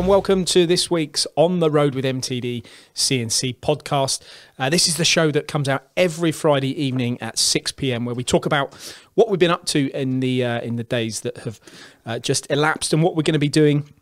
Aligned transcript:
and 0.00 0.08
welcome 0.08 0.46
to 0.46 0.64
this 0.64 0.90
week's 0.90 1.26
On 1.36 1.60
the 1.60 1.70
Road 1.70 1.94
with 1.94 2.06
MTD 2.06 2.64
CNC 2.94 3.58
podcast. 3.58 4.22
Uh, 4.58 4.70
this 4.70 4.88
is 4.88 4.96
the 4.96 5.04
show 5.04 5.30
that 5.30 5.46
comes 5.46 5.68
out 5.68 5.88
every 5.94 6.32
Friday 6.32 6.68
evening 6.82 7.20
at 7.20 7.38
6 7.38 7.72
p.m., 7.72 8.06
where 8.06 8.14
we 8.14 8.24
talk 8.24 8.46
about 8.46 8.74
what 9.12 9.28
we've 9.28 9.38
been 9.38 9.50
up 9.50 9.66
to 9.66 9.90
in 9.90 10.20
the 10.20 10.42
uh, 10.42 10.62
in 10.62 10.76
the 10.76 10.84
days 10.84 11.20
that 11.20 11.36
have 11.38 11.60
uh, 12.06 12.18
just 12.18 12.50
elapsed 12.50 12.94
and 12.94 13.02
what 13.02 13.14
we're 13.14 13.22
going 13.22 13.34
to 13.34 13.38
be 13.38 13.50
doing 13.50 13.92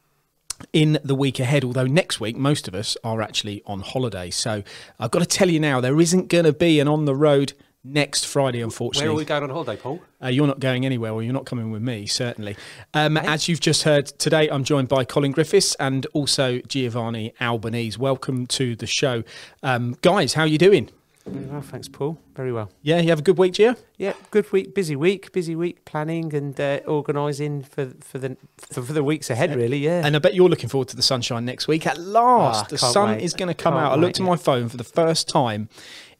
in 0.72 1.00
the 1.02 1.16
week 1.16 1.40
ahead. 1.40 1.64
Although 1.64 1.88
next 1.88 2.20
week, 2.20 2.36
most 2.36 2.68
of 2.68 2.76
us 2.76 2.96
are 3.02 3.20
actually 3.20 3.60
on 3.66 3.80
holiday, 3.80 4.30
so 4.30 4.62
I've 5.00 5.10
got 5.10 5.18
to 5.18 5.26
tell 5.26 5.50
you 5.50 5.58
now, 5.58 5.80
there 5.80 6.00
isn't 6.00 6.28
going 6.28 6.44
to 6.44 6.52
be 6.52 6.78
an 6.78 6.86
on 6.86 7.06
the 7.06 7.16
road 7.16 7.54
next 7.88 8.26
Friday, 8.26 8.60
unfortunately. 8.60 9.08
Where 9.08 9.14
are 9.14 9.18
we 9.18 9.24
going 9.24 9.42
on 9.42 9.50
holiday, 9.50 9.76
Paul? 9.76 10.00
Uh, 10.22 10.28
you're 10.28 10.46
not 10.46 10.60
going 10.60 10.84
anywhere, 10.84 11.12
or 11.12 11.22
you're 11.22 11.32
not 11.32 11.46
coming 11.46 11.70
with 11.70 11.82
me, 11.82 12.06
certainly. 12.06 12.56
Um, 12.94 13.16
as 13.16 13.48
you've 13.48 13.60
just 13.60 13.82
heard 13.82 14.06
today, 14.06 14.48
I'm 14.48 14.64
joined 14.64 14.88
by 14.88 15.04
Colin 15.04 15.32
Griffiths 15.32 15.74
and 15.76 16.06
also 16.12 16.58
Giovanni 16.68 17.32
Albanese. 17.40 17.98
Welcome 17.98 18.46
to 18.48 18.76
the 18.76 18.86
show, 18.86 19.24
um, 19.62 19.96
guys. 20.02 20.34
How 20.34 20.42
are 20.42 20.46
you 20.48 20.58
doing? 20.58 20.90
Very 21.26 21.44
well, 21.44 21.60
thanks, 21.60 21.88
Paul. 21.88 22.18
Very 22.34 22.52
well. 22.52 22.70
Yeah, 22.80 23.00
you 23.00 23.10
have 23.10 23.18
a 23.18 23.22
good 23.22 23.36
week, 23.36 23.52
Gio. 23.52 23.76
Yeah, 23.98 24.14
good 24.30 24.50
week, 24.50 24.74
busy 24.74 24.96
week, 24.96 25.30
busy 25.30 25.54
week 25.54 25.84
planning 25.84 26.34
and 26.34 26.58
uh, 26.58 26.80
organising 26.86 27.64
for 27.64 27.92
for 28.00 28.16
the 28.18 28.38
for, 28.56 28.80
for 28.80 28.94
the 28.94 29.04
weeks 29.04 29.28
ahead. 29.28 29.54
Really, 29.54 29.76
yeah. 29.76 30.06
And 30.06 30.16
I 30.16 30.20
bet 30.20 30.32
you're 30.34 30.48
looking 30.48 30.70
forward 30.70 30.88
to 30.88 30.96
the 30.96 31.02
sunshine 31.02 31.44
next 31.44 31.68
week. 31.68 31.86
At 31.86 31.98
last, 31.98 32.64
Ah, 32.64 32.68
the 32.70 32.78
sun 32.78 33.10
wait. 33.10 33.22
is 33.22 33.34
going 33.34 33.48
to 33.48 33.54
come 33.54 33.74
Can't 33.74 33.84
out. 33.84 33.92
I 33.92 33.96
looked 33.96 34.18
wait, 34.18 34.24
at 34.24 34.30
my 34.30 34.36
phone 34.36 34.70
for 34.70 34.78
the 34.78 34.84
first 34.84 35.28
time 35.28 35.68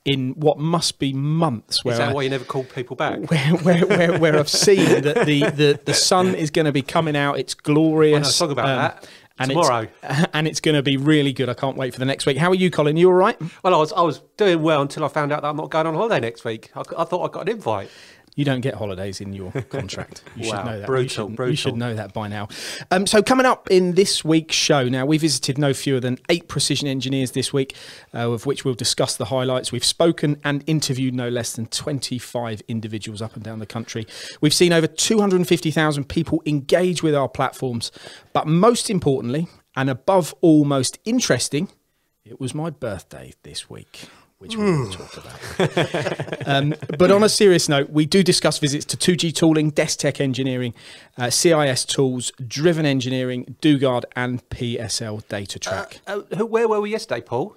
in 0.05 0.31
what 0.35 0.59
must 0.59 0.99
be 0.99 1.13
months. 1.13 1.85
Where 1.85 1.93
Is 1.93 1.99
that 1.99 2.11
I, 2.11 2.13
why 2.13 2.23
you 2.23 2.31
never 2.31 2.45
called 2.45 2.71
people 2.71 2.97
back? 2.97 3.19
where, 3.31 3.57
where, 3.57 3.87
where, 3.87 4.19
where 4.19 4.39
I've 4.39 4.49
seen 4.49 5.03
that 5.03 5.27
the, 5.27 5.51
the, 5.51 5.81
the 5.85 5.95
sun 5.95 6.35
is 6.35 6.51
going 6.51 6.67
to 6.67 6.73
be 6.73 6.83
coming 6.83 7.17
out. 7.17 7.39
It's 7.39 7.55
glorious. 7.55 8.41
I 8.41 8.47
know, 8.47 8.49
talk 8.49 8.53
about 8.53 8.69
um, 8.69 8.77
that. 8.79 9.09
And 9.41 9.51
Tomorrow. 9.51 9.89
It's, 10.03 10.27
and 10.33 10.49
it's 10.49 10.61
going 10.61 10.75
to 10.75 10.83
be 10.83 10.97
really 10.97 11.33
good. 11.33 11.49
I 11.49 11.55
can't 11.55 11.77
wait 11.77 11.93
for 11.93 12.01
the 12.01 12.05
next 12.05 12.27
week. 12.27 12.37
How 12.37 12.51
are 12.51 12.57
you, 12.57 12.71
Colin? 12.71 12.97
You 12.97 13.09
all 13.09 13.15
right? 13.15 13.41
Well, 13.63 13.75
I 13.75 13.79
was 13.79 13.93
I 13.93 14.01
was 14.03 14.21
doing 14.37 14.63
well 14.63 14.83
until 14.83 15.05
I 15.05 15.09
found 15.09 15.33
out 15.33 15.43
that 15.43 15.49
I'm 15.49 15.57
not 15.57 15.71
going 15.71 15.87
on 15.87 15.95
holiday 15.95 16.21
next 16.21 16.45
week. 16.45 16.71
I, 16.75 16.81
I 16.97 17.05
thought 17.05 17.25
I 17.25 17.33
got 17.33 17.49
an 17.49 17.55
invite. 17.55 17.89
You 18.39 18.45
don't 18.45 18.61
get 18.61 18.75
holidays 18.77 19.21
in 19.21 19.33
your 19.33 19.51
contract. 19.69 20.23
You 20.37 20.45
should 20.45 20.53
Wow, 20.53 20.63
know 20.63 20.79
that. 20.79 20.81
you, 20.83 20.87
brutal, 20.87 21.51
you 21.51 21.57
should 21.57 21.77
know 21.77 21.93
that 21.93 22.13
by 22.13 22.29
now. 22.29 22.47
Um, 22.93 23.05
so 23.05 23.21
coming 23.21 23.47
up 23.47 23.69
in 23.69 23.95
this 23.95 24.25
week's 24.25 24.55
show, 24.55 24.89
now 24.89 25.05
we 25.05 25.19
visited 25.19 25.59
no 25.59 25.75
fewer 25.75 25.99
than 25.99 26.19
eight 26.29 26.47
precision 26.47 26.87
engineers 26.87 27.33
this 27.33 27.53
week, 27.53 27.75
uh, 28.15 28.31
of 28.31 28.47
which 28.47 28.65
we'll 28.65 28.75
discuss 28.75 29.17
the 29.17 29.25
highlights. 29.25 29.73
We've 29.73 29.85
spoken 29.85 30.41
and 30.45 30.63
interviewed 30.69 31.15
no 31.15 31.29
less 31.29 31.55
than 31.55 31.67
25 31.67 32.63
individuals 32.69 33.21
up 33.21 33.35
and 33.35 33.43
down 33.43 33.59
the 33.59 33.67
country. 33.67 34.07
We've 34.41 34.55
seen 34.55 34.73
over 34.73 34.87
250,000 34.87 36.09
people 36.09 36.41
engage 36.47 37.03
with 37.03 37.17
our 37.17 37.29
platforms, 37.29 37.91
but 38.33 38.47
most 38.47 38.89
importantly, 38.89 39.49
and 39.77 39.91
above 39.91 40.33
all, 40.43 40.65
most 40.65 41.01
interesting, 41.05 41.71
it 42.25 42.39
was 42.39 42.55
my 42.55 42.71
birthday 42.71 43.33
this 43.43 43.69
week. 43.69 44.09
Which 44.39 44.57
we 44.57 44.65
will 44.65 44.91
talk 44.91 45.17
about. 45.17 46.39
Um, 46.47 46.75
but 46.97 47.11
on 47.11 47.23
a 47.23 47.29
serious 47.29 47.69
note, 47.69 47.91
we 47.91 48.07
do 48.07 48.23
discuss 48.23 48.59
visits 48.59 48.87
to 48.87 48.97
2G 48.97 49.35
tooling, 49.35 49.69
Desk 49.69 49.99
Tech 49.99 50.19
Engineering, 50.19 50.73
uh, 51.19 51.29
CIS 51.29 51.85
tools, 51.85 52.33
Driven 52.47 52.87
Engineering, 52.87 53.57
Dugard, 53.61 54.05
and 54.17 54.49
PSL 54.49 55.29
Data 55.29 55.59
Track. 55.59 56.01
Uh, 56.07 56.21
who, 56.37 56.47
where 56.47 56.67
were 56.67 56.81
we 56.81 56.91
yesterday, 56.91 57.21
Paul? 57.21 57.55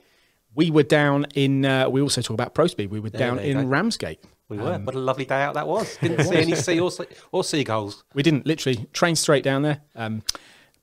we 0.56 0.72
were 0.72 0.84
down 0.84 1.26
in. 1.36 1.66
Uh, 1.66 1.90
we 1.90 2.02
also 2.02 2.22
talk 2.22 2.34
about 2.34 2.54
ProSpeed. 2.54 2.90
We 2.90 3.00
were 3.00 3.10
down 3.10 3.38
there 3.38 3.46
you 3.46 3.58
in 3.58 3.64
go. 3.64 3.68
Ramsgate. 3.70 4.24
We 4.50 4.58
were. 4.58 4.78
what 4.80 4.96
a 4.96 5.00
lovely 5.00 5.26
day 5.26 5.42
out 5.42 5.54
that 5.54 5.68
was. 5.68 5.98
Didn't 6.02 6.26
see 6.26 6.36
any 6.36 6.56
sea 6.56 6.80
or, 6.80 6.92
sea 6.92 7.06
or 7.32 7.44
seagulls. 7.44 8.04
We 8.14 8.24
didn't 8.24 8.46
literally 8.46 8.86
train 8.92 9.16
straight 9.16 9.44
down 9.44 9.62
there. 9.62 9.82
Um, 9.96 10.24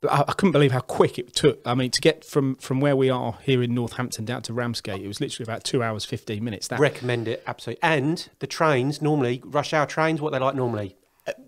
but 0.01 0.13
I, 0.13 0.21
I 0.29 0.33
couldn't 0.33 0.53
believe 0.53 0.73
how 0.73 0.81
quick 0.81 1.19
it 1.19 1.35
took. 1.35 1.61
I 1.67 1.75
mean, 1.75 1.91
to 1.91 2.01
get 2.01 2.25
from 2.25 2.55
from 2.57 2.81
where 2.81 2.97
we 2.97 3.11
are 3.11 3.39
here 3.43 3.63
in 3.63 3.75
Northampton 3.75 4.25
down 4.25 4.43
to 4.43 4.53
Ramsgate, 4.53 5.03
it 5.03 5.09
was 5.09 5.21
literally 5.21 5.45
about 5.45 5.65
two 5.65 5.83
hours 5.83 6.05
fifteen 6.05 6.45
minutes. 6.45 6.69
That 6.69 6.81
Recommend 6.81 7.29
it 7.29 7.43
absolutely. 7.47 7.83
And 7.83 8.29
the 8.39 8.47
trains 8.47 9.03
normally 9.03 9.43
rush 9.45 9.73
hour 9.73 9.87
trains. 9.87 10.21
What 10.21 10.33
they 10.33 10.39
like 10.39 10.55
normally. 10.55 10.97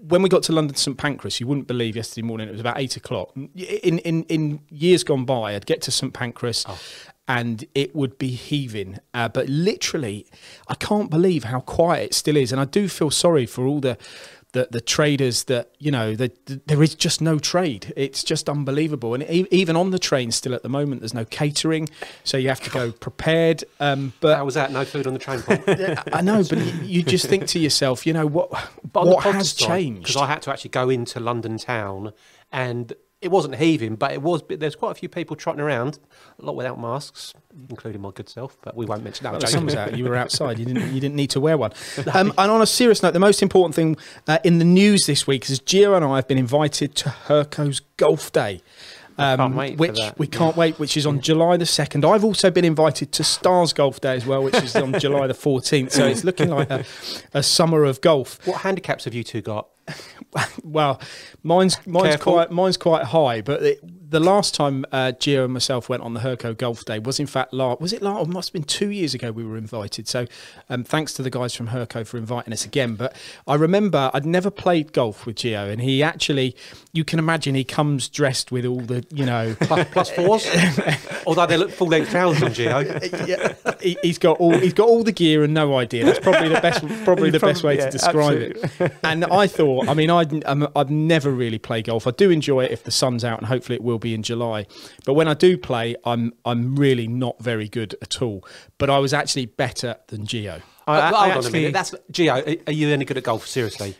when 0.00 0.22
we 0.22 0.28
got 0.28 0.42
to 0.44 0.52
London 0.52 0.76
St 0.76 0.96
Pancras, 0.96 1.40
you 1.40 1.46
wouldn't 1.46 1.66
believe 1.66 1.96
yesterday 1.96 2.26
morning 2.26 2.48
it 2.48 2.52
was 2.52 2.60
about 2.60 2.78
eight 2.78 2.96
o'clock. 2.96 3.32
In 3.36 3.98
in 4.00 4.24
in 4.24 4.60
years 4.68 5.04
gone 5.04 5.24
by, 5.24 5.54
I'd 5.54 5.66
get 5.66 5.82
to 5.82 5.90
St 5.90 6.12
Pancras. 6.12 6.66
And 7.28 7.64
it 7.76 7.94
would 7.94 8.18
be 8.18 8.30
heaving, 8.30 8.98
uh, 9.14 9.28
but 9.28 9.48
literally, 9.48 10.26
I 10.66 10.74
can't 10.74 11.08
believe 11.08 11.44
how 11.44 11.60
quiet 11.60 12.06
it 12.06 12.14
still 12.14 12.36
is. 12.36 12.50
And 12.50 12.60
I 12.60 12.64
do 12.64 12.88
feel 12.88 13.10
sorry 13.12 13.46
for 13.46 13.66
all 13.66 13.78
the 13.78 13.96
the, 14.52 14.68
the 14.70 14.80
traders 14.80 15.44
that 15.44 15.70
you 15.78 15.90
know. 15.90 16.14
The, 16.14 16.32
the- 16.46 16.60
there 16.66 16.82
is 16.82 16.94
just 16.94 17.20
no 17.20 17.38
trade. 17.38 17.92
It's 17.96 18.22
just 18.24 18.48
unbelievable. 18.48 19.14
And 19.14 19.22
e- 19.24 19.46
even 19.50 19.76
on 19.76 19.90
the 19.90 19.98
train, 19.98 20.30
still 20.30 20.54
at 20.54 20.62
the 20.62 20.68
moment, 20.68 21.00
there's 21.00 21.14
no 21.14 21.24
catering, 21.24 21.88
so 22.24 22.36
you 22.36 22.48
have 22.48 22.60
to 22.62 22.70
go 22.70 22.92
prepared. 22.92 23.64
Um, 23.80 24.12
but 24.20 24.36
How 24.36 24.44
was 24.44 24.54
that? 24.54 24.72
No 24.72 24.84
food 24.84 25.06
on 25.06 25.12
the 25.14 25.18
train, 25.18 25.42
I 26.12 26.20
know, 26.22 26.42
but 26.48 26.58
you, 26.58 26.72
you 26.82 27.02
just 27.02 27.26
think 27.26 27.46
to 27.48 27.58
yourself, 27.58 28.06
you 28.06 28.12
know 28.12 28.26
what? 28.26 28.50
But 28.92 29.06
what 29.06 29.24
has 29.24 29.50
side, 29.52 29.66
changed? 29.68 30.02
Because 30.02 30.16
I 30.16 30.26
had 30.26 30.42
to 30.42 30.50
actually 30.50 30.70
go 30.70 30.88
into 30.90 31.20
London 31.20 31.58
town, 31.58 32.12
and 32.52 32.92
it 33.22 33.30
wasn't 33.30 33.56
heaving, 33.56 33.96
but 33.96 34.12
it 34.12 34.22
was. 34.22 34.42
There's 34.48 34.74
quite 34.74 34.92
a 34.92 34.94
few 34.94 35.08
people 35.08 35.36
trotting 35.36 35.60
around, 35.60 35.98
a 36.38 36.44
lot 36.44 36.56
without 36.56 36.80
masks, 36.80 37.34
including 37.68 38.00
my 38.00 38.10
good 38.12 38.30
self. 38.30 38.56
But 38.62 38.74
we 38.74 38.86
won't 38.86 39.04
mention 39.04 39.24
that. 39.24 39.32
Well, 39.32 39.40
the 39.40 39.46
sun 39.46 39.66
was 39.66 39.74
out. 39.74 39.96
You 39.96 40.04
were 40.04 40.16
outside. 40.16 40.58
You 40.58 40.64
didn't. 40.64 40.94
You 40.94 41.00
didn't 41.00 41.16
need 41.16 41.30
to 41.30 41.40
wear 41.40 41.56
one. 41.56 41.72
Um, 42.12 42.32
and 42.38 42.50
on 42.50 42.60
a 42.60 42.66
serious 42.66 43.02
note, 43.02 43.12
the 43.12 43.20
most 43.20 43.40
important 43.40 43.74
thing 43.74 43.96
uh, 44.26 44.38
in 44.42 44.58
the 44.58 44.64
news 44.64 45.06
this 45.06 45.26
week 45.26 45.48
is 45.48 45.60
Gio 45.60 45.94
and 45.94 46.04
I 46.04 46.16
have 46.16 46.26
been 46.26 46.38
invited 46.38 46.94
to 46.96 47.08
Hurco's 47.08 47.80
Golf 47.98 48.32
Day. 48.32 48.62
Um, 49.16 49.36
can't 49.38 49.54
wait 49.54 49.76
for 49.76 49.80
which 49.80 50.00
we 50.16 50.26
can't 50.26 50.56
wait, 50.56 50.78
which 50.78 50.96
is 50.96 51.06
on 51.06 51.20
July 51.20 51.56
the 51.56 51.66
second. 51.66 52.04
I've 52.04 52.24
also 52.24 52.50
been 52.50 52.64
invited 52.64 53.12
to 53.12 53.24
Stars 53.24 53.72
Golf 53.72 54.00
Day 54.00 54.16
as 54.16 54.26
well, 54.26 54.42
which 54.42 54.56
is 54.56 54.74
on 54.74 54.98
July 54.98 55.26
the 55.26 55.34
fourteenth. 55.34 55.92
So 55.92 56.06
it's 56.06 56.24
looking 56.24 56.48
like 56.48 56.70
a, 56.70 56.84
a 57.34 57.42
summer 57.42 57.84
of 57.84 58.00
golf. 58.00 58.44
What 58.46 58.62
handicaps 58.62 59.04
have 59.04 59.14
you 59.14 59.22
two 59.22 59.42
got? 59.42 59.68
Well, 60.64 61.00
mine's 61.42 61.84
mine's 61.86 62.10
Careful. 62.16 62.34
quite 62.34 62.50
mine's 62.52 62.76
quite 62.76 63.04
high, 63.04 63.40
but 63.40 63.62
it, 63.62 63.80
the 64.10 64.20
last 64.20 64.54
time 64.54 64.84
uh, 64.92 65.12
Gio 65.18 65.44
and 65.44 65.52
myself 65.52 65.88
went 65.88 66.02
on 66.02 66.14
the 66.14 66.20
Hurco 66.20 66.56
Golf 66.56 66.84
Day 66.84 66.98
was 66.98 67.20
in 67.20 67.26
fact 67.26 67.52
last 67.52 67.80
was 67.80 67.92
it 67.92 68.02
last? 68.02 68.26
It 68.26 68.32
must 68.32 68.48
have 68.48 68.52
been 68.52 68.64
two 68.64 68.90
years 68.90 69.14
ago 69.14 69.30
we 69.30 69.44
were 69.44 69.56
invited. 69.56 70.08
So 70.08 70.26
um, 70.68 70.82
thanks 70.84 71.14
to 71.14 71.22
the 71.22 71.30
guys 71.30 71.54
from 71.54 71.68
Hurco 71.68 72.04
for 72.06 72.18
inviting 72.18 72.52
us 72.52 72.64
again. 72.64 72.96
But 72.96 73.14
I 73.46 73.54
remember 73.54 74.10
I'd 74.12 74.26
never 74.26 74.50
played 74.50 74.92
golf 74.92 75.26
with 75.26 75.36
Gio, 75.36 75.70
and 75.70 75.80
he 75.80 76.02
actually 76.02 76.56
you 76.92 77.04
can 77.04 77.18
imagine 77.20 77.54
he 77.54 77.62
comes 77.64 78.08
dressed 78.08 78.50
with 78.50 78.66
all 78.66 78.80
the 78.80 79.06
you 79.10 79.24
know. 79.24 79.54
Plus, 79.60 79.88
plus 79.92 80.10
fours? 80.10 80.46
Although 81.26 81.46
they 81.46 81.56
look 81.56 81.70
full 81.70 81.86
length 81.86 82.10
trousers 82.10 82.42
on 82.42 82.50
Gio. 82.50 83.28
yeah, 83.28 83.74
he, 83.80 83.96
he's 84.02 84.18
got 84.18 84.38
all 84.40 84.58
he's 84.58 84.74
got 84.74 84.88
all 84.88 85.04
the 85.04 85.12
gear 85.12 85.44
and 85.44 85.54
no 85.54 85.76
idea. 85.76 86.04
That's 86.04 86.18
probably 86.18 86.48
the 86.48 86.60
best 86.60 86.84
probably 87.04 87.30
the 87.30 87.38
best 87.38 87.62
way 87.62 87.76
Probably- 87.76 87.76
to 87.76 87.84
yeah, 87.84 87.90
describe 87.90 88.38
it. 88.90 88.92
And 89.04 89.24
I 89.26 89.46
thought, 89.46 89.88
I 89.88 89.94
mean, 89.94 90.10
I'd 90.10 90.44
um, 90.46 90.68
I'd 90.74 90.90
never 90.90 91.30
really 91.30 91.58
play 91.58 91.82
golf. 91.82 92.06
I 92.06 92.10
do 92.10 92.30
enjoy 92.30 92.64
it 92.64 92.72
if 92.72 92.82
the 92.82 92.90
sun's 92.90 93.24
out, 93.24 93.38
and 93.38 93.46
hopefully 93.46 93.76
it 93.76 93.82
will 93.84 93.99
be 94.00 94.14
in 94.14 94.22
July. 94.22 94.66
But 95.04 95.14
when 95.14 95.28
I 95.28 95.34
do 95.34 95.56
play, 95.58 95.96
I'm 96.04 96.32
I'm 96.44 96.76
really 96.76 97.06
not 97.06 97.40
very 97.42 97.68
good 97.68 97.94
at 98.02 98.20
all. 98.22 98.44
But 98.78 98.90
I 98.90 98.98
was 98.98 99.12
actually 99.14 99.46
better 99.46 99.96
than 100.08 100.26
Gio. 100.26 100.62
I, 100.86 101.00
I- 101.00 101.00
hold 101.08 101.14
I 101.14 101.18
on 101.22 101.30
a 101.30 101.34
actually- 101.38 101.52
minute. 101.52 101.72
That's 101.72 101.94
Gio. 102.12 102.58
Are, 102.60 102.62
are 102.68 102.72
you 102.72 102.88
any 102.88 103.04
good 103.04 103.16
at 103.18 103.24
golf? 103.24 103.46
Seriously, 103.46 103.94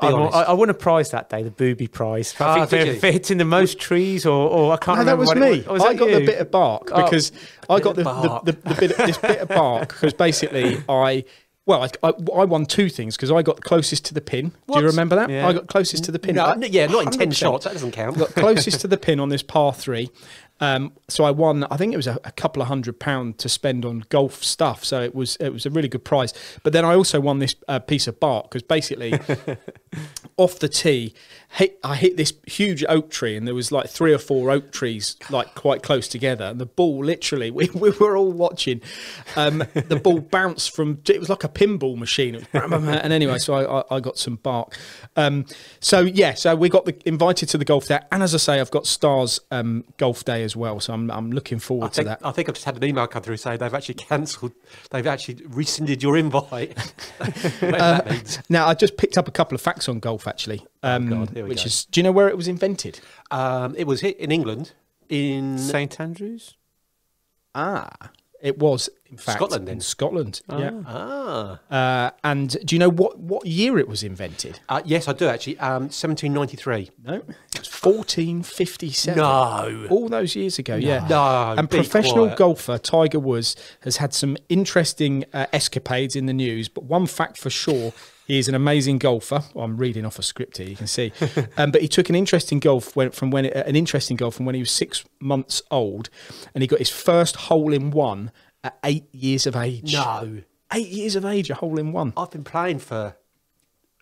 I. 0.00 0.08
I, 0.08 0.42
I 0.44 0.52
won 0.52 0.70
a 0.70 0.74
prize 0.74 1.10
that 1.10 1.28
day, 1.28 1.42
the 1.42 1.50
booby 1.50 1.86
prize. 1.86 2.32
For, 2.32 2.44
I 2.44 2.64
think 2.66 3.00
for, 3.00 3.06
hitting 3.10 3.38
the 3.38 3.44
most 3.44 3.78
trees, 3.78 4.24
or, 4.24 4.48
or 4.48 4.72
I 4.72 4.76
can't 4.78 4.98
No, 5.00 5.04
that 5.04 5.18
was 5.18 5.28
what 5.28 5.38
me. 5.38 5.46
It 5.46 5.50
was. 5.50 5.66
Oh, 5.66 5.72
was 5.74 5.82
I 5.82 5.92
that 5.92 5.98
got 5.98 6.10
the 6.10 6.26
bit 6.26 6.38
of 6.40 6.50
bark 6.50 6.88
Oh, 6.92 7.04
because 7.04 7.32
I 7.68 7.80
got 7.80 7.96
the, 7.96 8.08
of 8.08 8.44
the, 8.44 8.52
the, 8.52 8.68
the 8.68 8.74
bit 8.80 8.96
this 8.96 9.18
bit 9.18 9.38
of 9.40 9.48
bark 9.48 9.88
because 9.88 10.14
basically 10.14 10.82
I. 10.88 11.24
Well, 11.66 11.82
I, 11.84 11.88
I, 12.08 12.12
I 12.34 12.44
won 12.46 12.66
two 12.66 12.88
things 12.88 13.16
because 13.16 13.30
I 13.30 13.42
got 13.42 13.60
closest 13.62 14.04
to 14.06 14.14
the 14.14 14.20
pin. 14.20 14.52
Do 14.72 14.80
you 14.80 14.86
remember 14.86 15.14
that? 15.16 15.30
Yeah. 15.30 15.46
I 15.46 15.52
got 15.52 15.66
closest 15.68 16.04
to 16.04 16.12
the 16.12 16.18
pin. 16.18 16.34
no, 16.34 16.44
I- 16.46 16.56
yeah, 16.56 16.86
not 16.86 17.04
in 17.04 17.10
ten 17.12 17.30
shots. 17.30 17.64
That 17.64 17.74
doesn't 17.74 17.92
count. 17.92 18.16
got 18.18 18.30
closest 18.30 18.80
to 18.80 18.88
the 18.88 18.96
pin 18.96 19.20
on 19.20 19.28
this 19.28 19.42
par 19.42 19.72
three. 19.72 20.10
Um, 20.60 20.92
so 21.08 21.24
I 21.24 21.30
won. 21.30 21.64
I 21.70 21.76
think 21.76 21.92
it 21.92 21.96
was 21.96 22.06
a, 22.06 22.18
a 22.24 22.32
couple 22.32 22.62
of 22.62 22.68
hundred 22.68 23.00
pound 23.00 23.38
to 23.38 23.48
spend 23.48 23.84
on 23.84 24.04
golf 24.10 24.44
stuff. 24.44 24.84
So 24.84 25.02
it 25.02 25.14
was 25.14 25.36
it 25.36 25.50
was 25.50 25.66
a 25.66 25.70
really 25.70 25.88
good 25.88 26.04
prize. 26.04 26.34
But 26.62 26.72
then 26.72 26.84
I 26.84 26.94
also 26.94 27.20
won 27.20 27.38
this 27.38 27.54
uh, 27.68 27.78
piece 27.78 28.06
of 28.06 28.20
bark 28.20 28.50
because 28.50 28.62
basically 28.62 29.18
off 30.36 30.58
the 30.58 30.68
tee, 30.68 31.14
hit, 31.50 31.78
I 31.82 31.96
hit 31.96 32.16
this 32.16 32.32
huge 32.46 32.84
oak 32.88 33.10
tree, 33.10 33.36
and 33.36 33.46
there 33.46 33.54
was 33.54 33.72
like 33.72 33.88
three 33.88 34.12
or 34.12 34.18
four 34.18 34.50
oak 34.50 34.70
trees 34.70 35.16
like 35.30 35.54
quite 35.54 35.82
close 35.82 36.08
together, 36.08 36.44
and 36.44 36.60
the 36.60 36.66
ball 36.66 37.04
literally 37.04 37.50
we, 37.50 37.68
we 37.70 37.90
were 37.90 38.16
all 38.16 38.32
watching. 38.32 38.80
Um, 39.36 39.64
the 39.74 40.00
ball 40.02 40.20
bounced 40.20 40.74
from 40.74 41.00
it 41.08 41.18
was 41.18 41.28
like 41.28 41.44
a 41.44 41.48
pinball 41.48 41.96
machine, 41.96 42.46
and 42.52 43.12
anyway, 43.12 43.38
so 43.38 43.54
I, 43.54 43.80
I, 43.80 43.96
I 43.96 44.00
got 44.00 44.18
some 44.18 44.36
bark. 44.36 44.76
Um, 45.16 45.46
so 45.80 46.00
yeah, 46.00 46.34
so 46.34 46.54
we 46.54 46.68
got 46.68 46.84
the, 46.84 46.96
invited 47.06 47.48
to 47.50 47.58
the 47.58 47.64
golf 47.64 47.86
there, 47.86 48.06
and 48.12 48.22
as 48.22 48.34
I 48.34 48.38
say, 48.38 48.60
I've 48.60 48.70
got 48.70 48.86
Stars 48.86 49.40
um, 49.50 49.84
Golf 49.96 50.24
Day 50.24 50.42
as 50.50 50.56
well, 50.56 50.80
so 50.80 50.92
I'm 50.92 51.10
I'm 51.10 51.30
looking 51.30 51.58
forward 51.60 51.86
I 51.86 51.88
to 51.88 51.94
think, 51.94 52.08
that. 52.08 52.20
I 52.24 52.32
think 52.32 52.48
I've 52.48 52.54
just 52.56 52.64
had 52.64 52.76
an 52.76 52.84
email 52.84 53.06
come 53.06 53.22
through 53.22 53.36
saying 53.36 53.58
they've 53.58 53.72
actually 53.72 53.94
cancelled, 53.94 54.52
they've 54.90 55.06
actually 55.06 55.36
rescinded 55.48 56.02
your 56.02 56.16
invite. 56.16 56.76
Whatever 57.18 57.70
that 57.78 58.10
means. 58.10 58.38
Now 58.48 58.66
I 58.66 58.74
just 58.74 58.96
picked 58.96 59.16
up 59.16 59.28
a 59.28 59.30
couple 59.30 59.54
of 59.54 59.60
facts 59.60 59.88
on 59.88 60.00
golf 60.00 60.26
actually, 60.26 60.66
um, 60.82 61.08
God, 61.08 61.30
here 61.30 61.44
we 61.44 61.50
which 61.50 61.62
go. 61.64 61.66
is 61.66 61.84
do 61.84 62.00
you 62.00 62.04
know 62.04 62.12
where 62.12 62.28
it 62.28 62.36
was 62.36 62.48
invented? 62.48 63.00
Um, 63.30 63.74
it 63.78 63.86
was 63.86 64.00
hit 64.00 64.18
in 64.18 64.32
England. 64.32 64.72
in 65.08 65.58
St 65.58 66.00
Andrews. 66.00 66.56
Ah, 67.54 67.90
it 68.42 68.58
was 68.58 68.88
in 69.10 69.16
fact 69.16 69.38
Scotland, 69.38 69.68
then? 69.68 69.74
In 69.76 69.80
Scotland, 69.80 70.40
yeah. 70.48 70.70
ah. 70.86 71.60
Uh, 71.70 72.10
and 72.24 72.56
do 72.64 72.74
you 72.74 72.78
know 72.78 72.90
what 72.90 73.18
what 73.18 73.46
year 73.46 73.78
it 73.78 73.88
was 73.88 74.02
invented? 74.02 74.60
Uh, 74.68 74.82
yes, 74.84 75.08
I 75.08 75.12
do 75.12 75.26
actually. 75.26 75.58
Um, 75.58 75.84
1793. 75.90 76.90
No, 77.04 77.14
it 77.14 77.26
was 77.58 77.68
1457. 77.82 79.16
No. 79.16 79.86
all 79.90 80.08
those 80.08 80.34
years 80.36 80.58
ago. 80.58 80.76
Yeah, 80.76 81.06
No, 81.08 81.54
And 81.56 81.68
professional 81.68 82.26
quiet. 82.26 82.38
golfer 82.38 82.78
Tiger 82.78 83.18
Woods 83.18 83.56
has 83.80 83.96
had 83.98 84.14
some 84.14 84.36
interesting 84.48 85.24
uh, 85.32 85.46
escapades 85.52 86.16
in 86.16 86.26
the 86.26 86.32
news. 86.32 86.68
But 86.68 86.84
one 86.84 87.06
fact 87.06 87.36
for 87.36 87.50
sure. 87.50 87.92
He 88.26 88.38
is 88.38 88.48
an 88.48 88.54
amazing 88.54 88.98
golfer. 88.98 89.42
Well, 89.54 89.64
I'm 89.64 89.76
reading 89.76 90.06
off 90.06 90.16
a 90.16 90.22
script 90.22 90.58
here, 90.58 90.68
you 90.68 90.76
can 90.76 90.86
see. 90.86 91.12
Um, 91.56 91.72
but 91.72 91.82
he 91.82 91.88
took 91.88 92.08
an 92.08 92.14
interesting 92.14 92.60
golf 92.60 92.94
when, 92.94 93.10
from 93.10 93.32
when 93.32 93.46
an 93.46 93.74
interesting 93.74 94.16
golf 94.16 94.36
from 94.36 94.46
when 94.46 94.54
he 94.54 94.60
was 94.60 94.70
six 94.70 95.04
months 95.18 95.62
old, 95.70 96.10
and 96.54 96.62
he 96.62 96.68
got 96.68 96.78
his 96.78 96.90
first 96.90 97.34
hole 97.34 97.72
in 97.72 97.90
one 97.90 98.30
at 98.64 98.78
eight 98.84 99.12
years 99.14 99.46
of 99.46 99.56
age. 99.56 99.92
No. 99.92 100.42
eight 100.72 100.88
years 100.88 101.16
of 101.16 101.24
age, 101.24 101.50
a 101.50 101.54
hole 101.54 101.78
in 101.78 101.92
one. 101.92 102.12
I've 102.16 102.30
been 102.30 102.44
playing 102.44 102.78
for 102.80 103.16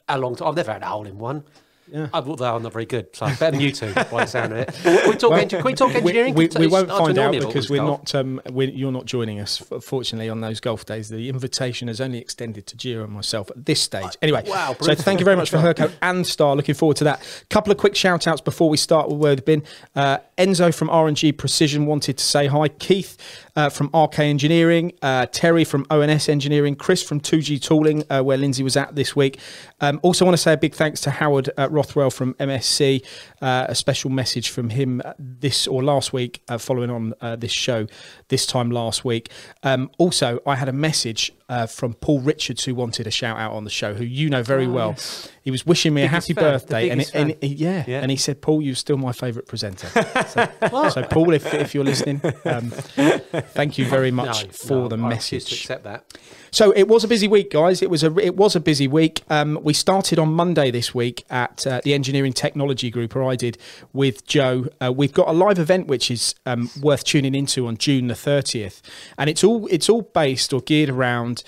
a 0.09 0.19
long 0.19 0.37
time. 0.37 0.49
I've 0.49 0.57
never 0.57 0.73
had 0.73 0.83
a 0.83 0.87
hole 0.87 1.07
in 1.07 1.19
one. 1.19 1.45
Yeah. 1.91 2.09
Although 2.13 2.55
I'm 2.57 2.63
not 2.63 2.73
very 2.73 2.85
good, 2.85 3.17
so 3.17 3.27
better 3.27 3.53
than 3.53 3.61
you 3.61 3.73
two 3.73 3.93
by 3.95 4.03
the 4.03 4.27
sound 4.27 4.53
of 4.53 4.59
it. 4.59 4.75
Can 4.83 5.09
we 5.09 5.17
talk, 5.17 5.33
engi- 5.33 5.51
can 5.51 5.65
we 5.65 5.73
talk 5.73 5.95
engineering? 5.95 6.35
We, 6.35 6.49
Can 6.49 6.61
we 6.61 6.67
won't 6.67 6.91
find 6.91 7.17
out 7.17 7.33
because 7.33 7.71
we're 7.71 7.83
not. 7.83 8.15
Um, 8.15 8.43
we're, 8.51 8.69
you're 8.69 8.93
not 8.93 9.07
joining 9.07 9.41
us, 9.41 9.63
fortunately, 9.81 10.29
on 10.29 10.43
those 10.43 10.61
golf 10.61 10.85
days. 10.85 11.09
The 11.09 11.31
invitation 11.31 11.89
has 11.89 11.99
only 12.01 12.19
extended 12.19 12.67
to 12.67 12.77
Gio 12.77 13.05
and 13.05 13.13
myself 13.13 13.51
at 13.51 13.65
this 13.65 13.81
stage. 13.81 14.19
Anyway, 14.21 14.45
wow, 14.47 14.77
so 14.81 14.95
thank 14.95 15.19
you 15.21 15.25
very 15.25 15.37
much 15.37 15.49
for 15.49 15.57
Hurco 15.61 15.91
and 16.03 16.27
Star. 16.27 16.55
Looking 16.55 16.75
forward 16.75 16.99
to 16.99 17.05
that. 17.05 17.23
A 17.43 17.47
Couple 17.47 17.73
of 17.73 17.79
quick 17.79 17.97
shout 17.97 18.27
outs 18.27 18.43
before 18.43 18.69
we 18.69 18.77
start 18.77 19.09
with 19.09 19.19
where 19.19 19.35
they've 19.35 19.45
been. 19.45 19.63
Uh, 19.97 20.19
Enzo 20.37 20.75
from 20.75 20.91
R&G 20.91 21.33
Precision 21.33 21.87
wanted 21.87 22.19
to 22.19 22.25
say 22.25 22.49
hi. 22.49 22.69
Keith 22.69 23.17
uh, 23.59 23.69
from 23.69 23.91
RK 23.93 24.21
Engineering, 24.21 24.93
uh, 25.03 25.27
Terry 25.27 25.65
from 25.65 25.85
ONS 25.91 26.29
Engineering, 26.29 26.77
Chris 26.77 27.03
from 27.03 27.21
2G 27.21 27.61
Tooling, 27.61 28.05
uh, 28.09 28.23
where 28.23 28.39
Lindsay 28.39 28.63
was 28.63 28.77
at 28.77 28.95
this 28.95 29.17
week. 29.17 29.41
Um, 29.81 29.99
also, 30.05 30.25
want 30.25 30.35
to 30.35 30.41
say 30.41 30.53
a 30.53 30.57
big 30.57 30.77
thanks 30.77 31.01
to 31.01 31.11
Howard 31.11 31.51
uh, 31.59 31.69
Rothwell 31.69 32.11
from 32.13 32.35
MSC. 32.35 33.05
Uh, 33.43 33.67
a 33.69 33.75
special 33.75 34.11
message 34.11 34.51
from 34.51 34.71
him 34.71 35.03
uh, 35.05 35.15
this 35.19 35.67
or 35.67 35.83
last 35.83 36.13
week, 36.13 36.41
following 36.59 36.89
on 36.89 37.15
this 37.37 37.51
show, 37.51 37.89
this 38.29 38.47
time 38.47 38.71
last 38.71 39.05
week. 39.05 39.29
Um, 39.65 39.91
also, 39.99 40.39
I 40.47 40.55
had 40.55 40.69
a 40.69 40.73
message 40.73 41.33
uh, 41.49 41.67
from 41.67 41.95
Paul 41.95 42.21
Richards 42.21 42.65
who 42.65 42.75
wanted 42.75 43.07
a 43.07 43.11
shout 43.11 43.39
out 43.39 43.53
on 43.53 43.65
the 43.65 43.71
show, 43.71 43.95
who 43.95 44.05
you 44.05 44.29
know 44.29 44.43
very 44.43 44.67
well. 44.67 44.97
He 45.43 45.51
was 45.51 45.65
wishing 45.65 45.95
me 45.95 46.03
a 46.03 46.09
happy 46.09 46.35
fan, 46.35 46.45
birthday, 46.45 46.89
and, 46.91 46.99
biggest 46.99 47.15
and 47.15 47.35
he- 47.41 47.55
yeah, 47.55 47.85
Yeah. 47.87 48.01
and 48.01 48.11
he 48.11 48.17
said, 48.17 48.43
"Paul, 48.43 48.61
you're 48.63 48.75
still 48.75 48.99
my 48.99 49.13
favourite 49.13 49.49
presenter." 49.49 49.89
So, 50.27 50.89
so, 50.91 51.03
Paul, 51.05 51.33
if, 51.33 51.53
if 51.55 51.75
you're 51.75 51.85
listening, 51.85 52.21
um, 52.45 52.71
thank 52.71 53.79
you 53.79 53.87
very 53.87 54.11
much 54.11 54.45
No, 54.45 54.51
for 54.53 54.75
no, 54.75 54.89
the 54.89 54.97
I 54.97 55.09
message. 55.09 55.51
accept 55.53 55.85
that. 55.85 56.05
So 56.51 56.73
it 56.73 56.89
was 56.89 57.05
a 57.05 57.09
busy 57.09 57.29
week, 57.29 57.51
guys. 57.51 57.83
It 57.83 57.91
was 57.91 58.03
a 58.03 58.17
it 58.19 58.37
was 58.37 58.57
a 58.57 58.61
busy 58.61 58.89
week. 58.89 59.23
Um, 59.29 59.59
we 59.63 59.73
started 59.73 60.19
on 60.19 60.33
Monday 60.33 60.71
this 60.71 60.95
week 60.95 61.25
at 61.31 61.67
uh, 61.67 61.81
the 61.85 61.95
Engineering 61.95 62.33
Technology 62.33 62.91
Group, 62.91 63.15
or 63.17 63.23
I 63.25 63.37
did 63.37 63.59
with 63.93 64.27
Joe. 64.27 64.67
Uh, 64.81 64.93
we've 64.93 65.13
got 65.13 65.29
a 65.29 65.33
live 65.33 65.59
event 65.59 65.87
which 65.87 66.11
is 66.11 66.35
um, 66.47 66.71
worth 66.81 67.05
tuning 67.05 67.35
into 67.35 67.67
on 67.67 67.77
June 67.77 68.09
the 68.09 68.15
thirtieth, 68.15 68.83
and 69.19 69.29
it's 69.29 69.45
all 69.45 69.67
it's 69.69 69.89
all 69.89 70.03
based 70.03 70.53
or 70.53 70.61
geared 70.61 70.89
around 70.89 71.45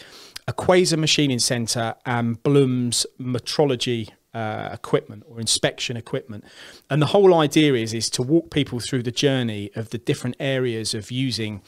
a 0.46 0.52
Quaser 0.52 0.98
machining 0.98 1.38
centre 1.38 1.94
and 2.04 2.42
Blum's 2.42 3.06
metrology 3.20 4.10
uh, 4.34 4.70
equipment 4.72 5.24
or 5.28 5.40
inspection 5.40 5.96
equipment. 5.96 6.44
And 6.88 7.00
the 7.00 7.06
whole 7.06 7.34
idea 7.34 7.74
is 7.74 7.94
is 7.94 8.10
to 8.10 8.22
walk 8.22 8.50
people 8.50 8.80
through 8.80 9.04
the 9.04 9.12
journey 9.12 9.70
of 9.76 9.90
the 9.90 9.98
different 9.98 10.36
areas 10.40 10.94
of 10.94 11.10
using 11.10 11.62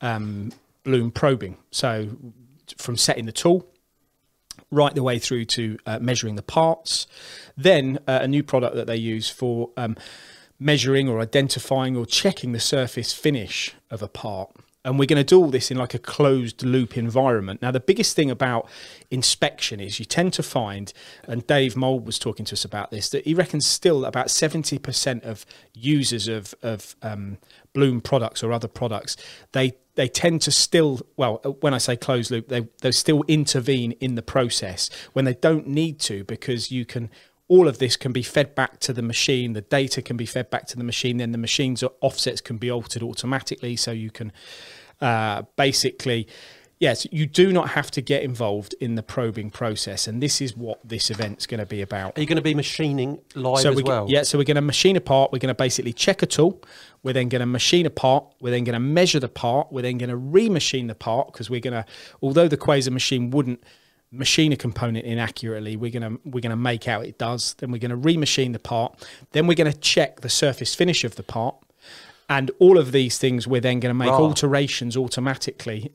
um, 0.00 0.52
Bloom 0.84 1.10
probing. 1.10 1.56
So 1.70 2.10
from 2.78 2.96
setting 2.96 3.26
the 3.26 3.32
tool 3.32 3.66
right 4.70 4.94
the 4.94 5.02
way 5.02 5.18
through 5.18 5.44
to 5.44 5.78
uh, 5.86 5.98
measuring 6.00 6.36
the 6.36 6.42
parts. 6.42 7.06
Then 7.56 7.98
uh, 8.06 8.20
a 8.22 8.28
new 8.28 8.42
product 8.42 8.74
that 8.76 8.86
they 8.86 8.96
use 8.96 9.28
for 9.28 9.70
um, 9.76 9.96
measuring 10.58 11.08
or 11.08 11.20
identifying 11.20 11.96
or 11.96 12.06
checking 12.06 12.52
the 12.52 12.60
surface 12.60 13.12
finish 13.12 13.74
of 13.90 14.02
a 14.02 14.08
part. 14.08 14.50
And 14.84 15.00
we're 15.00 15.06
going 15.06 15.18
to 15.18 15.24
do 15.24 15.40
all 15.40 15.50
this 15.50 15.72
in 15.72 15.76
like 15.76 15.94
a 15.94 15.98
closed 15.98 16.62
loop 16.62 16.96
environment. 16.96 17.60
Now, 17.60 17.72
the 17.72 17.80
biggest 17.80 18.14
thing 18.14 18.30
about 18.30 18.68
inspection 19.10 19.80
is 19.80 19.98
you 19.98 20.04
tend 20.04 20.32
to 20.34 20.44
find, 20.44 20.92
and 21.26 21.44
Dave 21.44 21.76
Mould 21.76 22.06
was 22.06 22.20
talking 22.20 22.46
to 22.46 22.52
us 22.52 22.64
about 22.64 22.92
this, 22.92 23.08
that 23.08 23.24
he 23.24 23.34
reckons 23.34 23.66
still 23.66 24.04
about 24.04 24.28
70% 24.28 25.24
of 25.24 25.44
users 25.74 26.28
of, 26.28 26.54
of 26.62 26.94
um, 27.02 27.38
Blum 27.72 28.00
products 28.00 28.44
or 28.44 28.52
other 28.52 28.68
products, 28.68 29.16
they 29.50 29.72
they 29.96 30.08
tend 30.08 30.40
to 30.40 30.50
still 30.50 31.00
well 31.16 31.36
when 31.60 31.74
i 31.74 31.78
say 31.78 31.96
closed 31.96 32.30
loop 32.30 32.48
they 32.48 32.66
they 32.80 32.92
still 32.92 33.22
intervene 33.28 33.92
in 33.92 34.14
the 34.14 34.22
process 34.22 34.88
when 35.12 35.24
they 35.24 35.34
don't 35.34 35.66
need 35.66 35.98
to 35.98 36.24
because 36.24 36.70
you 36.70 36.84
can 36.84 37.10
all 37.48 37.68
of 37.68 37.78
this 37.78 37.96
can 37.96 38.12
be 38.12 38.22
fed 38.22 38.54
back 38.54 38.80
to 38.80 38.92
the 38.92 39.02
machine 39.02 39.52
the 39.52 39.60
data 39.60 40.00
can 40.00 40.16
be 40.16 40.26
fed 40.26 40.48
back 40.50 40.66
to 40.66 40.76
the 40.76 40.84
machine 40.84 41.16
then 41.18 41.32
the 41.32 41.38
machine's 41.38 41.82
offsets 42.00 42.40
can 42.40 42.56
be 42.56 42.70
altered 42.70 43.02
automatically. 43.02 43.76
So 43.76 43.90
you 43.90 44.10
can 44.10 44.32
uh, 45.00 45.42
basically 45.56 46.26
yes 46.78 47.06
you 47.10 47.26
do 47.26 47.52
not 47.52 47.70
have 47.70 47.90
to 47.90 48.00
get 48.02 48.22
involved 48.22 48.74
in 48.80 48.94
the 48.96 49.02
probing 49.02 49.50
process 49.50 50.06
and 50.06 50.22
this 50.22 50.40
is 50.40 50.56
what 50.56 50.78
this 50.86 51.10
event's 51.10 51.46
going 51.46 51.60
to 51.60 51.66
be 51.66 51.80
about 51.82 52.16
Are 52.16 52.20
you 52.20 52.26
going 52.26 52.36
to 52.36 52.42
be 52.42 52.54
machining 52.54 53.18
live 53.34 53.60
so 53.60 53.70
as 53.70 53.76
we 53.76 53.82
well? 53.82 54.06
yeah, 54.08 54.22
so 54.22 54.36
we're 54.38 54.44
going 54.44 54.56
to 54.56 54.60
machine 54.60 54.96
a 54.96 55.00
part. 55.00 55.32
We're 55.32 55.38
going 55.38 55.54
to 55.54 55.62
basically 55.62 55.92
check 55.92 56.22
a 56.22 56.26
tool. 56.26 56.62
We're 57.02 57.12
then 57.14 57.28
going 57.28 57.40
to 57.40 57.46
machine 57.46 57.86
a 57.86 57.90
part. 57.90 58.24
We're 58.40 58.50
then 58.50 58.64
going 58.64 58.74
to 58.74 58.80
measure 58.80 59.20
the 59.20 59.28
part. 59.28 59.70
We're 59.72 59.82
then 59.82 59.96
going 59.98 60.10
to 60.10 60.16
remachine 60.16 60.88
the 60.88 60.94
part 60.94 61.32
because 61.32 61.48
we're 61.48 61.60
going 61.60 61.74
to, 61.74 61.84
although 62.20 62.48
the 62.48 62.56
Quaser 62.56 62.90
machine 62.90 63.30
wouldn't 63.30 63.62
machine 64.12 64.52
a 64.52 64.56
component 64.56 65.04
inaccurately, 65.06 65.76
we're 65.76 65.90
going 65.90 66.02
to 66.02 66.20
we're 66.24 66.40
going 66.40 66.50
to 66.50 66.56
make 66.56 66.88
out 66.88 67.04
it 67.06 67.16
does. 67.18 67.54
Then 67.58 67.70
we're 67.70 67.78
going 67.78 67.90
to 67.90 67.96
remachine 67.96 68.52
the 68.52 68.58
part. 68.58 69.06
Then 69.32 69.46
we're 69.46 69.54
going 69.62 69.72
to 69.72 69.78
check 69.78 70.20
the 70.20 70.28
surface 70.28 70.74
finish 70.74 71.04
of 71.04 71.14
the 71.16 71.22
part, 71.22 71.54
and 72.28 72.50
all 72.58 72.76
of 72.78 72.92
these 72.92 73.18
things 73.18 73.46
we're 73.46 73.60
then 73.60 73.80
going 73.80 73.90
to 73.90 73.94
make 73.94 74.10
Right. 74.10 74.20
alterations 74.20 74.96
automatically. 74.96 75.92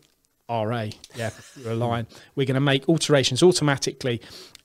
RA, 0.51 0.89
yeah, 1.15 1.31
you're 1.55 1.72
a 1.72 1.75
line. 1.75 2.08
We're 2.36 2.46
going 2.46 2.55
to 2.55 2.62
make 2.62 2.88
alterations 2.89 3.41
automatically 3.41 4.22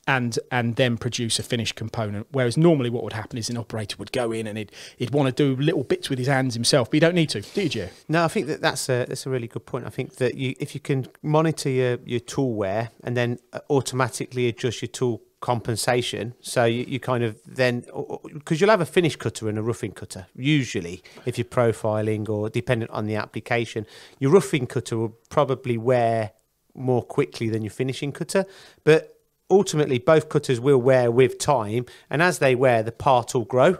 and 0.07 0.39
and 0.53 0.77
then 0.77 0.97
produce 0.97 1.39
a 1.39 1.43
finished 1.43 1.75
component. 1.75 2.27
Whereas 2.31 2.57
normally 2.57 2.91
what 2.91 3.03
would 3.03 3.13
happen 3.13 3.39
is 3.39 3.51
an 3.51 3.57
operator 3.57 3.97
would 3.99 4.13
go 4.13 4.33
in 4.33 4.47
and 4.47 4.57
he'd, 4.57 4.73
he'd 4.97 5.11
want 5.11 5.35
to 5.35 5.55
do 5.55 5.61
little 5.61 5.83
bits 5.83 6.09
with 6.09 6.19
his 6.19 6.29
hands 6.29 6.55
himself, 6.55 6.91
but 6.91 6.95
you 6.95 7.01
don't 7.01 7.15
need 7.15 7.31
to, 7.31 7.41
do 7.41 7.63
you? 7.63 7.89
No, 8.09 8.25
I 8.25 8.29
think 8.29 8.47
that 8.47 8.61
that's 8.61 8.89
a 8.89 9.07
that's 9.09 9.27
a 9.27 9.31
really 9.31 9.49
good 9.49 9.67
point. 9.67 9.87
I 9.87 9.91
think 9.91 10.17
that 10.17 10.37
you 10.37 10.55
if 10.61 10.75
you 10.75 10.81
can 10.81 11.07
monitor 11.23 11.71
your, 11.71 11.99
your 12.05 12.21
tool 12.21 12.55
wear 12.55 12.91
and 13.03 13.17
then 13.17 13.39
uh, 13.53 13.61
automatically 13.71 14.49
adjust 14.49 14.83
your 14.83 14.89
tool 14.89 15.23
compensation, 15.41 16.35
so 16.41 16.65
you, 16.65 16.85
you 16.89 16.99
kind 16.99 17.23
of 17.23 17.39
then 17.47 17.85
because 18.33 18.61
you'll 18.61 18.71
have 18.71 18.81
a 18.81 18.87
finish 18.87 19.17
cutter 19.17 19.49
and 19.49 19.59
a 19.59 19.63
roughing 19.63 19.93
cutter 19.93 20.27
usually 20.35 21.03
if 21.27 21.37
you're 21.37 21.45
profiling 21.45 22.29
or 22.29 22.49
dependent 22.49 22.91
on 22.91 23.07
the 23.07 23.15
application, 23.17 23.87
your 24.19 24.31
roughing 24.31 24.67
cutter 24.67 24.97
will 24.97 25.17
probably 25.29 25.77
wear 25.77 26.33
more 26.75 27.03
quickly 27.03 27.49
than 27.49 27.63
your 27.63 27.71
finishing 27.71 28.13
cutter, 28.13 28.45
but 28.85 29.19
ultimately 29.51 29.99
both 29.99 30.29
cutters 30.29 30.61
will 30.61 30.79
wear 30.79 31.11
with 31.11 31.39
time, 31.39 31.87
and 32.11 32.23
as 32.23 32.39
they 32.39 32.55
wear, 32.55 32.83
the 32.83 32.93
part 32.93 33.35
will 33.35 33.45
grow. 33.45 33.79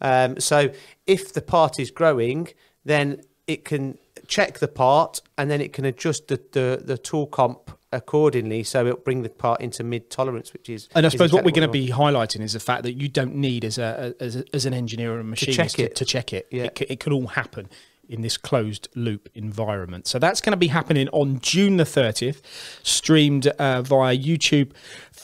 Um, 0.00 0.40
so 0.40 0.70
if 1.06 1.32
the 1.32 1.42
part 1.42 1.78
is 1.78 1.90
growing, 1.90 2.48
then 2.84 3.22
it 3.46 3.64
can 3.64 3.98
check 4.26 4.58
the 4.58 4.68
part 4.68 5.20
and 5.36 5.50
then 5.50 5.60
it 5.60 5.72
can 5.72 5.84
adjust 5.84 6.28
the, 6.28 6.40
the, 6.52 6.82
the 6.84 6.98
tool 6.98 7.26
comp 7.26 7.70
accordingly. 7.92 8.62
So 8.62 8.86
it'll 8.86 8.98
bring 8.98 9.22
the 9.22 9.30
part 9.30 9.60
into 9.60 9.84
mid 9.84 10.10
tolerance, 10.10 10.52
which 10.52 10.68
is. 10.68 10.88
And 10.94 11.06
I 11.06 11.08
suppose 11.08 11.32
what 11.32 11.44
we're 11.44 11.52
going 11.52 11.68
to 11.68 11.72
be 11.72 11.88
highlighting 11.88 12.40
is 12.40 12.52
the 12.52 12.60
fact 12.60 12.82
that 12.82 12.94
you 12.94 13.08
don't 13.08 13.36
need 13.36 13.64
as 13.64 13.78
a 13.78 14.14
as, 14.20 14.36
a, 14.36 14.44
as 14.52 14.66
an 14.66 14.74
engineer 14.74 15.14
or 15.14 15.20
a 15.20 15.24
machinist 15.24 15.56
check 15.56 15.70
to, 15.70 15.82
it. 15.84 15.96
to 15.96 16.04
check 16.04 16.32
it. 16.32 16.48
Yeah. 16.50 16.64
It, 16.64 16.78
c- 16.78 16.86
it 16.88 17.00
can 17.00 17.12
all 17.12 17.28
happen 17.28 17.68
in 18.08 18.20
this 18.20 18.36
closed 18.36 18.88
loop 18.94 19.28
environment. 19.34 20.06
So 20.06 20.18
that's 20.18 20.40
going 20.40 20.52
to 20.52 20.58
be 20.58 20.68
happening 20.68 21.08
on 21.08 21.40
June 21.40 21.76
the 21.76 21.84
30th, 21.84 22.42
streamed 22.82 23.46
uh, 23.46 23.82
via 23.82 24.16
YouTube, 24.16 24.72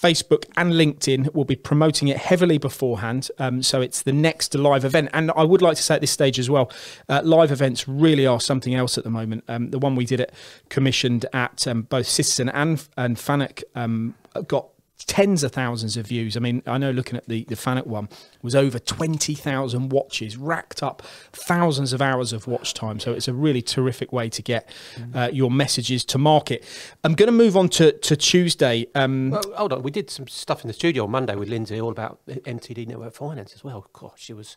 Facebook, 0.01 0.47
and 0.57 0.73
LinkedIn. 0.73 1.35
We'll 1.35 1.45
be 1.45 1.57
promoting 1.57 2.09
it 2.09 2.17
heavily 2.17 2.59
beforehand. 2.59 3.31
Um, 3.39 3.63
so 3.63 3.81
it's 3.81 4.03
the 4.03 4.13
next 4.13 4.55
live 4.55 4.85
event. 4.85 5.11
And 5.13 5.31
I 5.37 5.45
would 5.45 5.63
like 5.63 5.77
to 5.77 5.83
say 5.83 5.97
at 5.97 6.01
this 6.01 6.11
stage 6.11 6.39
as 6.39 6.49
well, 6.49 6.71
uh, 7.09 7.21
live 7.25 7.53
events 7.53 7.87
really 7.87 8.27
are 8.27 8.41
something 8.41 8.75
else 8.75 8.97
at 8.97 9.05
the 9.05 9.11
moment. 9.11 9.45
Um, 9.49 9.71
the 9.71 9.79
one 9.79 9.97
we 9.97 10.07
did 10.07 10.21
it 10.21 10.33
commissioned 10.69 11.27
at 11.33 11.67
um, 11.67 11.83
both 11.83 12.07
Citizen 12.07 12.49
and 12.49 12.87
and 12.97 13.17
Fanuc 13.17 13.63
um, 13.75 14.15
got 14.47 14.70
tens 15.07 15.43
of 15.43 15.53
thousands 15.53 15.97
of 15.97 16.07
views. 16.07 16.37
I 16.37 16.41
mean, 16.41 16.63
I 16.67 16.79
know 16.79 16.91
looking 16.91 17.17
at 17.17 17.27
the 17.29 17.45
the 17.45 17.55
Fanuc 17.55 17.87
one 17.87 18.09
was 18.43 18.55
over 18.55 18.79
twenty 18.79 19.35
thousand 19.35 19.91
watches, 19.91 20.37
racked 20.37 20.83
up 20.83 21.03
thousands 21.33 21.93
of 21.93 22.01
hours 22.03 22.33
of 22.33 22.47
watch 22.47 22.75
time. 22.75 23.01
So 23.01 23.13
it's 23.13 23.29
a 23.29 23.33
really 23.35 23.63
terrific 23.63 24.13
way 24.13 24.29
to 24.31 24.43
get 24.43 24.69
uh, 25.15 25.31
your 25.33 25.51
messages 25.51 26.05
to 26.07 26.19
market. 26.19 26.65
I'm 27.05 27.15
going 27.15 27.29
to 27.29 27.33
move 27.33 27.57
on 27.57 27.69
to 27.71 27.93
to 27.93 28.17
Tuesday. 28.17 28.87
Um, 28.95 29.31
Well, 29.31 29.43
hold 29.57 29.73
on. 29.73 29.83
We 29.83 29.91
did 29.91 30.11
some 30.11 30.29
stuff 30.29 30.63
in 30.63 30.69
the 30.69 30.75
studio 30.75 31.05
on 31.05 31.11
Monday 31.11 31.35
with 31.35 31.49
Lindsay 31.49 31.81
all 31.81 31.91
about 31.91 32.21
MTD 32.29 32.87
Network 32.89 33.15
Finance 33.15 33.55
as 33.55 33.65
well. 33.65 33.87
Gosh, 33.93 34.13
she 34.17 34.33
was 34.33 34.57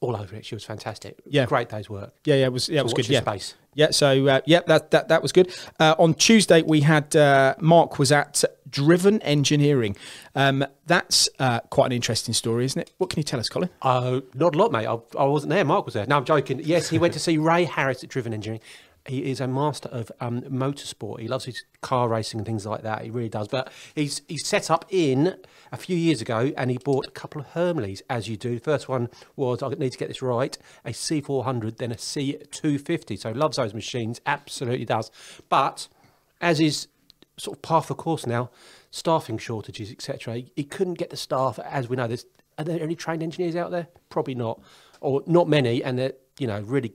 all 0.00 0.16
over 0.16 0.36
it. 0.36 0.44
She 0.44 0.54
was 0.54 0.64
fantastic. 0.64 1.20
Yeah. 1.26 1.46
great 1.46 1.68
day's 1.68 1.88
work. 1.88 2.14
Yeah, 2.24 2.36
yeah, 2.36 2.46
it 2.46 2.52
was 2.52 2.68
yeah, 2.68 2.80
it 2.80 2.84
was 2.84 2.92
good. 2.92 3.08
Yeah, 3.08 3.20
space. 3.22 3.54
yeah. 3.74 3.90
So 3.90 4.26
uh, 4.26 4.40
yeah, 4.44 4.60
that 4.66 4.90
that 4.90 5.08
that 5.08 5.22
was 5.22 5.32
good. 5.32 5.52
Uh, 5.80 5.94
on 5.98 6.14
Tuesday 6.14 6.62
we 6.62 6.82
had 6.82 7.14
uh, 7.16 7.54
Mark 7.60 7.98
was 7.98 8.12
at 8.12 8.44
Driven 8.68 9.22
Engineering. 9.22 9.96
Um, 10.34 10.64
that's 10.86 11.28
uh, 11.38 11.60
quite 11.60 11.86
an 11.86 11.92
interesting 11.92 12.34
story, 12.34 12.64
isn't 12.66 12.80
it? 12.80 12.92
What 12.98 13.10
can 13.10 13.18
you 13.18 13.24
tell 13.24 13.40
us, 13.40 13.48
Colin? 13.48 13.70
Uh, 13.80 14.20
not 14.34 14.54
a 14.54 14.58
lot, 14.58 14.70
mate. 14.72 14.86
I, 14.86 14.98
I 15.18 15.24
wasn't 15.24 15.50
there. 15.50 15.64
Mark 15.64 15.84
was 15.84 15.94
there. 15.94 16.06
No, 16.06 16.16
I'm 16.18 16.24
joking. 16.24 16.60
Yes, 16.62 16.90
he 16.90 16.98
went 16.98 17.14
to 17.14 17.20
see 17.20 17.38
Ray 17.38 17.64
Harris 17.64 18.04
at 18.04 18.10
Driven 18.10 18.34
Engineering. 18.34 18.60
He 19.06 19.30
is 19.30 19.40
a 19.40 19.46
master 19.46 19.88
of 19.90 20.10
um, 20.20 20.42
motorsport. 20.42 21.20
He 21.20 21.28
loves 21.28 21.44
his 21.44 21.64
car 21.80 22.08
racing 22.08 22.40
and 22.40 22.46
things 22.46 22.66
like 22.66 22.82
that. 22.82 23.02
He 23.02 23.10
really 23.10 23.28
does. 23.28 23.48
But 23.48 23.72
he's 23.94 24.22
he's 24.28 24.46
set 24.46 24.70
up 24.70 24.84
in 24.88 25.36
a 25.72 25.76
few 25.76 25.96
years 25.96 26.20
ago, 26.20 26.52
and 26.56 26.70
he 26.70 26.78
bought 26.78 27.06
a 27.06 27.10
couple 27.10 27.40
of 27.40 27.48
Hermles, 27.48 28.02
as 28.10 28.28
you 28.28 28.36
do. 28.36 28.54
The 28.54 28.64
first 28.64 28.88
one 28.88 29.08
was 29.36 29.62
I 29.62 29.68
need 29.70 29.92
to 29.92 29.98
get 29.98 30.08
this 30.08 30.22
right: 30.22 30.56
a 30.84 30.90
C400, 30.90 31.78
then 31.78 31.92
a 31.92 31.96
C250. 31.96 33.18
So 33.18 33.30
loves 33.32 33.56
those 33.56 33.74
machines. 33.74 34.20
Absolutely 34.26 34.84
does. 34.84 35.10
But 35.48 35.88
as 36.40 36.60
is 36.60 36.88
sort 37.36 37.58
of 37.58 37.62
par 37.62 37.82
for 37.82 37.94
course 37.94 38.26
now, 38.26 38.50
staffing 38.90 39.38
shortages, 39.38 39.90
etc. 39.90 40.34
He, 40.34 40.52
he 40.56 40.64
couldn't 40.64 40.94
get 40.94 41.10
the 41.10 41.16
staff, 41.16 41.58
as 41.58 41.88
we 41.88 41.96
know. 41.96 42.06
There's 42.06 42.26
are 42.58 42.64
there 42.64 42.82
any 42.82 42.94
trained 42.94 43.22
engineers 43.22 43.54
out 43.54 43.70
there? 43.70 43.88
Probably 44.08 44.34
not, 44.34 44.60
or 45.00 45.22
not 45.26 45.48
many, 45.48 45.84
and 45.84 45.98
they're 45.98 46.14
you 46.38 46.46
know 46.46 46.60
really 46.60 46.94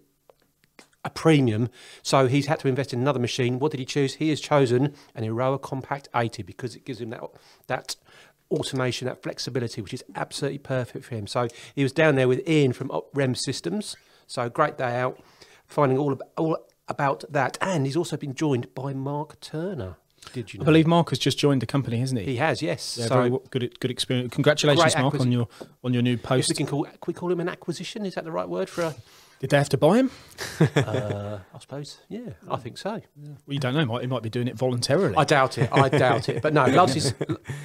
a 1.03 1.09
premium. 1.09 1.69
So 2.03 2.27
he's 2.27 2.45
had 2.45 2.59
to 2.59 2.67
invest 2.67 2.93
in 2.93 2.99
another 2.99 3.19
machine. 3.19 3.59
What 3.59 3.71
did 3.71 3.79
he 3.79 3.85
choose? 3.85 4.15
He 4.15 4.29
has 4.29 4.39
chosen 4.39 4.93
an 5.15 5.23
Erowa 5.23 5.61
Compact 5.61 6.09
80 6.15 6.43
because 6.43 6.75
it 6.75 6.85
gives 6.85 7.01
him 7.01 7.09
that 7.09 7.21
that 7.67 7.95
automation, 8.51 9.07
that 9.07 9.23
flexibility, 9.23 9.81
which 9.81 9.93
is 9.93 10.03
absolutely 10.15 10.59
perfect 10.59 11.05
for 11.05 11.15
him. 11.15 11.25
So 11.27 11.47
he 11.73 11.83
was 11.83 11.91
down 11.91 12.15
there 12.15 12.27
with 12.27 12.47
Ian 12.47 12.73
from 12.73 12.91
REM 13.13 13.35
Systems. 13.35 13.95
So 14.27 14.49
great 14.49 14.77
day 14.77 14.99
out, 14.99 15.19
finding 15.65 15.97
all 15.97 16.11
ab- 16.11 16.23
all 16.37 16.57
about 16.87 17.23
that, 17.29 17.57
and 17.61 17.85
he's 17.85 17.95
also 17.95 18.17
been 18.17 18.33
joined 18.35 18.73
by 18.75 18.93
Mark 18.93 19.39
Turner. 19.39 19.95
Did 20.33 20.53
you 20.53 20.59
know? 20.59 20.63
I 20.63 20.65
believe 20.65 20.85
Mark 20.85 21.09
has 21.09 21.17
just 21.19 21.39
joined 21.39 21.61
the 21.61 21.65
company, 21.65 21.97
hasn't 21.97 22.19
he? 22.19 22.25
he 22.27 22.35
has. 22.35 22.61
Yes. 22.61 22.97
Yeah, 22.99 23.07
so 23.07 23.15
very 23.15 23.39
good 23.49 23.79
good 23.79 23.89
experience. 23.91 24.33
Congratulations, 24.33 24.95
Mark, 24.97 25.19
on 25.19 25.31
your 25.31 25.47
on 25.83 25.93
your 25.93 26.03
new 26.03 26.17
post. 26.17 26.49
we 26.49 26.55
can 26.55 26.67
call, 26.67 26.83
can 26.83 26.97
we 27.07 27.13
call 27.13 27.31
him 27.31 27.39
an 27.39 27.49
acquisition? 27.49 28.05
Is 28.05 28.15
that 28.15 28.23
the 28.25 28.31
right 28.31 28.47
word 28.47 28.69
for 28.69 28.83
a? 28.83 28.95
Did 29.41 29.49
they 29.49 29.57
have 29.57 29.69
to 29.69 29.77
buy 29.77 29.97
him? 29.97 30.11
uh, 30.75 31.39
I 31.51 31.59
suppose. 31.59 31.97
Yeah, 32.09 32.29
I 32.47 32.57
think 32.57 32.77
so. 32.77 32.91
Well, 32.91 33.35
you 33.47 33.57
don't 33.57 33.73
know. 33.73 33.83
Might, 33.85 34.01
he 34.01 34.07
might 34.07 34.21
be 34.21 34.29
doing 34.29 34.47
it 34.47 34.55
voluntarily. 34.55 35.15
I 35.17 35.23
doubt 35.23 35.57
it. 35.57 35.67
I 35.71 35.89
doubt 35.89 36.29
it. 36.29 36.43
But 36.43 36.53
no, 36.53 36.65
loves 36.67 36.93
his 36.93 37.15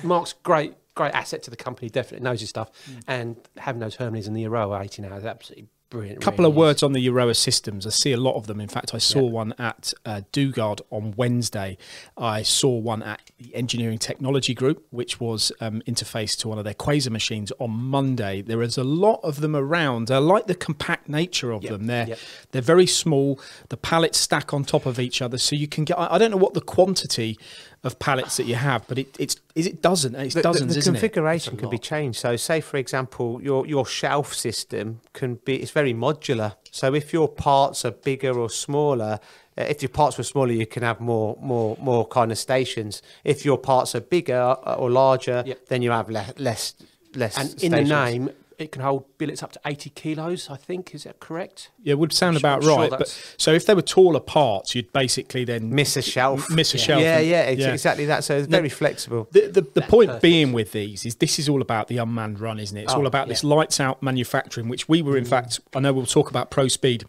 Mark's 0.03 0.33
great, 0.33 0.73
great 0.95 1.13
asset 1.13 1.43
to 1.43 1.51
the 1.51 1.57
company. 1.57 1.91
Definitely 1.91 2.25
knows 2.25 2.41
his 2.41 2.49
stuff, 2.49 2.71
and 3.07 3.37
having 3.59 3.81
those 3.81 3.97
Hermles 3.97 4.27
in 4.27 4.33
the 4.33 4.41
Euro 4.41 4.75
18 4.75 5.07
now 5.07 5.15
is 5.17 5.27
absolutely 5.27 5.69
brilliant. 5.91 6.19
A 6.19 6.21
couple 6.21 6.45
really 6.45 6.53
of 6.53 6.55
is. 6.55 6.59
words 6.59 6.83
on 6.83 6.93
the 6.93 7.07
Erowa 7.07 7.37
systems. 7.37 7.87
I 7.87 7.91
see 7.91 8.13
a 8.13 8.17
lot 8.17 8.35
of 8.37 8.47
them. 8.47 8.61
In 8.61 8.69
fact, 8.69 8.95
I 8.95 8.99
saw 8.99 9.23
one 9.23 9.55
at 9.59 9.93
uh, 10.05 10.23
Dugard 10.33 10.81
on 10.91 11.15
Wednesday. 11.17 11.79
I 12.17 12.43
saw 12.43 12.71
one 12.79 13.03
at 13.03 13.21
the 13.39 13.55
Engineering 13.55 13.99
Technology 13.99 14.55
Group, 14.55 14.85
which 14.91 15.21
was 15.21 15.53
um, 15.61 15.83
interfaced 15.87 16.39
to 16.41 16.49
one 16.49 16.59
of 16.59 16.65
their 16.65 16.75
Quaser 16.75 17.11
machines 17.11 17.53
on 17.59 17.71
Monday. 17.71 18.43
There 18.43 18.63
is 18.63 18.77
a 18.77 18.85
lot 18.85 19.21
of 19.23 19.41
them 19.41 19.55
around. 19.55 20.11
I 20.11 20.19
like 20.19 20.47
the 20.47 20.55
compact 20.55 21.09
nature 21.09 21.53
of 21.53 21.63
Yep, 21.63 21.73
them. 21.73 21.87
They're 21.87 22.09
yep. 22.09 22.19
they're 22.53 22.63
very 22.63 22.87
small. 22.87 23.41
The 23.69 23.77
pallets 23.77 24.19
stack 24.19 24.53
on 24.53 24.65
top 24.65 24.87
of 24.87 24.99
each 24.99 25.23
other, 25.23 25.39
so 25.39 25.57
you 25.57 25.69
can 25.69 25.85
get. 25.85 25.99
I 25.99 26.15
I 26.15 26.19
don't 26.19 26.31
know 26.31 26.37
what 26.37 26.55
the 26.55 26.61
quantity 26.61 27.39
of 27.85 27.99
pallets 27.99 28.37
that 28.39 28.47
you 28.47 28.57
have, 28.57 28.87
but 28.89 28.99
it, 28.99 29.15
it's 29.19 29.37
is 29.55 29.67
it 29.67 29.81
dozen. 29.83 30.15
It's 30.17 30.35
The, 30.35 30.41
the- 30.41 30.43
dozens, 30.43 30.73
the 30.75 30.79
isn't 30.81 30.95
it? 30.97 31.01
The 31.01 31.09
configuration 31.09 31.57
can 31.57 31.71
be 31.71 31.79
changed. 31.79 32.19
So, 32.19 32.37
say 32.37 32.61
for 32.61 32.77
example, 32.79 33.41
your 33.43 33.67
your 33.67 33.87
shelf 33.87 34.35
system 34.35 35.01
can 35.13 35.37
be 35.45 35.57
it's 35.63 35.71
very 35.71 35.95
modular. 35.95 36.55
So, 36.73 36.95
if 36.95 37.13
your 37.13 37.29
parts 37.29 37.85
are 37.85 37.93
bigger 37.93 38.37
or 38.39 38.51
smaller, 38.51 39.21
uh, 39.59 39.63
if 39.69 39.83
your 39.83 39.89
parts 39.91 40.19
were 40.19 40.25
smaller, 40.25 40.53
you 40.53 40.67
can 40.67 40.83
have 40.83 41.01
more 41.01 41.37
more 41.41 41.77
more 41.81 42.07
kind 42.09 42.33
of 42.33 42.39
stations. 42.39 43.03
If 43.25 43.45
your 43.45 43.59
parts 43.59 43.95
are 43.95 44.01
bigger 44.01 44.57
uh, 44.67 44.75
or 44.75 44.91
larger, 44.91 45.43
Yep. 45.47 45.67
then 45.69 45.83
you 45.83 45.91
have 45.93 46.11
le- 46.11 46.35
less 46.39 46.75
less. 47.15 47.39
And 47.39 47.63
in 47.63 47.73
the 47.73 47.83
name, 47.85 48.31
it 48.59 48.73
can 48.73 48.83
hold 48.83 49.05
billets 49.19 49.43
up 49.43 49.53
to 49.53 49.61
80 49.67 49.91
kilos. 49.91 50.49
I 50.51 50.57
think 50.57 50.95
is 50.95 51.05
that 51.05 51.21
correct? 51.21 51.71
Yeah, 51.83 51.93
it 51.93 51.99
would 51.99 52.13
sound 52.13 52.37
I'm 52.37 52.41
about 52.41 52.57
I'm 52.59 52.63
sure 52.63 52.79
right. 52.79 52.91
But 52.91 53.35
so 53.37 53.53
if 53.53 53.67
they 53.67 53.75
were 53.75 53.83
taller 53.83 54.21
parts, 54.21 54.75
you'd 54.75 54.93
basically 54.93 55.45
then 55.45 55.75
miss 55.75 55.97
a 55.97 56.03
shelf, 56.03 56.51
miss 56.51 56.75
a 56.75 56.79
yeah. 56.79 56.83
shelf 56.85 57.03
Yeah, 57.03 57.19
and- 57.19 57.27
yeah, 57.27 57.51
yeah. 57.51 57.73
exactly 57.73 58.07
that. 58.07 58.25
So 58.25 58.37
it's 58.39 58.49
No, 58.49 58.59
very 58.59 58.69
flexible. 58.69 59.29
The, 59.33 59.49
the, 59.49 59.61
the 59.63 59.83
point 59.83 60.09
perfect. 60.09 60.23
being 60.23 60.53
with 60.53 60.73
these 60.73 61.05
is 61.05 61.17
this 61.17 61.39
is 61.39 61.49
all 61.49 61.61
about 61.63 61.89
the 61.89 61.99
unmanned 61.99 62.41
run, 62.41 62.59
isn't 62.59 62.77
it? 62.77 62.85
It's 62.85 62.93
Oh, 62.95 62.99
all 62.99 63.07
about 63.07 63.29
this 63.29 63.43
yeah. 63.45 63.49
Mm. 63.51 63.57
lights 63.57 63.81
out 63.81 64.03
manufacturing, 64.03 64.69
which 64.69 64.89
we 64.89 65.03
were 65.03 65.17
in 65.17 65.25
fact. 65.25 65.61
I 65.75 65.81
know 65.81 65.93
we'll 65.93 66.07
talk 66.07 66.31
about 66.31 66.51
Pro 66.51 66.69
Speed 66.69 67.05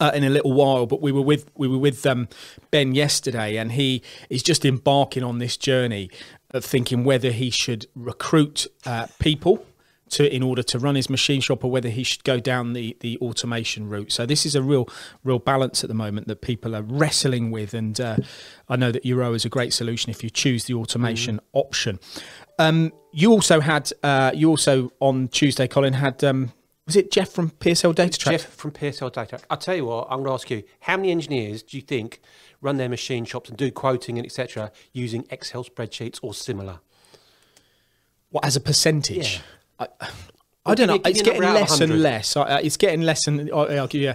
uh, 0.00 0.10
in 0.14 0.24
a 0.24 0.30
little 0.30 0.52
while, 0.52 0.86
but 0.86 1.00
we 1.00 1.12
were 1.12 1.20
with 1.22 1.50
we 1.56 1.68
were 1.68 1.78
with 1.78 2.04
um, 2.06 2.28
Ben 2.70 2.94
yesterday, 2.94 3.56
and 3.56 3.72
he 3.72 4.02
is 4.30 4.42
just 4.42 4.64
embarking 4.64 5.22
on 5.22 5.38
this 5.38 5.56
journey 5.56 6.10
of 6.52 6.64
thinking 6.64 7.02
whether 7.04 7.30
he 7.32 7.50
should 7.50 7.86
recruit 7.94 8.66
uh, 8.86 9.06
people. 9.18 9.66
To, 10.10 10.32
in 10.32 10.42
order 10.42 10.62
to 10.62 10.78
run 10.78 10.94
his 10.94 11.08
machine 11.08 11.40
shop, 11.40 11.64
or 11.64 11.70
whether 11.70 11.88
he 11.88 12.04
should 12.04 12.24
go 12.24 12.38
down 12.38 12.74
the, 12.74 12.96
the 13.00 13.18
automation 13.18 13.88
route. 13.88 14.12
So 14.12 14.26
this 14.26 14.44
is 14.46 14.54
a 14.54 14.62
real 14.62 14.86
real 15.24 15.38
balance 15.38 15.82
at 15.82 15.88
the 15.88 15.94
moment 15.94 16.28
that 16.28 16.40
people 16.40 16.76
are 16.76 16.82
wrestling 16.82 17.50
with, 17.50 17.74
and 17.74 17.98
uh, 18.00 18.18
I 18.68 18.76
know 18.76 18.92
that 18.92 19.02
Erowa 19.02 19.34
is 19.34 19.44
a 19.44 19.48
great 19.48 19.72
solution 19.72 20.10
if 20.10 20.22
you 20.22 20.30
choose 20.30 20.64
the 20.64 20.74
automation 20.74 21.40
option. 21.52 21.98
Um, 22.58 22.92
you 23.12 23.32
also 23.32 23.60
had 23.60 23.90
uh, 24.02 24.30
you 24.34 24.50
also 24.50 24.92
on 25.00 25.28
Tuesday, 25.28 25.66
Colin 25.66 25.94
had 25.94 26.22
um, 26.22 26.52
was 26.86 26.96
it 26.96 27.10
Jeff 27.10 27.30
from 27.30 27.50
PSL 27.50 27.94
Data 27.94 28.18
Track? 28.18 28.40
Jeff 28.40 28.54
from 28.54 28.70
PSL 28.72 29.12
Data. 29.12 29.40
I'll 29.48 29.56
tell 29.56 29.74
you 29.74 29.86
what. 29.86 30.06
I'm 30.10 30.18
going 30.18 30.26
to 30.26 30.32
ask 30.32 30.50
you: 30.50 30.64
How 30.80 30.96
many 30.96 31.10
engineers 31.10 31.62
do 31.62 31.76
you 31.76 31.82
think 31.82 32.20
run 32.60 32.76
their 32.76 32.88
machine 32.88 33.24
shops 33.24 33.48
and 33.48 33.58
do 33.58 33.70
quoting 33.70 34.18
and 34.18 34.26
etc. 34.26 34.70
using 34.92 35.26
Excel 35.30 35.64
spreadsheets 35.64 36.18
or 36.22 36.34
similar? 36.34 36.80
What, 38.30 38.44
as 38.44 38.56
a 38.56 38.60
percentage? 38.60 39.36
Yeah. 39.36 39.42
I, 39.78 39.88
I 40.66 40.74
don't 40.74 40.86
know. 40.86 41.00
It's 41.04 41.20
give 41.20 41.34
me 41.38 41.40
a 41.40 41.40
getting 41.40 41.42
number 41.42 41.58
out 41.58 41.62
of 41.64 41.70
less 41.70 41.80
and 41.80 42.02
less. 42.02 42.36
I, 42.36 42.42
uh, 42.42 42.60
it's 42.62 42.76
getting 42.78 43.02
less 43.02 43.26
and 43.26 43.50
I, 43.52 43.76
I'll 43.76 43.86
give 43.86 44.00
you. 44.00 44.14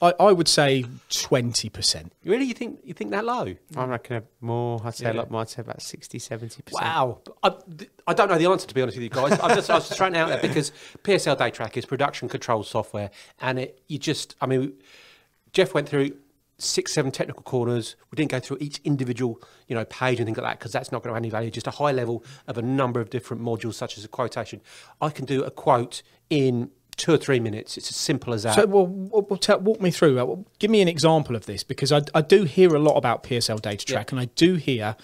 I, 0.00 0.14
I 0.20 0.30
would 0.32 0.46
say 0.46 0.84
twenty 1.10 1.68
percent. 1.68 2.12
Really, 2.24 2.44
you 2.44 2.54
think 2.54 2.78
you 2.84 2.94
think 2.94 3.10
that 3.10 3.24
low? 3.24 3.54
I 3.76 3.84
reckon 3.84 4.22
more. 4.40 4.80
I'd 4.84 4.94
say 4.94 5.06
Yeah. 5.06 5.12
a 5.12 5.14
lot 5.14 5.30
more. 5.30 5.40
I'd 5.40 5.48
say 5.48 5.60
about 5.62 5.82
60, 5.82 6.18
70 6.20 6.62
percent. 6.62 6.84
Wow. 6.84 7.18
I, 7.42 7.52
I 8.06 8.14
don't 8.14 8.28
know 8.28 8.38
the 8.38 8.46
answer, 8.46 8.68
to 8.68 8.74
be 8.74 8.82
honest 8.82 8.96
with 8.96 9.02
you 9.04 9.10
guys. 9.10 9.32
I 9.40 9.54
just, 9.56 9.70
I 9.70 9.74
was 9.74 9.88
just 9.88 9.98
throwing 9.98 10.16
out 10.16 10.28
there 10.28 10.40
because 10.40 10.70
PSL 11.02 11.36
Data 11.36 11.50
Track 11.50 11.76
is 11.76 11.84
production 11.84 12.28
control 12.28 12.62
software. 12.62 13.10
And 13.40 13.58
it, 13.58 13.82
you 13.88 13.98
just, 13.98 14.36
I 14.40 14.46
mean, 14.46 14.74
Jeff 15.52 15.74
went 15.74 15.88
through 15.88 16.12
six, 16.58 16.92
seven 16.92 17.10
technical 17.10 17.42
corners. 17.42 17.96
We 18.10 18.16
didn't 18.16 18.30
go 18.30 18.40
through 18.40 18.58
each 18.60 18.80
individual, 18.84 19.40
you 19.68 19.74
know, 19.74 19.84
page 19.84 20.18
and 20.18 20.26
things 20.26 20.38
like 20.38 20.46
that 20.46 20.58
because 20.58 20.72
that's 20.72 20.90
not 20.90 21.02
going 21.02 21.10
to 21.10 21.14
have 21.14 21.22
any 21.22 21.30
value. 21.30 21.50
Just 21.50 21.66
a 21.66 21.72
high 21.72 21.92
level 21.92 22.24
of 22.46 22.58
a 22.58 22.62
number 22.62 23.00
of 23.00 23.10
different 23.10 23.42
modules, 23.42 23.74
such 23.74 23.96
as 23.96 24.04
a 24.04 24.08
quotation. 24.08 24.60
I 25.00 25.10
can 25.10 25.24
do 25.24 25.44
a 25.44 25.50
quote 25.50 26.02
in 26.28 26.70
two 26.96 27.12
or 27.12 27.16
three 27.16 27.40
minutes. 27.40 27.78
It's 27.78 27.90
as 27.90 27.96
simple 27.96 28.34
as 28.34 28.42
that. 28.42 28.56
So, 28.56 28.66
well, 28.66 28.86
well, 28.86 29.38
tell, 29.38 29.60
walk 29.60 29.80
me 29.80 29.90
through. 29.90 30.20
Uh, 30.20 30.24
well, 30.24 30.44
give 30.58 30.70
me 30.70 30.82
an 30.82 30.88
example 30.88 31.36
of 31.36 31.46
this 31.46 31.62
because 31.62 31.92
I, 31.92 32.02
I 32.14 32.20
do 32.20 32.44
hear 32.44 32.74
a 32.74 32.78
lot 32.80 32.96
about 32.96 33.22
PSL 33.22 33.62
Data 33.62 33.86
Track, 33.86 34.12
and 34.12 34.20
I 34.20 34.26
do 34.34 34.56
hear 34.56 34.96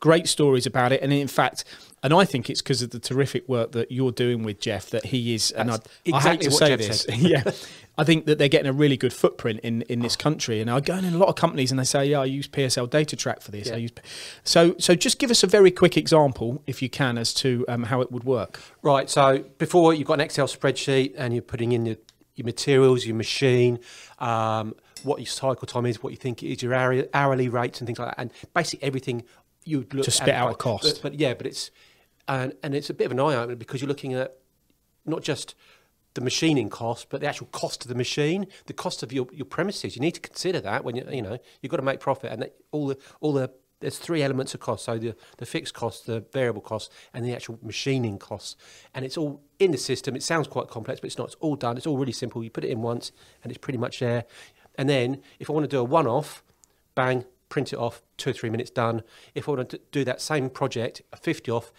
great 0.00 0.28
stories 0.28 0.66
about 0.66 0.92
it. 0.92 1.00
And 1.02 1.12
in 1.12 1.28
fact, 1.28 1.64
and 2.02 2.12
I 2.12 2.24
think 2.24 2.48
it's 2.50 2.62
because 2.62 2.82
of 2.82 2.90
the 2.90 2.98
terrific 2.98 3.48
work 3.48 3.72
that 3.72 3.90
you're 3.90 4.12
doing 4.12 4.42
with 4.42 4.60
Jeff 4.60 4.90
that 4.90 5.06
he 5.06 5.34
is. 5.34 5.50
And 5.50 5.70
I, 5.70 5.76
That's 5.76 5.88
I 6.12 6.20
hate 6.30 6.42
exactly 6.44 6.46
to 6.46 6.50
say 6.52 6.68
Jeff 6.68 6.78
this, 6.78 7.06
yeah. 7.18 7.50
I 7.98 8.04
think 8.04 8.26
that 8.26 8.36
they're 8.36 8.48
getting 8.48 8.68
a 8.68 8.74
really 8.74 8.98
good 8.98 9.14
footprint 9.14 9.60
in, 9.62 9.80
in 9.82 10.00
this 10.00 10.16
country, 10.16 10.60
and 10.60 10.70
I 10.70 10.80
go 10.80 10.96
in 10.96 11.06
a 11.06 11.16
lot 11.16 11.28
of 11.30 11.34
companies 11.36 11.70
and 11.70 11.80
they 11.80 11.84
say, 11.84 12.04
"Yeah, 12.04 12.20
I 12.20 12.26
use 12.26 12.46
PSL 12.46 12.90
Data 12.90 13.16
Track 13.16 13.40
for 13.40 13.50
this." 13.50 13.70
I 13.70 13.76
use, 13.76 13.90
so 14.44 14.74
so 14.78 14.94
just 14.94 15.18
give 15.18 15.30
us 15.30 15.42
a 15.42 15.46
very 15.46 15.70
quick 15.70 15.96
example, 15.96 16.62
if 16.66 16.82
you 16.82 16.90
can, 16.90 17.16
as 17.16 17.32
to 17.34 17.64
um, 17.68 17.84
how 17.84 18.02
it 18.02 18.12
would 18.12 18.24
work. 18.24 18.60
Right. 18.82 19.08
So 19.08 19.44
before 19.56 19.94
you've 19.94 20.06
got 20.06 20.14
an 20.14 20.20
Excel 20.20 20.46
spreadsheet 20.46 21.14
and 21.16 21.32
you're 21.32 21.40
putting 21.42 21.72
in 21.72 21.86
your, 21.86 21.96
your 22.34 22.44
materials, 22.44 23.06
your 23.06 23.16
machine, 23.16 23.78
um, 24.18 24.74
what 25.02 25.18
your 25.18 25.26
cycle 25.26 25.66
time 25.66 25.86
is, 25.86 26.02
what 26.02 26.10
you 26.10 26.18
think 26.18 26.42
is 26.42 26.62
your 26.62 26.74
hourly, 26.74 27.08
hourly 27.14 27.48
rates 27.48 27.80
and 27.80 27.86
things 27.86 27.98
like 27.98 28.08
that, 28.08 28.20
and 28.20 28.30
basically 28.52 28.86
everything 28.86 29.24
you 29.64 29.78
would 29.78 29.94
look 29.94 30.04
To 30.04 30.10
at 30.10 30.14
spit 30.14 30.34
out 30.34 30.48
a 30.48 30.50
but- 30.50 30.58
cost. 30.58 31.02
But, 31.02 31.14
yeah, 31.14 31.32
but 31.32 31.46
it's 31.46 31.70
and 32.28 32.54
and 32.62 32.74
it's 32.74 32.90
a 32.90 32.94
bit 32.94 33.06
of 33.06 33.12
an 33.12 33.20
eye 33.20 33.34
opener 33.34 33.56
because 33.56 33.80
you're 33.80 33.88
looking 33.88 34.14
at 34.14 34.36
not 35.04 35.22
just 35.22 35.54
the 36.14 36.20
machining 36.20 36.70
cost, 36.70 37.08
but 37.10 37.20
the 37.20 37.26
actual 37.26 37.46
cost 37.48 37.84
of 37.84 37.88
the 37.88 37.94
machine, 37.94 38.46
the 38.66 38.72
cost 38.72 39.02
of 39.02 39.12
your, 39.12 39.26
your 39.32 39.44
premises. 39.44 39.96
You 39.96 40.00
need 40.00 40.14
to 40.14 40.20
consider 40.20 40.60
that 40.60 40.84
when 40.84 40.96
you 40.96 41.06
you 41.10 41.22
know 41.22 41.38
you've 41.60 41.70
got 41.70 41.76
to 41.76 41.82
make 41.82 42.00
profit, 42.00 42.32
and 42.32 42.50
all 42.72 42.88
the 42.88 42.98
all 43.20 43.32
the 43.32 43.50
there's 43.80 43.98
three 43.98 44.22
elements 44.22 44.54
of 44.54 44.60
cost. 44.60 44.84
So 44.86 44.98
the 44.98 45.14
the 45.36 45.46
fixed 45.46 45.74
cost, 45.74 46.06
the 46.06 46.24
variable 46.32 46.62
cost, 46.62 46.90
and 47.12 47.24
the 47.24 47.34
actual 47.34 47.58
machining 47.62 48.18
costs, 48.18 48.56
and 48.94 49.04
it's 49.04 49.16
all 49.16 49.42
in 49.58 49.70
the 49.70 49.78
system. 49.78 50.16
It 50.16 50.22
sounds 50.22 50.48
quite 50.48 50.68
complex, 50.68 51.00
but 51.00 51.06
it's 51.06 51.18
not. 51.18 51.28
It's 51.28 51.36
all 51.40 51.56
done. 51.56 51.76
It's 51.76 51.86
all 51.86 51.98
really 51.98 52.12
simple. 52.12 52.42
You 52.42 52.50
put 52.50 52.64
it 52.64 52.70
in 52.70 52.82
once, 52.82 53.12
and 53.42 53.52
it's 53.52 53.58
pretty 53.58 53.78
much 53.78 54.00
there. 54.00 54.24
And 54.78 54.88
then 54.88 55.22
if 55.38 55.48
I 55.48 55.52
want 55.52 55.64
to 55.64 55.68
do 55.68 55.80
a 55.80 55.84
one-off, 55.84 56.42
bang, 56.94 57.24
print 57.48 57.72
it 57.72 57.78
off, 57.78 58.02
two 58.16 58.30
or 58.30 58.32
three 58.32 58.50
minutes 58.50 58.70
done. 58.70 59.02
If 59.34 59.48
I 59.48 59.52
want 59.52 59.70
to 59.70 59.80
do 59.90 60.04
that 60.04 60.20
same 60.20 60.50
project, 60.50 61.02
a 61.12 61.16
50 61.16 61.50
off, 61.50 61.72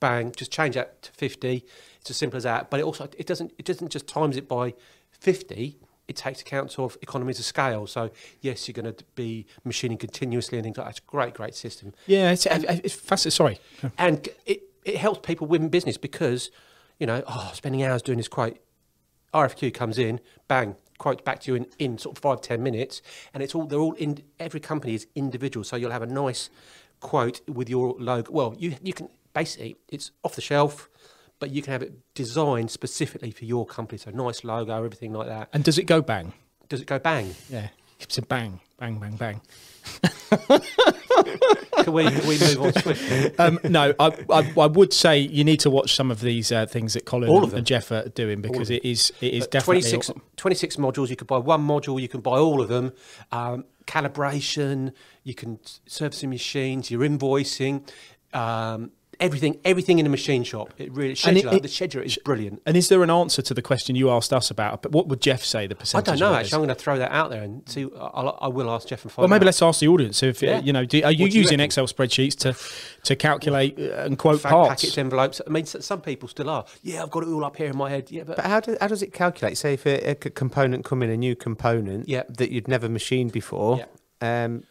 bang, 0.00 0.32
just 0.36 0.50
change 0.50 0.74
that 0.74 1.02
to 1.02 1.12
50. 1.12 1.64
It's 2.00 2.10
as 2.10 2.16
simple 2.16 2.36
as 2.38 2.44
that. 2.44 2.70
But 2.70 2.80
it 2.80 2.82
also 2.84 3.08
it 3.16 3.26
doesn't 3.26 3.52
it 3.58 3.64
doesn't 3.64 3.90
just 3.90 4.06
times 4.06 4.36
it 4.36 4.48
by 4.48 4.74
fifty. 5.10 5.78
It 6.08 6.16
takes 6.16 6.40
account 6.40 6.76
of 6.78 6.98
economies 7.02 7.38
of 7.38 7.44
scale. 7.44 7.86
So 7.86 8.10
yes, 8.40 8.66
you're 8.66 8.72
going 8.72 8.92
to 8.92 9.04
be 9.14 9.46
machining 9.64 9.98
continuously 9.98 10.58
and 10.58 10.64
things 10.64 10.76
like 10.76 10.86
that. 10.86 10.90
It's 10.90 10.98
a 10.98 11.10
great, 11.10 11.34
great 11.34 11.54
system. 11.54 11.92
Yeah, 12.06 12.32
it's, 12.32 12.46
it's 12.46 12.94
fascinating. 12.94 13.30
Sorry. 13.36 13.60
and 13.96 14.28
it, 14.44 14.62
it 14.84 14.96
helps 14.96 15.24
people 15.24 15.46
win 15.46 15.68
business 15.68 15.96
because 15.96 16.50
you 16.98 17.06
know 17.06 17.22
oh 17.26 17.50
spending 17.54 17.82
hours 17.82 18.02
doing 18.02 18.18
this 18.18 18.28
quote 18.28 18.58
RFQ 19.32 19.72
comes 19.74 19.98
in 19.98 20.20
bang 20.48 20.76
quote 20.98 21.24
back 21.24 21.40
to 21.40 21.52
you 21.52 21.56
in, 21.56 21.66
in 21.78 21.98
sort 21.98 22.16
of 22.16 22.22
five 22.22 22.40
ten 22.40 22.62
minutes 22.62 23.00
and 23.32 23.42
it's 23.42 23.54
all 23.54 23.64
they're 23.64 23.78
all 23.78 23.94
in 23.94 24.22
every 24.38 24.60
company 24.60 24.94
is 24.94 25.06
individual 25.14 25.64
so 25.64 25.76
you'll 25.76 25.90
have 25.90 26.02
a 26.02 26.06
nice 26.06 26.50
quote 27.00 27.40
with 27.48 27.68
your 27.68 27.94
logo 27.98 28.30
well 28.32 28.54
you 28.58 28.76
you 28.82 28.92
can 28.92 29.08
basically 29.32 29.76
it's 29.88 30.10
off 30.24 30.34
the 30.34 30.40
shelf 30.40 30.88
but 31.38 31.50
you 31.50 31.62
can 31.62 31.72
have 31.72 31.82
it 31.82 31.92
designed 32.14 32.70
specifically 32.70 33.30
for 33.30 33.44
your 33.44 33.64
company 33.66 33.98
so 33.98 34.10
nice 34.10 34.44
logo 34.44 34.76
everything 34.84 35.12
like 35.12 35.28
that 35.28 35.48
And 35.52 35.62
does 35.64 35.78
it 35.78 35.84
go 35.84 36.00
bang? 36.02 36.32
does 36.68 36.80
it 36.80 36.86
go 36.86 36.98
bang 36.98 37.34
Yeah. 37.48 37.68
It's 37.98 38.16
a 38.16 38.22
bang, 38.22 38.60
bang, 38.78 38.98
bang, 38.98 39.16
bang. 39.16 39.40
can 40.50 41.92
we, 41.92 42.04
can 42.04 42.26
we 42.26 42.38
move 42.38 42.62
on 42.62 42.72
swiftly 42.72 43.36
Um, 43.38 43.58
no, 43.64 43.92
I, 43.98 44.06
I, 44.30 44.52
I 44.58 44.66
would 44.66 44.92
say 44.92 45.18
you 45.18 45.44
need 45.44 45.60
to 45.60 45.70
watch 45.70 45.94
some 45.94 46.10
of 46.10 46.20
these 46.20 46.50
uh, 46.52 46.66
things 46.66 46.94
that 46.94 47.04
Colin 47.04 47.28
All 47.28 47.44
of 47.44 47.50
them. 47.50 47.58
and 47.58 47.66
Jeff 47.66 47.90
are 47.92 48.08
doing 48.08 48.40
because 48.40 48.70
it 48.70 48.84
is 48.84 49.12
it 49.20 49.34
is 49.34 49.44
But 49.44 49.50
definitely 49.50 49.82
26, 49.82 50.12
26 50.36 50.76
modules. 50.76 51.10
You 51.10 51.16
could 51.16 51.26
buy 51.26 51.38
one 51.38 51.66
module, 51.66 52.00
you 52.00 52.08
can 52.08 52.20
buy 52.20 52.38
all 52.38 52.60
of 52.60 52.68
them. 52.68 52.92
Um, 53.32 53.64
calibration, 53.86 54.92
you 55.24 55.34
can 55.34 55.58
s- 55.64 55.80
service 55.86 56.22
your 56.22 56.30
machines, 56.30 56.90
your 56.90 57.02
invoicing, 57.02 57.86
um, 58.32 58.92
everything 59.20 59.60
everything 59.64 59.98
in 59.98 60.06
a 60.06 60.08
machine 60.08 60.42
shop. 60.42 60.72
It 60.78 60.90
really 60.92 61.10
And 61.10 61.18
scheduler, 61.36 61.52
it- 61.52 61.56
it- 61.56 61.62
the 61.62 61.68
scheduler 61.68 62.04
is 62.04 62.18
brilliant. 62.24 62.62
And 62.66 62.76
is 62.76 62.88
there 62.88 63.02
an 63.02 63.10
answer 63.10 63.42
to 63.42 63.54
the 63.54 63.62
question 63.62 63.94
you 63.94 64.10
asked 64.10 64.32
us 64.32 64.50
about? 64.50 64.82
But 64.82 64.92
what 64.92 65.06
would 65.08 65.20
Jeff 65.20 65.44
say 65.44 65.66
the 65.66 65.74
percentage? 65.74 66.08
I 66.08 66.16
don't 66.16 66.20
know 66.20 66.34
actually. 66.34 66.46
is? 66.48 66.52
I'm 66.54 66.58
going 66.60 66.68
to 66.70 66.74
throw 66.74 66.98
that 66.98 67.12
out 67.12 67.30
there 67.30 67.42
and 67.42 67.62
see. 67.68 67.86
I'll, 67.98 68.38
I 68.40 68.48
will 68.48 68.70
ask 68.70 68.88
Jeff 68.88 69.02
and 69.04 69.12
find 69.12 69.22
Well, 69.22 69.28
maybe 69.28 69.44
out. 69.44 69.46
let's 69.46 69.62
ask 69.62 69.80
the 69.80 69.88
audience 69.88 70.22
if 70.22 70.42
uh, 70.42 70.46
Yeah. 70.46 70.60
you 70.60 70.72
know. 70.72 70.84
Do, 70.84 71.02
are 71.04 71.12
you 71.12 71.26
you 71.26 71.32
using 71.42 71.58
reckon? 71.58 71.60
Excel 71.60 71.86
spreadsheets 71.86 72.36
to 72.38 72.56
to 73.04 73.14
calculate 73.16 73.78
uh, 73.78 74.04
and 74.06 74.18
quote 74.18 74.40
Fag 74.40 74.50
parts? 74.50 74.68
packets, 74.82 74.98
envelopes. 74.98 75.40
I 75.46 75.50
mean, 75.50 75.66
some 75.66 76.00
people 76.00 76.28
still 76.28 76.48
are. 76.50 76.64
Yeah, 76.82 77.02
I've 77.02 77.10
got 77.10 77.22
it 77.22 77.28
all 77.28 77.44
up 77.44 77.56
here 77.56 77.68
in 77.68 77.76
my 77.76 77.90
head. 77.90 78.10
Yeah, 78.10 78.24
but, 78.24 78.36
But 78.36 78.46
how, 78.46 78.60
do, 78.60 78.76
how 78.80 78.88
does 78.88 79.02
it 79.02 79.12
calculate? 79.12 79.56
Say 79.58 79.74
if 79.74 79.86
a 79.86 80.14
component 80.14 80.84
come 80.84 81.02
in, 81.02 81.10
a 81.10 81.16
new 81.16 81.36
component 81.36 82.08
Yeah. 82.08 82.22
that 82.28 82.50
you'd 82.50 82.68
never 82.68 82.88
machined 82.88 83.32
before, 83.32 83.86
um, 84.20 84.64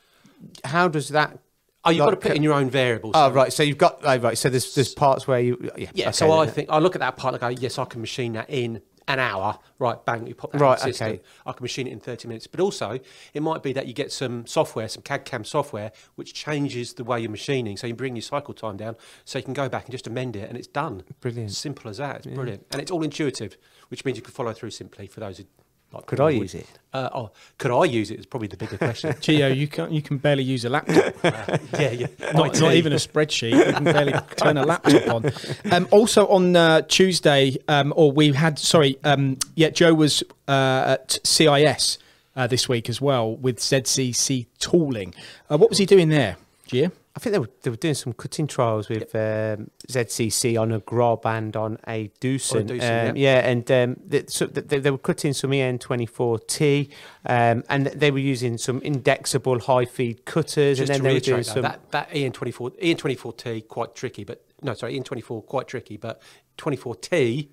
how 0.63 0.88
does 0.88 1.10
that? 1.10 1.38
Oh, 1.86 1.89
you've 1.91 2.00
got 2.05 2.12
to 2.12 2.17
put 2.17 2.36
in 2.36 2.43
your 2.43 2.53
own 2.53 2.69
variables. 2.69 3.13
Oh, 3.15 3.31
right. 3.31 3.51
So 3.51 3.63
you've 3.63 3.77
got 3.77 4.00
oh, 4.03 4.17
right. 4.17 4.38
So 4.38 4.50
there's 4.50 4.75
there's 4.75 4.93
parts 4.93 5.27
where 5.27 5.39
you 5.39 5.57
yeah. 5.77 5.89
Yeah, 5.93 6.05
okay, 6.07 6.12
so 6.13 6.31
I 6.31 6.45
think 6.48 6.69
I 6.69 6.79
look 6.79 6.95
at 6.95 7.00
that 7.01 7.17
part 7.17 7.33
and 7.33 7.43
I 7.43 7.53
go, 7.53 7.59
yes, 7.59 7.77
I 7.77 7.86
can 7.86 8.01
machine 8.01 8.33
that 8.33 8.50
in 8.50 8.81
an 9.07 9.17
hour. 9.17 9.57
Right, 9.79 9.98
bang, 10.05 10.27
you 10.27 10.36
pop 10.36 10.51
that 10.51 10.62
Right, 10.62 10.79
in 10.81 10.89
the 10.89 10.93
system. 10.93 11.07
okay. 11.07 11.21
I 11.45 11.51
can 11.53 11.63
machine 11.63 11.88
it 11.88 11.93
in 11.93 12.00
30 12.00 12.27
minutes. 12.27 12.45
But 12.45 12.59
also, 12.59 13.00
it 13.33 13.41
might 13.41 13.63
be 13.63 13.74
that 13.74 13.88
you 13.88 13.93
get 13.93 14.12
some 14.12 14.45
software, 14.45 14.88
some 14.88 15.01
CAD 15.01 15.25
CAM 15.25 15.43
software, 15.45 15.91
which 16.15 16.33
changes 16.36 16.93
the 16.93 17.03
way 17.03 17.19
you're 17.19 17.31
machining. 17.31 17.75
So 17.75 17.88
you 17.88 17.95
bring 17.95 18.15
your 18.15 18.21
cycle 18.21 18.53
time 18.53 18.77
down 18.77 18.95
so 19.25 19.39
you 19.39 19.43
can 19.43 19.55
go 19.55 19.67
back 19.67 19.86
and 19.86 19.91
just 19.91 20.05
amend 20.05 20.36
it 20.36 20.48
and 20.48 20.55
it's 20.57 20.67
done. 20.67 21.01
Brilliant. 21.21 21.51
Simple 21.51 21.89
as 21.89 21.98
that. 21.98 22.17
It's 22.17 22.27
brilliant. 22.27 22.67
And 22.71 22.79
it's 22.81 22.91
all 22.91 23.01
intuitive, 23.01 23.57
which 23.88 24.05
means 24.05 24.15
you 24.17 24.21
can 24.21 24.31
follow 24.31 24.53
through 24.53 24.71
simply 24.71 25.07
for 25.07 25.21
those 25.21 25.39
who 25.39 25.45
like 25.91 26.05
Could 26.05 26.19
I 26.19 26.29
use 26.29 26.53
it? 26.53 26.67
Uh, 26.93 27.10
oh, 27.13 27.31
could 27.58 27.72
I 27.72 27.84
use 27.86 28.12
it? 28.12 28.19
Is 28.19 28.25
probably 28.25 28.48
the 28.48 28.58
bigger 28.58 28.77
question. 28.77 29.13
Gio, 29.22 29.55
you 29.55 29.67
can 29.67 29.91
you 29.91 30.01
can 30.01 30.17
barely 30.17 30.43
use 30.43 30.65
a 30.65 30.69
laptop. 30.69 31.15
yeah, 31.24 31.92
yeah. 31.92 32.07
not, 32.33 32.59
not 32.59 32.74
even 32.74 32.94
a 32.94 32.98
spreadsheet. 32.98 33.51
You 33.68 33.74
can 33.74 33.83
barely 33.83 34.13
turn 34.37 34.57
a 34.57 34.66
laptop 34.66 35.07
on. 35.07 35.31
Um, 35.72 35.87
also 35.92 36.27
on 36.27 36.55
uh, 36.55 36.81
Tuesday, 36.81 37.57
um, 37.68 37.94
or 37.96 38.11
we 38.11 38.33
had 38.33 38.57
sorry, 38.59 38.98
um, 39.03 39.37
yeah, 39.55 39.70
Joe 39.70 39.94
was 39.94 40.24
uh, 40.48 40.98
at 41.00 41.20
CIS 41.24 41.98
uh, 42.35 42.48
this 42.48 42.70
week 42.70 42.90
as 42.90 43.01
well 43.01 43.35
with 43.35 43.57
ZCC 43.57 44.48
tooling. 44.59 45.13
Uh, 45.50 45.57
what 45.57 45.70
was 45.70 45.79
he 45.79 45.85
doing 45.85 46.09
there, 46.09 46.37
Gio? 46.68 46.92
I 47.20 47.22
think 47.22 47.34
they 47.34 47.40
were 47.40 47.50
they 47.64 47.70
were 47.70 47.75
doing 47.75 47.96
some 47.96 48.14
cutting 48.14 48.48
trials 48.48 48.88
with 48.88 49.14
um, 49.14 49.70
ZCC 49.90 50.58
on 50.58 50.72
a 50.72 50.79
Grob 50.79 51.25
and 51.25 51.53
on 51.58 51.77
a 51.86 52.08
Doosan. 52.22 52.72
Um, 53.10 53.18
yeah, 53.18 53.40
and 53.46 53.70
um, 53.70 53.98
they, 54.05 54.24
so 54.27 54.46
they, 54.46 54.79
they 54.79 54.90
were 54.90 54.98
cutting 54.98 55.34
some 55.34 55.51
EN24T, 55.51 56.90
um, 57.25 57.66
and 57.68 57.88
they 57.88 58.10
were 58.10 58.20
using 58.20 58.58
some 58.58 58.82
indexable 58.84 59.60
high 59.60 59.84
feed 59.84 60.24
cutters, 60.24 60.77
Just 60.77 60.90
and 60.94 61.00
then 61.00 61.03
they 61.03 61.14
were 61.16 61.20
doing 61.20 61.38
though, 61.40 61.44
some. 61.55 61.62
that, 61.64 61.92
that 61.92 62.10
EN24, 62.12 62.79
EN24T 62.82 63.68
quite 63.68 63.96
tricky, 63.96 64.24
but 64.24 64.42
no, 64.62 64.74
sorry, 64.74 64.98
EN24 64.98 65.46
quite 65.46 65.68
tricky, 65.68 65.98
but 65.98 66.22
24T 66.58 67.50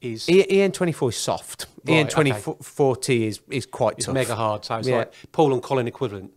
is 0.00 0.30
E- 0.30 0.44
EN24 0.44 1.10
is 1.10 1.16
soft. 1.18 1.66
Right, 1.84 2.08
EN24T 2.08 3.26
is 3.26 3.40
is 3.50 3.66
quite 3.66 3.98
is 3.98 4.06
tough. 4.06 4.14
mega 4.14 4.34
hard. 4.34 4.64
So 4.64 4.76
it's 4.76 4.88
Yeah. 4.88 4.96
like 5.00 5.12
Paul 5.32 5.52
and 5.52 5.62
Colin 5.62 5.86
equivalent 5.86 6.32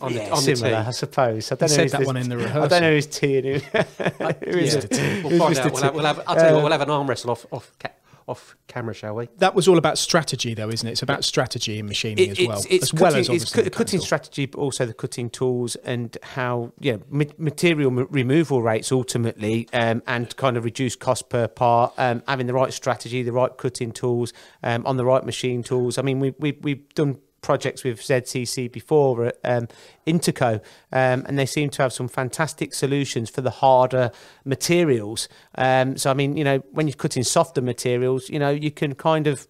on 0.00 0.12
yeah, 0.14 0.24
the 0.26 0.30
on 0.32 0.44
the 0.44 0.56
similar, 0.56 0.76
I 0.78 0.84
T. 0.86 0.92
suppose. 0.92 1.52
I 1.52 1.54
don't 1.56 1.70
He 1.70 1.76
know 1.76 1.76
said 1.76 1.82
who's 1.82 1.92
that 1.92 2.00
the- 2.00 2.06
one 2.06 2.16
in 2.16 2.28
the 2.28 2.36
rehearsal. 2.36 2.62
I 2.64 2.68
don't 2.68 2.82
know 2.82 2.92
who's 2.92 3.06
T 3.06 3.36
and 3.38 3.46
who. 3.46 3.52
who 3.52 4.58
is 4.58 4.74
Yeah. 4.74 4.80
it? 4.90 5.24
We'll 5.24 5.38
find 5.38 5.54
Mr. 5.54 5.64
out. 5.66 5.72
We'll 5.72 5.82
have, 5.82 5.94
we'll 5.94 6.04
have, 6.06 6.20
I'll 6.26 6.34
tell 6.36 6.48
you 6.48 6.54
what, 6.54 6.62
we'll 6.64 6.72
have 6.72 6.80
an 6.82 6.90
arm 6.90 7.08
wrestle 7.08 7.30
off 7.30 7.46
off 7.52 7.72
ca- 7.78 7.90
off 8.28 8.54
camera, 8.68 8.94
shall 8.94 9.16
we? 9.16 9.28
That 9.38 9.56
was 9.56 9.66
all 9.66 9.76
about 9.76 9.98
strategy, 9.98 10.54
though, 10.54 10.68
isn't 10.68 10.86
it? 10.86 10.92
It's 10.92 11.02
about 11.02 11.24
strategy 11.24 11.80
in 11.80 11.86
machining 11.86 12.30
It- 12.30 12.38
as 12.38 12.46
well, 12.46 12.62
it's, 12.70 12.82
as 12.84 12.94
well 12.94 13.02
cutting, 13.10 13.20
as 13.20 13.28
obviously 13.28 13.54
cut- 13.56 13.64
the 13.64 13.70
cutting 13.76 14.00
strategy, 14.00 14.46
but 14.46 14.58
also 14.60 14.86
the 14.86 14.94
cutting 14.94 15.30
tools 15.30 15.74
and 15.76 16.16
how 16.22 16.72
yeah 16.78 16.98
ma- 17.08 17.24
material 17.38 17.90
m- 17.90 18.06
removal 18.10 18.62
rates 18.62 18.92
ultimately, 18.92 19.68
um, 19.72 20.02
and 20.06 20.36
kind 20.36 20.56
of 20.56 20.64
reduce 20.64 20.94
cost 20.94 21.28
per 21.28 21.48
part. 21.48 21.92
Um, 21.98 22.22
having 22.28 22.46
the 22.46 22.54
right 22.54 22.72
strategy, 22.72 23.22
the 23.24 23.32
right 23.32 23.56
cutting 23.56 23.90
tools, 23.90 24.32
um, 24.62 24.86
on 24.86 24.96
the 24.96 25.04
right 25.04 25.24
machine 25.24 25.64
tools. 25.64 25.98
I 25.98 26.02
mean, 26.02 26.20
we 26.20 26.32
we 26.38 26.52
we've 26.60 26.88
done 26.94 27.18
projects 27.42 27.84
with 27.84 28.00
ZCC 28.00 28.70
before 28.70 29.26
at 29.26 29.36
um, 29.44 29.68
Interco, 30.06 30.60
um, 30.92 31.24
and 31.26 31.38
they 31.38 31.46
seem 31.46 31.70
to 31.70 31.82
have 31.82 31.92
some 31.92 32.08
fantastic 32.08 32.74
solutions 32.74 33.30
for 33.30 33.40
the 33.40 33.50
harder 33.50 34.10
materials. 34.44 35.28
Um, 35.56 35.96
so 35.96 36.10
I 36.10 36.14
mean, 36.14 36.36
you 36.36 36.44
know, 36.44 36.58
when 36.72 36.86
you're 36.86 36.96
cutting 36.96 37.22
softer 37.22 37.62
materials, 37.62 38.28
you 38.28 38.38
know, 38.38 38.50
you 38.50 38.70
can 38.70 38.94
kind 38.94 39.26
of 39.26 39.46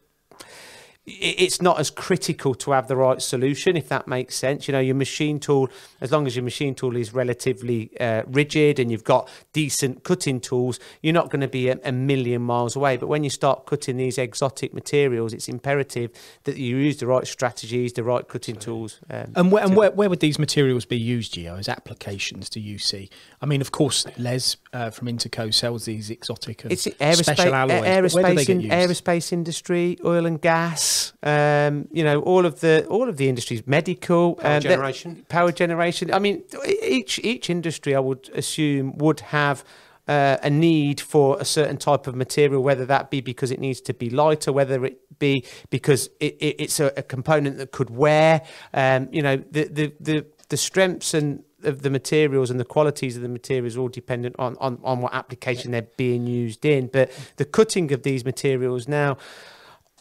it's 1.20 1.60
not 1.60 1.78
as 1.80 1.90
critical 1.90 2.54
to 2.54 2.72
have 2.72 2.86
the 2.88 2.96
right 2.96 3.20
solution 3.20 3.76
if 3.76 3.88
that 3.88 4.06
makes 4.06 4.36
sense 4.36 4.68
you 4.68 4.72
know 4.72 4.80
your 4.80 4.94
machine 4.94 5.38
tool 5.40 5.68
as 6.00 6.12
long 6.12 6.26
as 6.26 6.36
your 6.36 6.42
machine 6.44 6.74
tool 6.74 6.96
is 6.96 7.12
relatively 7.12 7.90
uh, 7.98 8.22
rigid 8.26 8.78
and 8.78 8.90
you've 8.90 9.04
got 9.04 9.28
decent 9.52 10.04
cutting 10.04 10.40
tools 10.40 10.78
you're 11.02 11.14
not 11.14 11.30
going 11.30 11.40
to 11.40 11.48
be 11.48 11.68
a, 11.68 11.78
a 11.84 11.92
million 11.92 12.42
miles 12.42 12.76
away 12.76 12.96
but 12.96 13.06
when 13.08 13.24
you 13.24 13.30
start 13.30 13.66
cutting 13.66 13.96
these 13.96 14.18
exotic 14.18 14.72
materials 14.74 15.32
it's 15.32 15.48
imperative 15.48 16.10
that 16.44 16.56
you 16.56 16.76
use 16.76 16.98
the 16.98 17.06
right 17.06 17.26
strategies 17.26 17.92
the 17.94 18.04
right 18.04 18.28
cutting 18.28 18.56
tools 18.56 19.00
um, 19.10 19.32
And, 19.36 19.52
where, 19.52 19.64
and 19.64 19.76
where, 19.76 19.90
where 19.90 20.08
would 20.10 20.20
these 20.20 20.38
materials 20.38 20.84
be 20.84 20.98
used, 20.98 21.34
Gio, 21.34 21.58
as 21.58 21.68
applications 21.68 22.48
do 22.48 22.60
you 22.60 22.78
see? 22.78 23.08
I 23.40 23.46
mean, 23.46 23.60
of 23.60 23.72
course, 23.72 24.06
Les 24.18 24.56
uh, 24.72 24.90
from 24.90 25.08
Interco 25.08 25.52
sells 25.52 25.84
these 25.86 26.10
exotic 26.10 26.62
and 26.64 26.72
It's 26.72 26.86
aerospace, 26.86 27.22
special 27.34 27.54
alloys. 27.54 27.80
but 27.80 27.82
where 27.82 28.02
do 28.02 28.34
they 28.34 28.42
aerospace, 28.42 28.46
get 28.46 28.48
in, 28.50 28.60
used? 28.60 28.72
aerospace 28.72 29.32
industry, 29.32 29.98
oil 30.04 30.26
and 30.26 30.40
gas. 30.40 30.99
Um, 31.22 31.88
you 31.92 32.04
know, 32.04 32.20
all 32.22 32.44
of 32.46 32.60
the 32.60 32.86
all 32.88 33.08
of 33.08 33.16
the 33.16 33.28
industries, 33.28 33.66
medical, 33.66 34.34
Power 34.34 34.46
um, 34.56 34.62
that- 34.62 34.62
generation. 34.62 35.26
power 35.28 35.52
generation. 35.52 36.12
I 36.12 36.18
mean, 36.18 36.42
each 36.82 37.18
each 37.32 37.50
industry, 37.50 37.94
I 37.94 38.00
would 38.00 38.30
assume, 38.34 38.96
would 38.98 39.20
have. 39.20 39.64
Uh, 40.08 40.38
a 40.42 40.50
need 40.50 41.00
for 41.00 41.38
a 41.38 41.44
certain 41.44 41.76
type 41.76 42.08
of 42.08 42.16
material, 42.16 42.60
whether 42.64 42.84
that 42.84 43.10
be 43.10 43.20
because 43.20 43.52
it 43.52 43.60
needs 43.60 43.80
to 43.80 43.94
be 43.94 44.10
lighter, 44.10 44.50
whether 44.52 44.84
it 44.84 44.98
be 45.20 45.44
because 45.68 46.10
it, 46.18 46.36
it, 46.40 46.56
it's 46.58 46.80
a, 46.80 46.86
a 46.96 47.02
component 47.02 47.58
that 47.58 47.70
could 47.70 47.90
wear. 47.90 48.42
Um, 48.74 49.08
you 49.12 49.22
know, 49.22 49.36
the, 49.36 49.68
the 49.68 49.92
the 50.00 50.26
the 50.48 50.56
strengths 50.56 51.14
and 51.14 51.44
of 51.62 51.82
the 51.82 51.90
materials 51.90 52.50
and 52.50 52.58
the 52.58 52.64
qualities 52.64 53.14
of 53.14 53.22
the 53.22 53.28
materials 53.28 53.76
are 53.76 53.80
all 53.82 53.88
dependent 53.88 54.34
on, 54.38 54.56
on, 54.58 54.80
on 54.82 55.00
what 55.00 55.14
application 55.14 55.70
they're 55.70 55.86
being 55.96 56.26
used 56.26 56.64
in. 56.64 56.88
But 56.88 57.12
the 57.36 57.44
cutting 57.44 57.92
of 57.92 58.02
these 58.02 58.24
materials 58.24 58.88
now, 58.88 59.16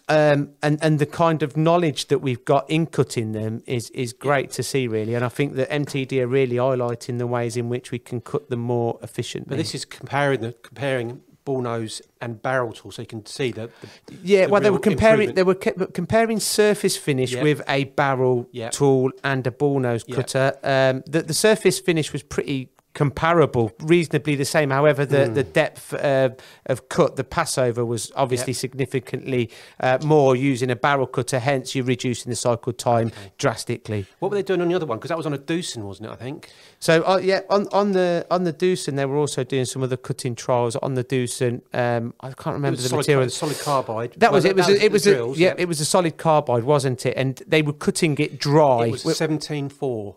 um, 0.10 0.50
and 0.62 0.78
and 0.84 1.00
the 1.00 1.06
kind 1.06 1.44
of 1.44 1.56
knowledge 1.56 2.08
that 2.08 2.20
we've 2.20 2.44
got 2.44 2.70
in 2.70 2.88
cutting 2.88 3.32
them 3.32 3.62
is 3.66 3.90
is 3.92 4.12
great 4.12 4.52
to 4.52 4.64
see, 4.64 4.88
really. 4.88 5.14
And 5.16 5.24
I 5.24 5.30
think 5.30 5.56
that 5.56 5.70
MTD 5.70 6.20
are 6.22 6.28
really 6.28 6.56
highlighting 6.58 7.18
the 7.20 7.28
ways 7.28 7.56
in 7.56 7.70
which 7.70 7.92
we 7.92 8.00
can 8.00 8.20
cut 8.20 8.50
them 8.50 8.60
more 8.60 8.98
efficiently. 9.04 9.50
But 9.50 9.58
this 9.58 9.76
is 9.76 9.86
comparing 9.86 10.42
the 10.42 10.54
comparing 10.54 11.22
ball 11.46 11.62
nose 11.62 12.02
and 12.22 12.42
barrel 12.42 12.74
tool, 12.74 12.92
so 12.92 13.02
you 13.02 13.08
can 13.08 13.26
see 13.26 13.52
that. 13.54 13.70
The, 13.82 13.88
Yeah, 14.24 14.46
the 14.46 14.52
well, 14.52 14.62
they 14.62 14.72
were 14.72 14.80
comparing 14.80 15.34
they 15.36 15.44
were 15.44 15.56
comparing 15.56 16.40
surface 16.40 16.98
finish 16.98 17.32
Yeah. 17.34 17.44
with 17.44 17.62
a 17.68 17.86
barrel 17.86 18.48
Yeah. 18.52 18.70
tool 18.70 19.12
and 19.24 19.46
a 19.48 19.52
ball 19.52 19.80
nose 19.80 20.04
Yeah. 20.08 20.16
cutter. 20.16 20.54
Um, 20.64 21.04
the 21.06 21.22
the 21.22 21.34
surface 21.34 21.80
finish 21.80 22.12
was 22.12 22.24
pretty 22.24 22.70
comparable, 22.94 23.72
reasonably 23.80 24.36
the 24.36 24.46
same. 24.46 24.70
However, 24.72 25.06
the, 25.06 25.28
the 25.30 25.44
depth 25.44 25.94
uh, 25.94 26.30
of 26.66 26.90
cut, 26.90 27.16
the 27.16 27.24
passover 27.24 27.86
was 27.86 28.12
obviously 28.16 28.52
Yep. 28.54 28.58
significantly 28.60 29.50
uh, 29.80 30.00
more 30.04 30.36
using 30.36 30.70
a 30.72 30.76
barrel 30.76 31.06
cutter. 31.08 31.40
Hence, 31.40 31.76
you're 31.76 31.86
reducing 31.86 32.30
the 32.30 32.36
cycle 32.36 32.74
time 32.74 33.12
drastically. 33.38 34.06
What 34.20 34.32
were 34.32 34.36
they 34.38 34.44
doing 34.44 34.62
on 34.62 34.68
the 34.70 34.76
other 34.76 34.86
one? 34.86 34.98
Because 34.98 35.10
that 35.10 35.18
was 35.18 35.26
on 35.26 35.34
a 35.34 35.38
Doosan, 35.38 35.84
wasn't 35.84 36.10
it? 36.10 36.12
I 36.12 36.16
think. 36.16 36.50
So 36.80 37.04
uh, 37.08 37.18
yeah, 37.18 37.42
on, 37.50 37.68
on 37.72 37.92
the 37.92 38.26
on 38.32 38.44
the 38.44 38.54
Doosan, 38.54 38.96
they 38.96 39.06
were 39.06 39.18
also 39.18 39.44
doing 39.44 39.66
some 39.66 39.84
other 39.84 39.98
cutting 39.98 40.36
trials 40.36 40.76
on 40.78 40.96
the 40.96 41.04
Doosan. 41.04 41.62
Um, 41.74 42.14
I 42.22 42.32
can't 42.32 42.56
remember 42.56 42.78
the 42.82 42.90
solid, 42.90 43.00
material. 43.08 43.30
solid 43.30 43.60
carbide. 43.60 44.14
That 44.18 44.32
was 44.32 44.44
Well, 44.44 44.52
it. 44.52 44.56
Was 44.58 44.68
that 44.68 44.74
a, 44.74 44.86
it 44.86 44.90
the 44.90 44.94
was 44.94 45.08
a, 45.08 45.14
drills, 45.14 45.38
yeah, 45.38 45.54
it 45.58 45.68
was 45.68 45.80
a 45.80 45.86
solid 45.86 46.18
carbide, 46.18 46.64
wasn't 46.64 47.06
it? 47.06 47.14
And 47.16 47.42
they 47.48 47.62
were 47.62 47.74
cutting 47.74 48.18
it 48.18 48.40
dry. 48.40 48.86
It 48.88 48.92
was 48.92 49.06
with 49.06 49.18
17.4, 49.20 49.70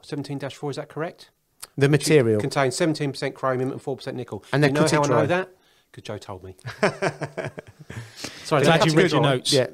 17-4, 0.07 0.71
is 0.71 0.77
that 0.77 0.89
correct? 0.89 1.31
The 1.77 1.89
material. 1.89 2.41
Contains 2.41 2.77
17% 2.77 3.35
chromium 3.35 3.73
and 3.73 3.81
4% 3.83 4.15
nickel. 4.15 4.45
And 4.53 4.63
Do 4.63 4.69
they 4.69 4.69
you 4.69 4.75
know 4.75 4.81
cut 4.83 4.93
it 4.93 4.97
how 4.97 5.03
I 5.03 5.21
know 5.21 5.27
that? 5.27 5.51
Because 5.91 6.05
Joe 6.05 6.19
told 6.19 6.43
me. 6.45 6.57
Sorry, 8.45 8.63
Glad 8.65 8.87
you 8.87 8.93
a 8.93 8.97
read 8.97 9.13
your 9.13 9.21
notes. 9.21 9.53
Yeah. 9.53 9.67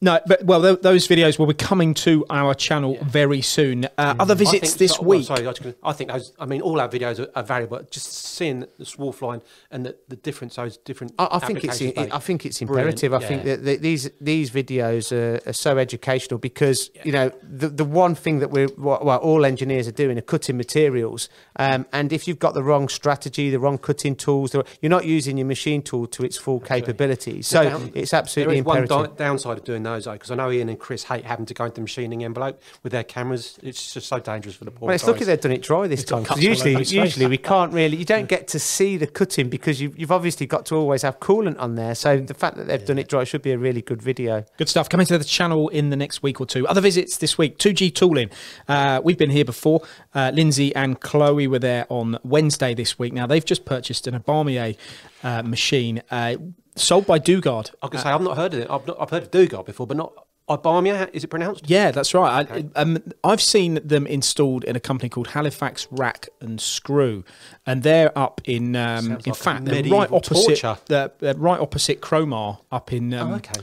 No, 0.00 0.20
but 0.28 0.44
well, 0.44 0.62
th- 0.62 0.80
those 0.80 1.08
videos 1.08 1.40
will 1.40 1.46
be 1.46 1.54
coming 1.54 1.92
to 1.94 2.24
our 2.30 2.54
channel 2.54 2.96
very 3.02 3.42
soon. 3.42 3.86
Uh, 3.98 4.14
Other 4.20 4.36
visits 4.36 4.60
think- 4.70 4.78
this 4.78 4.92
so- 4.92 5.02
well, 5.02 5.18
week. 5.18 5.26
sorry, 5.26 5.44
I, 5.44 5.48
was 5.48 5.60
I 5.82 5.92
think 5.92 6.10
those. 6.12 6.32
I 6.38 6.46
mean, 6.46 6.60
all 6.60 6.80
our 6.80 6.88
videos 6.88 7.18
are, 7.18 7.28
are 7.34 7.42
valuable. 7.42 7.80
Just 7.90 8.12
seeing 8.12 8.60
the 8.60 8.84
swarf 8.84 9.20
line 9.22 9.42
and 9.72 9.84
the, 9.86 9.96
the 10.06 10.14
difference, 10.14 10.54
those 10.54 10.76
different. 10.76 11.14
I, 11.18 11.26
I 11.32 11.38
think 11.40 11.64
it's 11.64 11.80
applications, 11.82 12.12
I 12.12 12.18
think 12.20 12.46
it's 12.46 12.60
Brilliant, 12.60 13.02
imperative. 13.02 13.12
I 13.14 13.26
think 13.26 13.42
that, 13.42 13.64
that 13.64 13.82
these 13.82 14.08
these 14.20 14.52
videos 14.52 15.10
are, 15.10 15.40
are 15.48 15.52
so 15.52 15.78
educational 15.78 16.38
because 16.38 16.90
you 17.02 17.10
know 17.10 17.32
the 17.42 17.68
the 17.68 17.84
one 17.84 18.14
thing 18.14 18.38
that 18.38 18.52
we're 18.52 18.68
what, 18.68 19.04
well 19.04 19.18
all 19.18 19.44
engineers 19.44 19.88
are 19.88 19.92
doing 19.92 20.16
are 20.16 20.20
cutting 20.22 20.56
materials, 20.56 21.28
um, 21.56 21.86
and 21.92 22.12
if 22.12 22.28
you've 22.28 22.38
got 22.38 22.54
the 22.54 22.62
wrong 22.62 22.88
strategy, 22.88 23.50
the 23.50 23.58
wrong 23.58 23.78
cutting 23.78 24.14
tools, 24.14 24.52
the, 24.52 24.64
you're 24.80 24.90
not 24.90 25.06
using 25.06 25.38
your 25.38 25.46
machine 25.48 25.82
tool 25.82 26.06
to 26.06 26.22
its 26.24 26.36
full 26.36 26.60
capability. 26.60 27.42
So 27.42 27.64
down- 27.64 27.90
it's 27.96 28.12
There 28.12 28.18
absolutely 28.20 28.58
is 28.58 28.64
one 28.64 28.78
imperative. 28.84 29.16
di- 29.16 29.24
downside 29.24 29.58
of 29.58 29.64
doing 29.64 29.82
those, 29.92 30.04
though, 30.04 30.12
because 30.12 30.30
I 30.30 30.34
know 30.34 30.50
Ian 30.50 30.68
and 30.68 30.78
Chris 30.78 31.04
hate 31.04 31.24
having 31.24 31.46
to 31.46 31.54
go 31.54 31.64
into 31.64 31.76
the 31.76 31.80
machining 31.82 32.24
envelope 32.24 32.62
with 32.82 32.92
their 32.92 33.04
cameras. 33.04 33.58
It's 33.62 33.94
just 33.94 34.08
so 34.08 34.18
dangerous 34.18 34.54
for 34.56 34.64
the 34.64 34.70
poor 34.70 34.86
Well, 34.88 34.94
it's 34.94 35.04
guys. 35.04 35.08
lucky 35.14 35.24
they've 35.24 35.40
done 35.40 35.52
it 35.52 35.62
dry 35.62 35.86
this 35.86 36.04
time. 36.04 36.18
'cause 36.24 36.28
cuts 36.36 36.40
all 36.40 36.44
usually, 36.44 36.70
over 36.72 36.78
his 36.80 36.90
face. 36.90 36.96
usually 37.04 37.26
we 37.26 37.38
can't 37.38 37.72
really. 37.72 37.96
You 37.96 38.04
don't 38.04 38.28
get 38.28 38.48
to 38.48 38.58
see 38.58 38.96
the 38.96 39.06
cutting 39.06 39.48
because 39.48 39.80
you've, 39.80 39.98
you've 39.98 40.12
obviously 40.12 40.46
got 40.46 40.66
to 40.66 40.74
always 40.76 41.02
have 41.02 41.20
coolant 41.20 41.58
on 41.58 41.74
there. 41.76 41.94
So 41.94 42.18
the 42.18 42.34
fact 42.34 42.56
that 42.56 42.66
they've 42.66 42.84
done 42.84 42.98
it 42.98 43.08
dry 43.08 43.24
should 43.24 43.42
be 43.42 43.52
a 43.52 43.58
really 43.58 43.82
good 43.82 44.02
video. 44.02 44.44
Good 44.58 44.68
stuff. 44.68 44.88
Coming 44.88 45.06
to 45.06 45.18
the 45.18 45.24
channel 45.24 45.68
in 45.68 45.90
the 45.90 45.96
next 45.96 46.22
week 46.22 46.40
or 46.40 46.46
two. 46.46 46.66
Other 46.68 46.80
visits 46.80 47.16
this 47.18 47.36
week 47.38 47.58
2G 47.58 47.90
Tooling. 47.92 48.30
Uh, 48.68 49.00
we've 49.04 49.18
been 49.18 49.30
here 49.30 49.44
before. 49.44 49.82
Uh, 50.14 50.30
Lindsay 50.34 50.74
and 50.74 51.00
Chloe 51.00 51.46
were 51.46 51.58
there 51.58 51.86
on 51.88 52.18
Wednesday 52.24 52.74
this 52.74 52.98
week. 52.98 53.12
Now, 53.12 53.26
they've 53.26 53.44
just 53.44 53.64
purchased 53.64 54.06
an 54.06 54.18
Ibarmia 54.18 54.76
uh, 55.22 55.42
machine 55.42 56.02
uh, 56.10 56.36
sold 56.78 57.06
by 57.06 57.18
Dugard. 57.18 57.72
I 57.82 57.88
can 57.88 58.00
say 58.00 58.10
I've 58.10 58.22
not 58.22 58.36
heard 58.36 58.54
of 58.54 58.60
it. 58.60 58.70
I've, 58.70 58.86
not, 58.86 58.96
I've 59.00 59.10
heard 59.10 59.22
of 59.24 59.30
Dugard 59.30 59.66
before, 59.66 59.86
but 59.86 59.96
not 59.96 60.12
Ibarmia. 60.48 61.10
Is 61.12 61.24
it 61.24 61.28
pronounced? 61.28 61.68
Yeah, 61.68 61.90
that's 61.90 62.14
right. 62.14 62.50
I, 62.50 62.64
um, 62.80 62.98
I've 63.22 63.42
seen 63.42 63.80
them 63.84 64.06
installed 64.06 64.64
in 64.64 64.76
a 64.76 64.80
company 64.80 65.08
called 65.10 65.28
Halifax 65.28 65.86
Rack 65.90 66.28
and 66.40 66.58
Screw, 66.60 67.22
and 67.66 67.82
they're 67.82 68.16
up 68.16 68.40
in. 68.44 68.74
Um, 68.74 69.06
in 69.06 69.12
like 69.26 69.36
fact, 69.36 69.66
they're 69.66 69.82
right 69.84 70.10
opposite. 70.10 70.62
They're, 70.86 71.10
they're 71.18 71.34
right 71.34 71.60
opposite 71.60 72.00
Cromar 72.00 72.60
up 72.72 72.92
in. 72.92 73.12
Um, 73.12 73.32
Oh, 73.32 73.34
okay. 73.36 73.60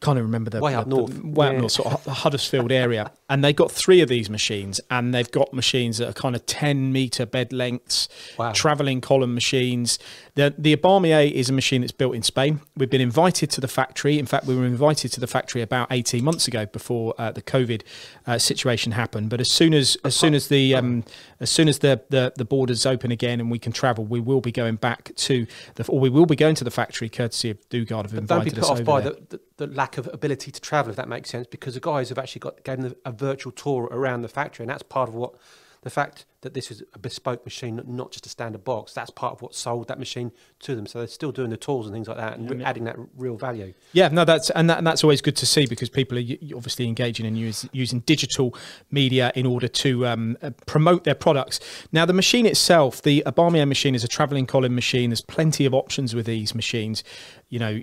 can't 0.00 0.16
even 0.16 0.24
remember 0.28 0.48
the 0.48 0.60
Way 0.60 0.74
up 0.74 0.84
the- 0.88 0.96
north. 0.96 1.20
the- 1.20 1.28
way 1.28 1.48
up 1.48 1.56
north, 1.56 1.72
sort 1.72 1.92
of 1.92 2.06
Huddersfield 2.06 2.72
area, 2.72 3.12
and 3.28 3.44
they've 3.44 3.54
got 3.54 3.70
three 3.70 4.00
of 4.00 4.08
these 4.08 4.30
machines, 4.30 4.80
and 4.90 5.12
they've 5.12 5.30
got 5.30 5.52
machines 5.52 5.98
that 5.98 6.08
are 6.08 6.14
kind 6.14 6.34
of 6.34 6.46
ten 6.46 6.90
meter 6.90 7.26
bed 7.26 7.52
lengths, 7.52 8.08
Wow. 8.38 8.52
traveling 8.52 9.02
column 9.02 9.34
machines. 9.34 9.98
The 10.34 10.54
the 10.56 10.76
Ibarmia 10.76 11.30
is 11.30 11.48
a 11.50 11.52
machine 11.52 11.80
that's 11.80 11.92
built 11.92 12.14
in 12.14 12.22
Spain. 12.22 12.60
We've 12.76 12.90
been 12.90 13.00
invited 13.00 13.50
to 13.50 13.60
the 13.60 13.68
factory. 13.68 14.18
In 14.18 14.26
fact, 14.26 14.46
we 14.46 14.54
were 14.56 14.66
invited 14.66 15.12
to 15.12 15.20
the 15.20 15.26
factory 15.26 15.62
about 15.62 15.88
eighteen 15.90 16.24
months 16.24 16.46
ago 16.46 16.66
before 16.66 17.14
uh, 17.18 17.32
the 17.32 17.42
COVID 17.42 17.82
uh, 18.26 18.38
situation 18.38 18.92
happened. 18.92 19.30
But 19.30 19.40
as 19.40 19.50
soon 19.50 19.74
as 19.74 19.96
as 20.04 20.14
soon 20.14 20.34
as 20.34 20.48
the 20.48 20.74
um, 20.74 21.04
as 21.40 21.50
soon 21.50 21.68
as 21.68 21.80
the, 21.80 22.00
the 22.10 22.32
the 22.36 22.44
borders 22.44 22.86
open 22.86 23.10
again 23.10 23.40
and 23.40 23.50
we 23.50 23.58
can 23.58 23.72
travel, 23.72 24.04
we 24.04 24.20
will 24.20 24.40
be 24.40 24.52
going 24.52 24.76
back 24.76 25.12
to 25.16 25.46
the 25.74 25.86
or 25.88 25.98
we 25.98 26.08
will 26.10 26.26
be 26.26 26.36
going 26.36 26.54
to 26.54 26.64
the 26.64 26.70
factory 26.70 27.08
courtesy 27.08 27.50
of 27.50 27.68
Dugard 27.68 28.02
have 28.02 28.12
Don't 28.12 28.20
invited 28.20 28.54
be 28.54 28.60
us 28.60 28.70
over 28.70 28.84
by 28.84 29.00
there. 29.00 29.12
the, 29.12 29.40
the, 29.56 29.66
the 29.66 29.66
lack 29.66 29.98
of 29.98 30.08
ability 30.12 30.50
to 30.52 30.60
travel, 30.60 30.90
if 30.90 30.96
that 30.96 31.08
makes 31.08 31.30
sense, 31.30 31.46
because 31.46 31.74
the 31.74 31.80
guys 31.80 32.08
have 32.08 32.18
actually 32.18 32.40
got 32.40 32.62
gave 32.64 32.80
them 32.80 32.94
a 33.04 33.12
virtual 33.12 33.52
tour 33.52 33.88
around 33.90 34.22
the 34.22 34.28
factory, 34.28 34.62
and 34.64 34.70
that's 34.70 34.82
part 34.82 35.08
of 35.08 35.14
what 35.14 35.34
the 35.82 35.90
fact 35.90 36.26
that 36.42 36.54
this 36.54 36.70
is 36.70 36.82
a 36.94 36.98
bespoke 36.98 37.44
machine, 37.44 37.80
not 37.86 38.12
just 38.12 38.24
a 38.24 38.28
standard 38.28 38.64
box. 38.64 38.94
That's 38.94 39.10
part 39.10 39.34
of 39.34 39.42
what 39.42 39.54
sold 39.54 39.88
that 39.88 39.98
machine 39.98 40.32
to 40.60 40.74
them. 40.74 40.86
So 40.86 41.00
they're 41.00 41.08
still 41.08 41.32
doing 41.32 41.50
the 41.50 41.56
tools 41.58 41.86
and 41.86 41.94
things 41.94 42.08
like 42.08 42.16
that, 42.16 42.38
and 42.38 42.50
re- 42.50 42.64
adding 42.64 42.84
that 42.84 42.96
real 43.16 43.36
value. 43.36 43.74
Yeah, 43.92 44.08
no, 44.08 44.24
that's 44.24 44.48
and, 44.50 44.70
that, 44.70 44.78
and 44.78 44.86
that's 44.86 45.04
always 45.04 45.20
good 45.20 45.36
to 45.36 45.46
see 45.46 45.66
because 45.66 45.90
people 45.90 46.16
are 46.18 46.56
obviously 46.56 46.86
engaging 46.86 47.26
and 47.26 47.36
use, 47.36 47.68
using 47.72 48.00
digital 48.00 48.54
media 48.90 49.32
in 49.34 49.44
order 49.44 49.68
to 49.68 50.06
um, 50.06 50.38
uh, 50.42 50.50
promote 50.66 51.04
their 51.04 51.14
products. 51.14 51.60
Now, 51.92 52.06
the 52.06 52.14
machine 52.14 52.46
itself, 52.46 53.02
the 53.02 53.22
Ibarmia 53.26 53.68
machine, 53.68 53.94
is 53.94 54.02
a 54.02 54.08
traveling 54.08 54.46
column 54.46 54.74
machine. 54.74 55.10
There's 55.10 55.20
plenty 55.20 55.66
of 55.66 55.74
options 55.74 56.14
with 56.14 56.24
these 56.24 56.54
machines. 56.54 57.04
You 57.50 57.58
know, 57.58 57.82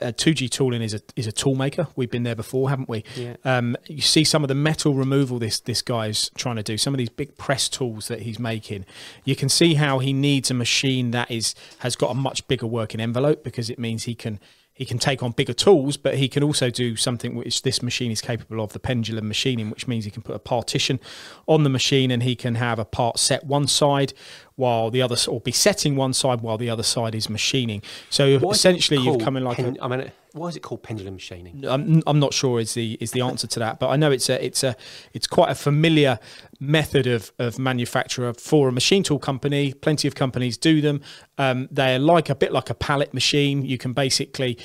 uh, 0.00 0.12
2G 0.12 0.48
tooling 0.48 0.80
is 0.80 0.94
a 0.94 1.00
is 1.16 1.26
a 1.26 1.32
tool 1.32 1.56
maker. 1.56 1.88
We've 1.96 2.10
been 2.10 2.22
there 2.22 2.36
before, 2.36 2.70
haven't 2.70 2.88
we? 2.88 3.04
Yeah. 3.16 3.36
Um, 3.44 3.76
you 3.86 4.00
see 4.00 4.24
some 4.24 4.44
of 4.44 4.48
the 4.48 4.54
metal 4.54 4.94
removal 4.94 5.38
this 5.38 5.60
this 5.60 5.82
guy's 5.82 6.30
trying 6.36 6.56
to 6.56 6.62
do. 6.62 6.78
Some 6.78 6.94
of 6.94 6.98
these 6.98 7.10
big 7.10 7.36
press 7.36 7.68
tools 7.68 7.81
that 8.08 8.22
he's 8.22 8.38
making. 8.38 8.86
You 9.24 9.36
can 9.36 9.48
see 9.48 9.74
how 9.74 9.98
he 9.98 10.12
needs 10.12 10.50
a 10.50 10.54
machine 10.54 11.10
that 11.12 11.30
is 11.30 11.54
has 11.78 11.96
got 11.96 12.10
a 12.10 12.14
much 12.14 12.46
bigger 12.48 12.66
working 12.66 13.00
envelope 13.00 13.44
because 13.44 13.70
it 13.70 13.78
means 13.78 14.04
he 14.04 14.14
can 14.14 14.38
he 14.74 14.86
can 14.86 14.98
take 14.98 15.22
on 15.22 15.32
bigger 15.32 15.52
tools, 15.52 15.96
but 15.96 16.16
he 16.16 16.28
can 16.28 16.42
also 16.42 16.70
do 16.70 16.96
something 16.96 17.34
which 17.34 17.62
this 17.62 17.82
machine 17.82 18.10
is 18.10 18.22
capable 18.22 18.62
of, 18.64 18.72
the 18.72 18.78
pendulum 18.78 19.28
machining, 19.28 19.70
which 19.70 19.86
means 19.86 20.06
he 20.06 20.10
can 20.10 20.22
put 20.22 20.34
a 20.34 20.38
partition 20.38 20.98
on 21.46 21.62
the 21.62 21.68
machine 21.68 22.10
and 22.10 22.22
he 22.22 22.34
can 22.34 22.54
have 22.54 22.78
a 22.78 22.84
part 22.84 23.18
set 23.18 23.44
one 23.44 23.66
side 23.66 24.14
while 24.56 24.90
the 24.90 25.02
other, 25.02 25.16
or 25.28 25.40
be 25.40 25.52
setting 25.52 25.94
one 25.94 26.14
side 26.14 26.40
while 26.40 26.56
the 26.56 26.70
other 26.70 26.82
side 26.82 27.14
is 27.14 27.28
machining. 27.28 27.82
So 28.08 28.38
Why 28.38 28.52
essentially, 28.52 28.98
you've 29.00 29.20
come 29.20 29.36
in 29.36 29.44
like 29.44 29.58
a, 29.58 29.64
pen- 29.64 29.78
I 29.82 29.88
mean, 29.88 30.10
why 30.32 30.48
is 30.48 30.56
it 30.56 30.60
called 30.60 30.82
pendulum 30.82 31.14
machining? 31.14 31.64
I'm, 31.66 32.02
I'm 32.06 32.18
not 32.18 32.32
sure 32.32 32.58
is 32.58 32.74
the 32.74 32.96
is 33.00 33.10
the 33.12 33.20
answer 33.20 33.46
to 33.46 33.58
that, 33.60 33.78
but 33.78 33.88
I 33.88 33.96
know 33.96 34.10
it's 34.10 34.28
a 34.28 34.44
it's 34.44 34.62
a 34.64 34.76
it's 35.12 35.26
quite 35.26 35.50
a 35.50 35.54
familiar 35.54 36.18
method 36.58 37.06
of 37.06 37.32
of 37.38 37.58
manufacture 37.58 38.32
for 38.34 38.68
a 38.68 38.72
machine 38.72 39.02
tool 39.02 39.18
company. 39.18 39.72
Plenty 39.74 40.08
of 40.08 40.14
companies 40.14 40.56
do 40.56 40.80
them. 40.80 41.00
Um, 41.38 41.68
they're 41.70 41.98
like 41.98 42.30
a 42.30 42.34
bit 42.34 42.52
like 42.52 42.70
a 42.70 42.74
pallet 42.74 43.12
machine. 43.12 43.64
You 43.64 43.78
can 43.78 43.92
basically 43.92 44.58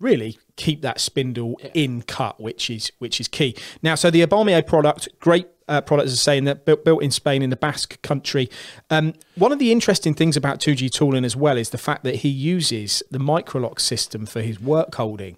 really 0.00 0.38
keep 0.56 0.82
that 0.82 1.00
spindle 1.00 1.60
in 1.74 2.02
cut, 2.02 2.40
which 2.40 2.70
is 2.70 2.90
which 2.98 3.20
is 3.20 3.28
key. 3.28 3.54
Now, 3.82 3.94
so 3.94 4.10
the 4.10 4.22
Ibarmia 4.22 4.66
product, 4.66 5.08
great 5.20 5.48
uh, 5.68 5.80
product, 5.80 6.06
as 6.06 6.14
I 6.14 6.16
say, 6.16 6.38
in 6.38 6.44
that 6.44 6.64
built, 6.64 6.84
built 6.84 7.02
in 7.02 7.10
Spain 7.10 7.42
in 7.42 7.50
the 7.50 7.56
Basque 7.56 8.00
country. 8.02 8.50
Um, 8.90 9.14
one 9.36 9.52
of 9.52 9.58
the 9.58 9.72
interesting 9.72 10.14
things 10.14 10.36
about 10.36 10.60
2G 10.60 10.90
tooling 10.90 11.24
as 11.24 11.36
well 11.36 11.56
is 11.56 11.70
the 11.70 11.78
fact 11.78 12.04
that 12.04 12.16
he 12.16 12.28
uses 12.28 13.02
the 13.10 13.18
microlock 13.18 13.80
system 13.80 14.26
for 14.26 14.40
his 14.40 14.60
work 14.60 14.94
holding. 14.94 15.36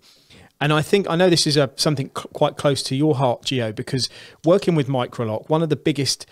And 0.60 0.72
I 0.72 0.82
think 0.82 1.08
I 1.10 1.16
know 1.16 1.28
this 1.28 1.46
is 1.46 1.56
a 1.56 1.70
something 1.76 2.08
quite 2.10 2.56
close 2.56 2.82
to 2.84 2.96
your 2.96 3.16
heart, 3.16 3.42
Gio, 3.42 3.74
because 3.74 4.08
working 4.44 4.74
with 4.74 4.87
Microlock, 4.88 5.48
one 5.48 5.62
of 5.62 5.68
the 5.68 5.76
biggest, 5.76 6.26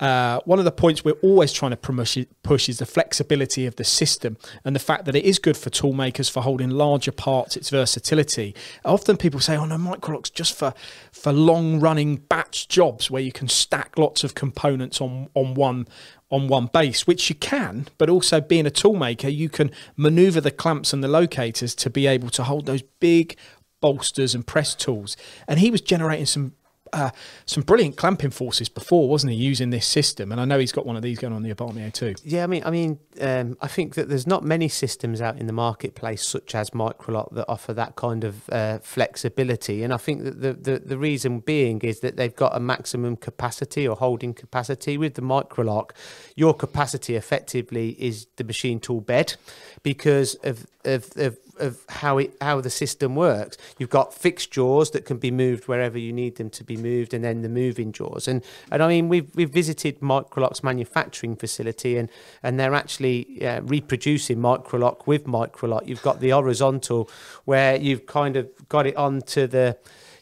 uh, 0.00 0.40
one 0.46 0.58
of 0.58 0.64
the 0.64 0.72
points 0.72 1.04
we're 1.04 1.12
always 1.22 1.52
trying 1.52 1.70
to 1.70 1.76
promote, 1.76 2.16
push 2.42 2.68
is 2.68 2.78
the 2.78 2.86
flexibility 2.86 3.66
of 3.66 3.76
the 3.76 3.84
system 3.84 4.38
and 4.64 4.74
the 4.74 4.80
fact 4.80 5.04
that 5.04 5.14
it 5.14 5.24
is 5.24 5.38
good 5.38 5.56
for 5.56 5.68
tool 5.70 5.92
makers 5.92 6.28
for 6.28 6.42
holding 6.42 6.70
larger 6.70 7.12
parts, 7.12 7.56
its 7.56 7.68
versatility. 7.68 8.54
Often 8.84 9.18
people 9.18 9.40
say, 9.40 9.56
"Oh 9.56 9.66
no, 9.66 9.76
Microlock's 9.76 10.30
just 10.30 10.56
for 10.56 10.72
for 11.12 11.32
long 11.32 11.80
running 11.80 12.16
batch 12.16 12.66
jobs 12.68 13.10
where 13.10 13.22
you 13.22 13.32
can 13.32 13.48
stack 13.48 13.98
lots 13.98 14.24
of 14.24 14.34
components 14.34 15.00
on 15.00 15.28
on 15.34 15.54
one." 15.54 15.86
on 16.32 16.46
one 16.46 16.66
base, 16.66 17.08
which 17.08 17.28
you 17.28 17.34
can, 17.34 17.88
but 17.98 18.08
also 18.08 18.40
being 18.40 18.64
a 18.64 18.70
tool 18.70 18.94
maker, 18.94 19.26
you 19.26 19.48
can 19.48 19.68
maneuver 19.96 20.40
the 20.40 20.52
clamps 20.52 20.92
and 20.92 21.02
the 21.02 21.08
locators 21.08 21.74
to 21.74 21.90
be 21.90 22.06
able 22.06 22.30
to 22.30 22.44
hold 22.44 22.66
those 22.66 22.82
big 23.00 23.36
bolsters 23.80 24.32
and 24.32 24.46
press 24.46 24.74
tools. 24.76 25.16
And 25.48 25.58
he 25.58 25.72
was 25.72 25.80
generating 25.80 26.26
some 26.26 26.52
uh, 26.92 27.10
some 27.46 27.62
brilliant 27.62 27.96
clamping 27.96 28.30
forces 28.30 28.68
before, 28.68 29.08
wasn't 29.08 29.32
he, 29.32 29.38
using 29.38 29.70
this 29.70 29.86
system? 29.86 30.32
And 30.32 30.40
I 30.40 30.44
know 30.44 30.58
he's 30.58 30.72
got 30.72 30.86
one 30.86 30.96
of 30.96 31.02
these 31.02 31.18
going 31.18 31.32
on 31.32 31.42
the 31.42 31.52
Ibarmia 31.52 31.92
too. 31.92 32.14
Yeah, 32.24 32.44
I 32.44 32.46
mean, 32.46 32.62
I 32.64 32.70
mean, 32.70 32.98
um, 33.20 33.56
I 33.60 33.68
think 33.68 33.94
that 33.94 34.08
there's 34.08 34.26
not 34.26 34.44
many 34.44 34.68
systems 34.68 35.20
out 35.20 35.38
in 35.38 35.46
the 35.46 35.52
marketplace 35.52 36.26
such 36.26 36.54
as 36.54 36.70
Microlock 36.70 37.34
that 37.34 37.46
offer 37.48 37.72
that 37.74 37.96
kind 37.96 38.24
of 38.24 38.48
uh, 38.50 38.78
flexibility, 38.78 39.82
and 39.82 39.92
I 39.92 39.96
think 39.96 40.24
that 40.24 40.40
the, 40.40 40.52
the 40.52 40.78
the 40.80 40.98
reason 40.98 41.40
being 41.40 41.80
is 41.80 42.00
that 42.00 42.16
they've 42.16 42.34
got 42.34 42.56
a 42.56 42.60
maximum 42.60 43.16
capacity 43.16 43.86
or 43.86 43.96
holding 43.96 44.34
capacity 44.34 44.98
with 44.98 45.14
the 45.14 45.22
Microlock. 45.22 45.90
Your 46.36 46.54
capacity 46.54 47.16
effectively 47.16 47.90
is 47.98 48.26
the 48.36 48.44
machine 48.44 48.80
tool 48.80 49.00
bed 49.00 49.36
because 49.82 50.34
of 50.36 50.66
of, 50.84 51.10
of 51.16 51.38
of 51.60 51.84
how 51.88 52.18
it 52.18 52.36
how 52.40 52.60
the 52.60 52.70
system 52.70 53.14
works. 53.14 53.56
You've 53.78 53.90
got 53.90 54.14
fixed 54.14 54.50
jaws 54.50 54.90
that 54.92 55.04
can 55.04 55.18
be 55.18 55.30
moved 55.30 55.68
wherever 55.68 55.98
you 55.98 56.12
need 56.12 56.36
them 56.36 56.50
to 56.50 56.64
be 56.64 56.76
moved, 56.76 57.14
and 57.14 57.24
then 57.24 57.42
the 57.42 57.48
moving 57.48 57.92
jaws. 57.92 58.28
And 58.28 58.42
and 58.70 58.82
I 58.82 58.88
mean 58.88 59.08
we've 59.08 59.34
we've 59.34 59.50
visited 59.50 60.00
Microlock's 60.00 60.62
manufacturing 60.62 61.36
facility, 61.36 61.96
and 61.96 62.08
and 62.42 62.58
they're 62.58 62.74
actually 62.74 63.38
reproducing 63.62 64.38
Microlock 64.38 65.06
with 65.06 65.24
Microlock. 65.24 65.86
You've 65.86 66.02
got 66.02 66.20
the 66.20 66.30
horizontal 66.30 67.10
where 67.44 67.76
you've 67.76 68.06
kind 68.06 68.36
of 68.36 68.48
got 68.68 68.86
it 68.86 68.96
onto 68.96 69.46
the 69.46 69.76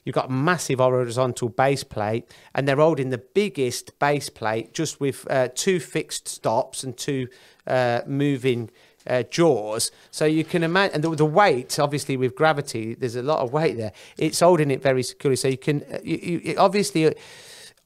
You've 0.09 0.14
got 0.14 0.31
a 0.31 0.33
massive 0.33 0.79
horizontal 0.79 1.51
base 1.51 1.85
plate, 1.85 2.33
and 2.55 2.66
they're 2.66 2.77
holding 2.77 3.11
the 3.11 3.18
biggest 3.18 3.98
base 3.98 4.31
plate 4.31 4.72
just 4.72 5.01
with 5.01 5.31
uh, 5.31 5.48
two 5.55 5.79
fixed 5.81 6.29
stops 6.29 6.83
and 6.83 6.96
two 6.96 7.29
uh, 7.66 8.01
moving 8.07 8.70
uh, 9.09 9.23
jaws. 9.25 9.90
So 10.11 10.25
you 10.25 10.44
can 10.44 10.62
imagine, 10.62 10.97
and 10.97 11.05
the, 11.05 11.14
the, 11.16 11.27
weight, 11.27 11.79
obviously, 11.79 12.16
with 12.16 12.35
gravity, 12.35 12.94
there's 12.94 13.16
a 13.16 13.23
lot 13.23 13.40
of 13.40 13.53
weight 13.53 13.77
there. 13.77 13.92
It's 14.16 14.40
holding 14.40 14.71
it 14.71 14.83
very 14.83 15.03
securely. 15.03 15.37
So 15.37 15.49
you 15.49 15.59
can, 15.59 15.83
uh, 15.92 15.99
you, 16.03 16.40
you 16.44 16.55
obviously 16.59 17.14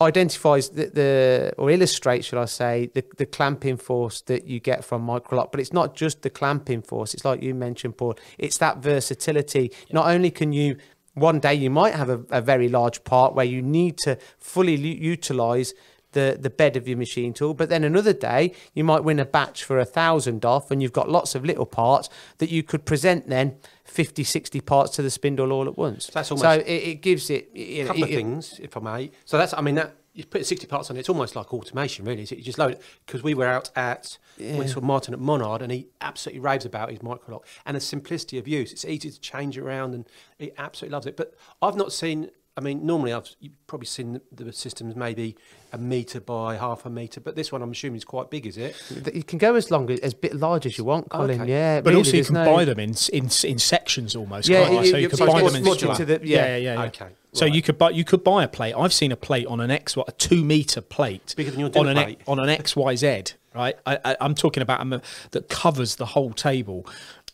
identifies 0.01 0.71
the, 0.71 0.87
the, 0.87 1.55
or 1.59 1.71
illustrates, 1.71 2.27
should 2.27 2.39
I 2.39 2.47
say, 2.47 2.91
the, 2.95 3.05
the 3.17 3.27
clamping 3.27 3.77
force 3.77 4.21
that 4.23 4.47
you 4.47 4.61
get 4.61 4.85
from 4.85 5.07
microlock. 5.07 5.53
But 5.53 5.61
it's 5.61 5.73
not 5.73 5.95
just 5.95 6.23
the 6.23 6.31
clamping 6.31 6.83
force. 6.83 7.15
It's 7.15 7.25
like 7.25 7.43
you 7.43 7.55
mentioned, 7.55 7.97
Paul. 7.97 8.17
It's 8.39 8.59
that 8.59 8.79
versatility. 8.79 9.73
Not 9.93 10.09
only 10.09 10.31
can 10.31 10.53
you 10.53 10.77
one 11.15 11.41
day 11.41 11.55
you 11.55 11.69
might 11.69 11.95
have 11.95 12.09
a, 12.09 12.23
a 12.31 12.41
very 12.41 12.69
large 12.69 13.05
part 13.05 13.35
where 13.35 13.45
you 13.45 13.61
need 13.61 13.99
to 13.99 14.17
fully 14.39 14.75
utilize 14.77 15.75
the, 16.13 16.37
the 16.39 16.51
bed 16.51 16.77
of 16.77 16.87
your 16.87 16.97
machine 16.97 17.33
tool. 17.33 17.55
But 17.55 17.69
then 17.69 17.85
another 17.85 18.13
day, 18.13 18.53
you 18.75 18.85
might 18.85 19.05
win 19.05 19.19
a 19.19 19.25
batch 19.25 19.65
for 19.65 19.79
a 19.79 19.85
thousand 19.85 20.45
off, 20.45 20.71
and 20.71 20.83
you've 20.83 20.93
got 20.93 21.11
lots 21.11 21.35
of 21.35 21.45
little 21.45 21.67
parts 21.67 22.09
that 22.39 22.51
you 22.51 22.63
could 22.63 22.85
present 22.85 23.29
then 23.29 23.57
50, 23.85 24.25
60 24.25 24.61
parts 24.61 24.97
to 24.97 25.03
the 25.03 25.11
spindle 25.11 25.53
all 25.53 25.67
at 25.67 25.77
once. 25.77 26.07
So, 26.07 26.13
that's 26.15 26.31
almost 26.31 26.45
so 26.45 26.51
it, 26.61 26.67
it 26.67 27.03
gives 27.03 27.31
it 27.31 27.51
a 27.55 27.85
couple 27.87 28.01
know, 28.01 28.07
of 28.07 28.11
things, 28.11 28.61
if 28.61 28.77
I 28.77 28.81
may. 28.81 29.11
So 29.25 29.39
that's, 29.39 29.55
I 29.55 29.61
mean, 29.61 29.75
that 29.77 29.97
you 30.15 30.25
put 30.25 30.45
60 30.45 30.67
parts 30.67 30.91
on 30.91 30.97
it, 30.97 31.01
it's 31.01 31.09
almost 31.09 31.35
like 31.35 31.55
automation, 31.55 32.05
really. 32.05 32.27
So 32.27 32.35
you 32.35 32.43
just 32.43 32.59
load 32.59 32.73
it. 32.73 32.83
Because 33.07 33.23
we 33.23 33.35
were 33.35 33.47
out 33.47 33.71
at, 33.75 34.19
yeah. 34.37 34.59
we 34.59 34.67
saw 34.67 34.81
Martin 34.81 35.15
at 35.15 35.21
Monard, 35.21 35.63
and 35.63 35.73
he 35.73 35.89
absolutely 36.01 36.41
raves 36.41 36.65
about 36.65 36.91
his 36.91 36.99
microlock 36.99 37.45
and 37.65 37.77
the 37.77 37.81
simplicity 37.81 38.39
of 38.39 38.47
use. 38.47 38.73
It's 38.73 38.85
easy 38.85 39.11
to 39.11 39.21
change 39.21 39.57
around, 39.57 39.95
and 39.95 40.07
he 40.39 40.53
absolutely 40.59 40.93
loves 40.93 41.07
it. 41.07 41.17
But 41.17 41.35
I've 41.63 41.77
not 41.77 41.93
seen, 41.93 42.31
I 42.55 42.61
mean, 42.61 42.85
normally 42.85 43.15
I've 43.15 43.29
you've 43.41 43.67
probably 43.67 43.87
seen 43.87 44.21
the, 44.31 44.45
the 44.45 44.53
systems 44.53 44.95
maybe 44.95 45.37
a 45.73 45.79
metre 45.79 46.21
by 46.21 46.57
half 46.57 46.85
a 46.85 46.91
metre, 46.91 47.21
but 47.21 47.35
this 47.35 47.51
one 47.51 47.63
I'm 47.63 47.71
assuming 47.71 47.97
is 47.97 48.05
quite 48.05 48.29
big, 48.29 48.47
is 48.47 48.59
it? 48.59 48.77
You 49.15 49.23
can 49.23 49.39
go 49.39 49.55
as 49.55 49.71
long 49.71 49.91
as, 49.91 50.01
as 50.01 50.13
bit 50.13 50.35
large 50.35 50.67
as 50.67 50.77
you 50.77 50.85
want, 50.85 51.09
oh, 51.13 51.19
Colin. 51.19 51.41
Okay. 51.41 51.51
Yeah, 51.51 51.81
but 51.81 51.91
really, 51.91 52.01
also 52.01 52.17
you 52.19 52.25
can 52.25 52.35
no... 52.35 52.45
buy 52.45 52.67
them 52.67 52.79
in, 52.79 52.95
in 53.13 53.31
in 53.45 53.59
sections 53.59 54.15
almost. 54.15 54.49
Yeah, 54.49 54.71
you, 54.71 54.87
so 54.87 54.97
you, 54.99 55.05
you 55.05 55.09
can 55.09 55.27
buy 55.27 55.43
them 55.43 55.57
in 55.57 55.65
the, 55.65 56.21
yeah. 56.23 56.47
yeah, 56.47 56.57
yeah, 56.57 56.75
yeah. 56.75 56.83
Okay. 56.85 57.09
So 57.33 57.47
right. 57.47 57.55
you 57.55 57.63
could 57.63 57.79
buy 57.79 57.91
you 57.91 58.05
could 58.05 58.23
buy 58.23 58.45
a 58.45 58.49
plate. 58.49 58.75
I've 58.75 58.93
seen 58.93 59.13
a 59.13 59.17
plate 59.17 59.47
on 59.47 59.61
an 59.61 59.71
X 59.71 59.97
what 59.97 60.09
a 60.09 60.13
two 60.13 60.45
meter 60.45 60.83
plate 60.83 61.35
bigger 61.37 61.51
than 61.51 61.61
your 61.61 61.71
on 61.75 61.89
an 61.89 62.17
on 62.27 62.39
an 62.39 62.51
X 62.51 62.77
Y 62.77 62.97
Z. 62.97 63.23
Right, 63.55 63.77
I, 63.85 64.17
am 64.21 64.35
talking 64.35 64.63
about 64.63 64.81
a, 64.81 65.03
that 65.33 65.51
covers 65.51 65.97
the 65.97 66.07
whole 66.07 66.33
table. 66.33 66.87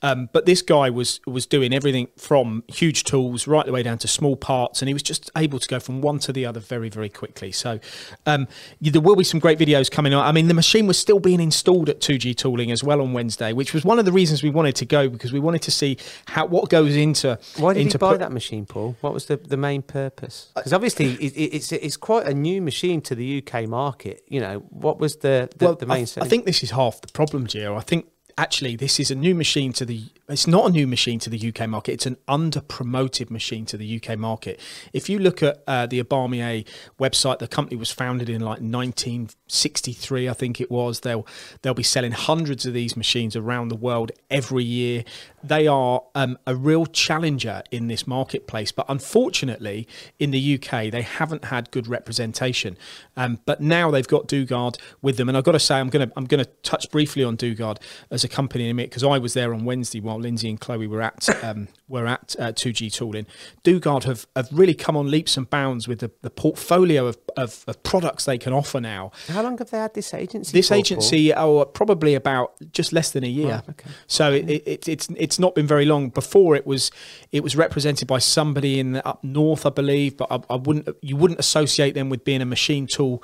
Um, 0.03 0.29
but 0.33 0.47
this 0.47 0.63
guy 0.63 0.91
was 0.91 1.21
was 1.27 1.47
doing 1.47 1.73
everything 1.73 2.09
from 2.17 2.63
huge 2.69 3.05
tools 3.05 3.47
right 3.47 3.67
the 3.67 3.73
way 3.73 3.83
down 3.83 3.99
to 3.99 4.09
small 4.09 4.37
parts, 4.37 4.81
and 4.81 4.89
he 4.89 4.93
was 4.93 5.03
just 5.03 5.31
able 5.37 5.59
to 5.59 5.69
go 5.69 5.81
from 5.81 6.01
one 6.01 6.19
to 6.21 6.33
the 6.33 6.47
other 6.47 6.61
very 6.61 6.89
very 6.89 7.09
quickly. 7.09 7.51
So 7.51 7.81
um, 8.27 8.47
there 8.81 9.01
will 9.01 9.17
be 9.17 9.25
some 9.25 9.41
great 9.41 9.59
videos 9.59 9.91
coming 9.91 10.15
out. 10.15 10.25
I 10.25 10.33
mean, 10.33 10.49
the 10.49 10.55
machine 10.55 10.87
was 10.87 10.99
still 10.99 11.19
being 11.19 11.41
installed 11.41 11.89
at 11.89 12.01
2G 12.01 12.37
Tooling 12.37 12.71
as 12.71 12.85
well 12.85 13.01
on 13.01 13.13
Wednesday, 13.13 13.53
which 13.53 13.75
was 13.75 13.85
one 13.85 13.99
of 13.99 14.05
the 14.05 14.13
reasons 14.13 14.43
we 14.43 14.51
wanted 14.51 14.77
to 14.77 14.87
go 14.87 15.09
because 15.09 15.33
we 15.33 15.41
wanted 15.41 15.63
to 15.63 15.71
see 15.71 15.99
how 16.27 16.47
what 16.47 16.71
goes 16.71 16.95
into. 16.95 17.39
Why 17.57 17.75
did 17.75 17.83
into 17.83 17.99
he 17.99 17.99
buy 17.99 18.17
that 18.17 18.33
machine, 18.33 18.67
Paul? 18.67 18.97
What 19.01 19.13
was 19.13 19.27
the, 19.27 19.37
the 19.37 19.57
main 19.57 19.83
purpose? 19.83 20.53
Because 20.55 20.73
obviously 20.73 21.15
it, 21.15 21.33
it's 21.37 21.73
it's 21.73 21.97
quite 21.97 22.27
a 22.27 22.35
new 22.35 22.63
machine 22.63 23.01
to 23.03 23.15
the 23.15 23.43
UK 23.43 23.69
market. 23.69 24.23
You 24.29 24.41
know, 24.41 24.59
what 24.71 24.99
was 24.99 25.17
the 25.17 25.51
the, 25.57 25.65
well, 25.65 25.75
the 25.75 25.87
main? 25.87 26.07
I, 26.17 26.25
I 26.25 26.29
think 26.29 26.45
this 26.45 26.63
is 26.63 26.71
half 26.71 27.01
the 27.01 27.09
problem, 27.09 27.47
Gio. 27.47 27.77
I 27.77 27.81
think 27.81 28.07
actually 28.39 28.77
this 28.77 29.01
is 29.01 29.11
a 29.11 29.15
new 29.15 29.35
machine 29.35 29.73
to 29.73 29.85
the 29.85 30.05
it's 30.29 30.47
not 30.47 30.67
a 30.67 30.71
new 30.71 30.87
machine 30.87 31.19
to 31.21 31.31
the 31.31 31.49
UK 31.49 31.69
market. 31.69 31.93
It's 31.93 32.07
an 32.07 32.19
under 32.29 32.61
promoted 32.61 33.31
machine 33.31 33.65
to 33.67 33.79
the 33.79 34.01
UK 34.01 34.19
market. 34.19 34.61
If 34.93 35.09
you 35.09 35.19
look 35.19 35.43
at 35.43 35.63
uh, 35.67 35.87
the 35.87 36.03
Ibarmia 36.03 36.67
website 37.01 37.39
the 37.39 37.49
company 37.49 37.77
was 37.77 37.91
founded 37.91 38.29
in 38.29 38.43
like 38.43 38.61
1963 38.61 40.29
I 40.29 40.33
think 40.35 40.61
it 40.61 40.71
was. 40.71 41.01
They'll 41.01 41.27
they'll 41.63 41.73
be 41.73 41.83
selling 41.83 42.13
hundreds 42.13 42.67
of 42.67 42.75
these 42.75 42.97
machines 42.97 43.37
around 43.37 43.69
the 43.69 43.77
world 43.77 44.13
every 44.31 44.65
year. 44.65 45.05
They 45.43 45.67
are 45.67 46.03
um, 46.15 46.37
a 46.47 46.55
real 46.55 46.85
challenger 46.85 47.63
in 47.71 47.89
this 47.89 48.07
marketplace 48.07 48.71
but 48.71 48.85
unfortunately 48.89 49.89
in 50.19 50.31
the 50.31 50.55
UK 50.55 50.91
they 50.91 51.03
haven't 51.03 51.47
had 51.47 51.71
good 51.71 51.87
representation. 51.87 52.77
Um, 53.17 53.41
but 53.47 53.63
now 53.63 53.91
they've 53.91 54.07
got 54.07 54.29
Dugard 54.29 54.77
with 55.01 55.17
them. 55.17 55.29
And 55.29 55.39
I've 55.39 55.45
got 55.45 55.53
to 55.53 55.61
say 55.61 55.77
I'm 55.77 55.89
to 55.89 56.13
I'm 56.17 56.27
to 56.27 56.45
touch 56.63 56.91
briefly 56.91 57.25
on 57.25 57.39
Dugard 57.39 57.79
as 58.11 58.25
a 58.25 58.29
company 58.29 58.65
in 58.65 58.71
a 58.71 58.75
minute 58.75 58.91
because 58.91 59.05
I 59.05 59.17
was 59.17 59.33
there 59.33 59.55
on 59.55 59.65
Wednesday 59.65 60.01
while 60.01 60.18
Lindsay 60.21 60.49
and 60.51 60.61
Chloe 60.61 60.87
were 60.87 61.03
at 61.03 61.29
um, 61.45 61.69
were 61.89 62.07
at 62.07 62.37
uh, 62.39 62.53
2G 62.53 62.93
Tooling. 62.93 63.27
Dugard 63.65 64.05
have, 64.05 64.27
have 64.37 64.49
really 64.53 64.75
come 64.75 64.97
on 64.97 65.11
leaps 65.11 65.37
and 65.37 65.49
bounds 65.49 65.89
with 65.89 66.01
the, 66.01 66.11
the 66.23 66.31
portfolio 66.31 67.07
of, 67.07 67.19
of, 67.37 67.65
of, 67.67 67.83
products 67.83 68.25
they 68.25 68.39
can 68.39 68.53
offer 68.53 68.81
now. 68.81 69.11
How 69.29 69.43
long 69.43 69.57
have 69.59 69.71
they 69.71 69.79
had 69.79 69.95
this 69.95 70.13
agency? 70.13 70.53
This 70.53 70.71
agency, 70.71 71.33
oh, 71.33 71.65
probably 71.65 72.15
about 72.15 72.55
just 72.73 72.93
less 72.93 73.11
than 73.11 73.25
a 73.25 73.29
year. 73.29 73.63
Oh, 73.67 73.71
okay. 73.71 73.91
So 74.07 74.33
it, 74.33 74.49
it, 74.49 74.89
it's 74.89 75.09
it's 75.17 75.39
not 75.39 75.55
been 75.55 75.67
very 75.67 75.85
long. 75.85 76.11
Before 76.11 76.55
it 76.55 76.67
was 76.67 76.91
it 77.33 77.43
was 77.43 77.57
represented 77.57 78.07
by 78.07 78.19
somebody 78.19 78.79
in 78.79 78.93
the, 78.93 79.07
up 79.07 79.23
north, 79.25 79.65
I 79.65 79.71
believe, 79.71 80.17
but 80.17 80.31
I, 80.31 80.41
I 80.51 80.57
wouldn't 80.57 80.89
you 81.03 81.17
wouldn't 81.17 81.41
associate 81.41 81.95
them 81.95 82.09
with 82.09 82.25
being 82.25 82.43
a 82.43 82.47
machine 82.47 82.87
tool 82.87 83.23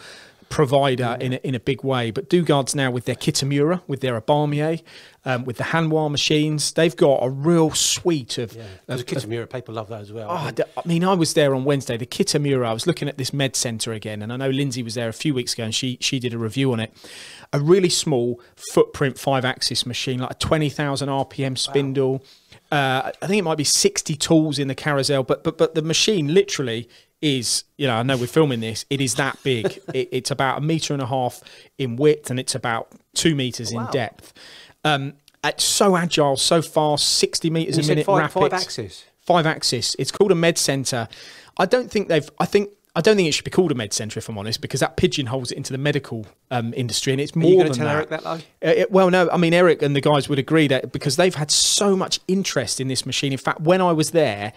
provider 0.55 1.17
in 1.21 1.33
a, 1.33 1.37
in 1.39 1.53
a 1.57 1.59
big 1.59 1.83
way. 1.83 2.13
But 2.13 2.31
Dugard's 2.31 2.77
now 2.77 2.89
with 2.89 3.07
their 3.07 3.17
Kitamura, 3.17 3.83
with 3.89 4.03
their 4.03 4.21
Ibarmia, 4.21 4.85
um, 5.25 5.45
with 5.45 5.57
the 5.57 5.65
Hanwha 5.65 6.09
machines, 6.09 6.71
they've 6.75 6.95
got 6.95 7.19
a 7.25 7.29
real 7.29 7.73
suite 7.73 8.39
of. 8.39 8.53
Yeah, 8.53 8.63
of, 8.87 8.99
the 8.99 9.05
Kitamura, 9.05 9.51
people 9.51 9.75
love 9.75 9.89
that 9.89 10.03
as 10.03 10.13
well. 10.13 10.31
Oh, 10.31 10.35
I, 10.35 10.53
I 10.77 10.87
mean, 10.87 11.03
I 11.03 11.15
was 11.15 11.35
there 11.35 11.57
on 11.57 11.65
Wednesday. 11.65 11.97
The 11.97 12.07
Kitamura, 12.07 12.67
I 12.67 12.73
was 12.73 12.87
looking 12.87 13.09
at 13.09 13.19
this 13.19 13.33
med 13.33 13.57
centre 13.57 13.93
again, 13.93 14.23
and 14.23 14.33
I 14.33 14.37
know 14.37 14.49
Lindsay 14.49 14.85
was 14.85 14.95
there 14.95 15.09
a 15.09 15.13
few 15.13 15.35
weeks 15.35 15.55
ago, 15.55 15.65
and 15.65 15.75
she 15.75 15.99
she 16.01 16.21
did 16.21 16.33
a 16.33 16.39
review 16.39 16.73
on 16.73 16.79
it. 16.79 16.95
A 17.53 17.59
really 17.59 17.91
small 17.91 18.41
footprint 18.73 19.19
five 19.19 19.45
axis 19.45 19.85
machine, 19.85 20.21
like 20.21 20.31
a 20.31 20.35
twenty 20.35 20.71
thousand 20.71 21.09
RPM 21.09 21.59
spindle. 21.59 22.13
Wow. 22.13 22.21
Uh, 22.75 23.13
I 23.23 23.29
think 23.29 23.39
it 23.39 23.45
might 23.45 23.57
be 23.57 23.63
60 23.63 24.17
tools 24.17 24.59
in 24.59 24.67
the 24.67 24.75
carousel, 24.75 25.23
but 25.23 25.45
but 25.45 25.57
but 25.57 25.77
the 25.77 25.83
machine 25.83 26.35
literally 26.35 26.89
is, 27.23 27.63
you 27.77 27.87
know, 27.87 27.95
I 27.95 28.03
know 28.03 28.17
we're 28.17 28.27
filming 28.27 28.59
this, 28.59 28.85
it 28.91 29.01
is 29.01 29.15
that 29.15 29.39
big. 29.45 29.81
it, 29.95 30.09
it's 30.11 30.33
about 30.33 30.59
a 30.59 30.61
metre 30.61 30.93
and 30.93 31.01
a 31.01 31.07
half 31.07 31.41
in 31.79 31.95
width 31.95 32.31
and 32.31 32.41
it's 32.41 32.57
about 32.57 32.91
two 33.15 33.37
metres 33.37 33.73
oh, 33.73 33.77
wow. 33.77 33.87
in 33.87 33.93
depth. 33.93 34.33
Um, 34.83 35.13
it's 35.45 35.63
so 35.63 35.97
agile, 35.97 36.37
so 36.37 36.61
fast, 36.63 37.09
60 37.11 37.49
metres 37.49 37.79
a 37.79 37.89
minute 37.89 38.07
five, 38.07 38.23
rapid. 38.23 38.51
Five 38.51 38.53
axis. 38.55 39.05
Five 39.21 39.47
axis. 39.47 39.95
It's 39.97 40.11
called 40.11 40.33
a 40.33 40.35
med 40.35 40.59
centre. 40.59 41.07
I 41.57 41.67
don't 41.67 41.89
think 41.89 42.09
they've, 42.09 42.29
I 42.41 42.47
think, 42.47 42.71
I 42.97 43.01
don't 43.01 43.17
think 43.17 43.29
it 43.29 43.33
should 43.33 43.45
be 43.45 43.51
called 43.51 43.73
a 43.73 43.75
med 43.75 43.93
centre, 43.93 44.19
if 44.19 44.29
I'm 44.29 44.39
honest, 44.39 44.61
because 44.61 44.81
that 44.81 44.97
pigeonholes 44.97 45.51
it 45.51 45.57
into 45.57 45.73
the 45.73 45.79
medical 45.79 46.27
um, 46.51 46.73
industry, 46.77 47.13
and 47.13 47.21
it's 47.21 47.35
more 47.35 47.65
than 47.65 47.73
tell 47.73 47.87
that. 47.87 47.95
Eric 47.97 48.09
that 48.11 48.23
though? 48.23 48.31
Uh, 48.31 48.39
it, 48.61 48.93
well, 48.93 49.11
no, 49.11 49.29
I 49.31 49.37
mean 49.37 49.53
Eric 49.53 49.83
and 49.83 49.97
the 49.97 50.01
guys 50.01 50.29
would 50.29 50.39
agree 50.39 50.69
that 50.69 50.93
because 50.93 51.17
they've 51.17 51.35
had 51.35 51.51
so 51.51 51.97
much 51.97 52.21
interest 52.29 52.81
in 52.81 52.89
this 52.89 53.05
machine. 53.05 53.33
In 53.33 53.39
fact, 53.39 53.61
when 53.61 53.81
I 53.81 53.93
was 53.93 54.13
there, 54.13 54.53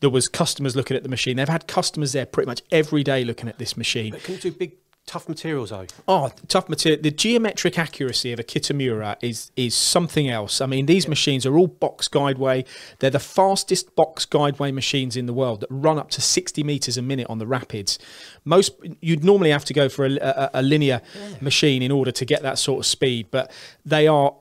there 0.00 0.10
was 0.10 0.28
customers 0.28 0.76
looking 0.76 0.96
at 0.96 1.02
the 1.02 1.08
machine. 1.08 1.36
They've 1.36 1.48
had 1.48 1.66
customers 1.66 2.12
there 2.12 2.26
pretty 2.26 2.46
much 2.46 2.62
every 2.70 3.02
day 3.02 3.24
looking 3.24 3.48
at 3.48 3.58
this 3.58 3.76
machine. 3.76 4.12
But 4.12 4.22
can 4.22 4.34
you 4.34 4.40
do 4.40 4.52
big 4.52 4.72
tough 5.06 5.28
materials 5.28 5.70
though? 5.70 5.86
Oh, 6.08 6.30
tough 6.48 6.68
material. 6.68 7.02
The 7.02 7.10
geometric 7.10 7.78
accuracy 7.78 8.32
of 8.32 8.38
a 8.38 8.42
Kitamura 8.42 9.16
is 9.20 9.50
is 9.56 9.74
something 9.74 10.28
else. 10.28 10.60
I 10.60 10.66
mean, 10.66 10.86
these 10.86 11.04
yeah. 11.04 11.10
machines 11.10 11.46
are 11.46 11.56
all 11.56 11.66
box 11.66 12.08
guideway. 12.08 12.66
They're 12.98 13.10
the 13.10 13.18
fastest 13.18 13.94
box 13.96 14.26
guideway 14.26 14.72
machines 14.72 15.16
in 15.16 15.26
the 15.26 15.32
world 15.32 15.60
that 15.60 15.68
run 15.70 15.98
up 15.98 16.10
to 16.10 16.20
60 16.20 16.62
meters 16.62 16.96
a 16.96 17.02
minute 17.02 17.26
on 17.28 17.38
the 17.38 17.46
rapids. 17.46 17.98
Most 18.44 18.72
you'd 19.00 19.24
normally 19.24 19.50
have 19.50 19.64
to 19.66 19.74
go 19.74 19.88
for 19.88 20.06
a, 20.06 20.16
a, 20.16 20.50
a 20.54 20.62
linear 20.62 21.00
yeah. 21.14 21.36
machine 21.40 21.82
in 21.82 21.90
order 21.90 22.12
to 22.12 22.24
get 22.24 22.42
that 22.42 22.58
sort 22.58 22.80
of 22.80 22.86
speed, 22.86 23.28
but 23.30 23.50
they 23.84 24.06
are 24.06 24.34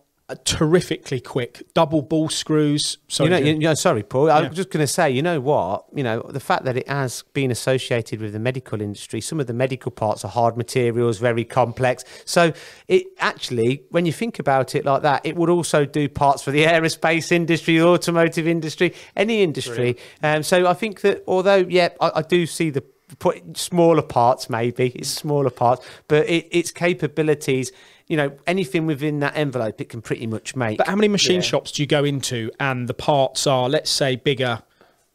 terrifically 0.44 1.20
quick. 1.20 1.64
Double 1.74 2.02
ball 2.02 2.30
screws. 2.30 2.98
Sorry, 3.08 3.30
you 3.30 3.40
know, 3.40 3.46
you 3.46 3.60
know, 3.60 3.74
sorry, 3.74 4.04
Paul. 4.04 4.28
Yeah. 4.28 4.38
I 4.38 4.48
was 4.48 4.56
just 4.56 4.70
going 4.70 4.84
to 4.84 4.92
say, 4.92 5.10
you 5.10 5.22
know 5.22 5.40
what? 5.40 5.86
You 5.94 6.04
know, 6.04 6.22
the 6.22 6.40
fact 6.40 6.66
that 6.66 6.78
it 6.78 6.88
has 6.88 7.24
been 7.34 7.52
associated 7.52 8.22
with 8.22 8.34
the 8.34 8.40
medical 8.40 8.82
industry, 8.82 9.22
some 9.22 9.40
of 9.40 9.48
the 9.48 9.54
medical 9.54 9.92
parts 9.92 10.24
are 10.26 10.30
hard 10.30 10.58
materials, 10.58 11.20
very 11.20 11.46
complex. 11.46 12.04
So 12.26 12.54
it 12.88 13.08
actually, 13.20 13.84
when 13.90 14.06
you 14.06 14.14
think 14.14 14.40
about 14.40 14.76
it 14.76 14.86
like 14.86 15.02
that, 15.04 15.26
it 15.26 15.36
would 15.36 15.50
also 15.50 15.86
do 15.86 16.10
parts 16.10 16.44
for 16.44 16.52
the 16.52 16.64
aerospace 16.66 17.32
industry, 17.32 17.82
automotive 17.82 18.48
industry, 18.48 18.94
any 19.16 19.44
industry. 19.44 19.98
Um, 20.24 20.44
so 20.44 20.68
I 20.68 20.74
think 20.74 21.02
that 21.02 21.24
although, 21.28 21.66
yeah, 21.68 21.90
I, 22.00 22.12
I 22.16 22.22
do 22.22 22.46
see 22.46 22.70
the 22.70 22.84
put 23.20 23.58
smaller 23.58 24.02
parts, 24.02 24.50
maybe 24.50 24.90
it's 24.96 25.10
smaller 25.10 25.50
parts, 25.50 25.86
but 26.08 26.28
it, 26.30 26.48
its 26.52 26.72
capabilities. 26.72 27.72
You 28.12 28.18
know, 28.18 28.32
anything 28.46 28.86
within 28.88 29.22
that 29.22 29.38
envelope, 29.38 29.80
it 29.80 29.88
can 29.88 30.02
pretty 30.02 30.28
much 30.28 30.54
make. 30.54 30.78
But 30.78 30.88
how 30.88 30.96
many 30.98 31.08
machine 31.08 31.36
Yeah. 31.38 31.42
shops 31.52 31.72
do 31.72 31.82
you 31.82 31.88
go 31.88 32.04
into 32.04 32.52
and 32.60 32.90
the 32.90 32.94
parts 32.94 33.48
are, 33.48 33.70
let's 33.70 33.90
say, 33.90 34.18
bigger 34.18 34.62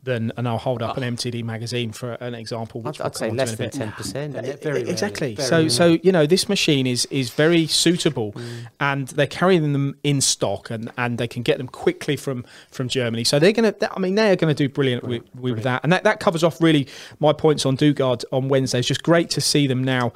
than, 0.03 0.33
and 0.37 0.47
I'll 0.49 0.57
hold 0.57 0.83
up 0.83 0.97
an 0.97 1.03
MTD 1.03 1.43
magazine 1.43 1.91
for 1.93 2.13
an 2.13 2.35
example. 2.35 2.81
Which 2.81 3.01
I'd, 3.01 3.07
I'd 3.07 3.17
say 3.17 3.31
less 3.31 3.57
than 3.57 3.71
ten 3.71 3.91
percent. 3.93 4.35
Yeah, 4.35 4.55
very 4.63 4.83
exactly. 4.89 5.35
very 5.35 5.47
So, 5.49 5.57
rarely. 5.57 5.69
so 5.69 5.99
you 6.03 6.13
know, 6.13 6.27
this 6.27 6.49
machine 6.49 6.87
is 6.87 7.07
is 7.11 7.31
very 7.31 7.67
suitable, 7.67 8.33
Mm. 8.33 8.43
and 8.79 9.09
they're 9.09 9.27
carrying 9.27 9.73
them 9.73 9.97
in 10.05 10.21
stock, 10.21 10.71
and, 10.71 10.91
and 10.97 11.19
they 11.19 11.27
can 11.29 11.43
get 11.43 11.59
them 11.59 11.67
quickly 11.67 12.15
from 12.17 12.45
from 12.71 12.89
Germany. 12.89 13.25
So 13.25 13.39
they're 13.41 13.53
gonna. 13.53 13.75
I 13.91 13.99
mean, 13.99 14.15
they 14.15 14.31
are 14.31 14.37
going 14.37 14.55
to 14.55 14.63
do 14.65 14.69
brilliant, 14.73 15.03
with, 15.05 15.23
with 15.35 15.65
that, 15.65 15.81
and 15.83 15.93
that, 15.93 16.05
that 16.05 16.21
covers 16.21 16.45
off 16.45 16.63
really 16.63 16.87
my 17.19 17.33
points 17.33 17.67
on 17.67 17.77
Dugard 17.77 18.25
on 18.33 18.49
Wednesday. 18.49 18.79
It's 18.79 18.89
just 18.89 19.03
great 19.03 19.29
to 19.31 19.41
see 19.41 19.67
them 19.67 19.83
now. 19.85 20.13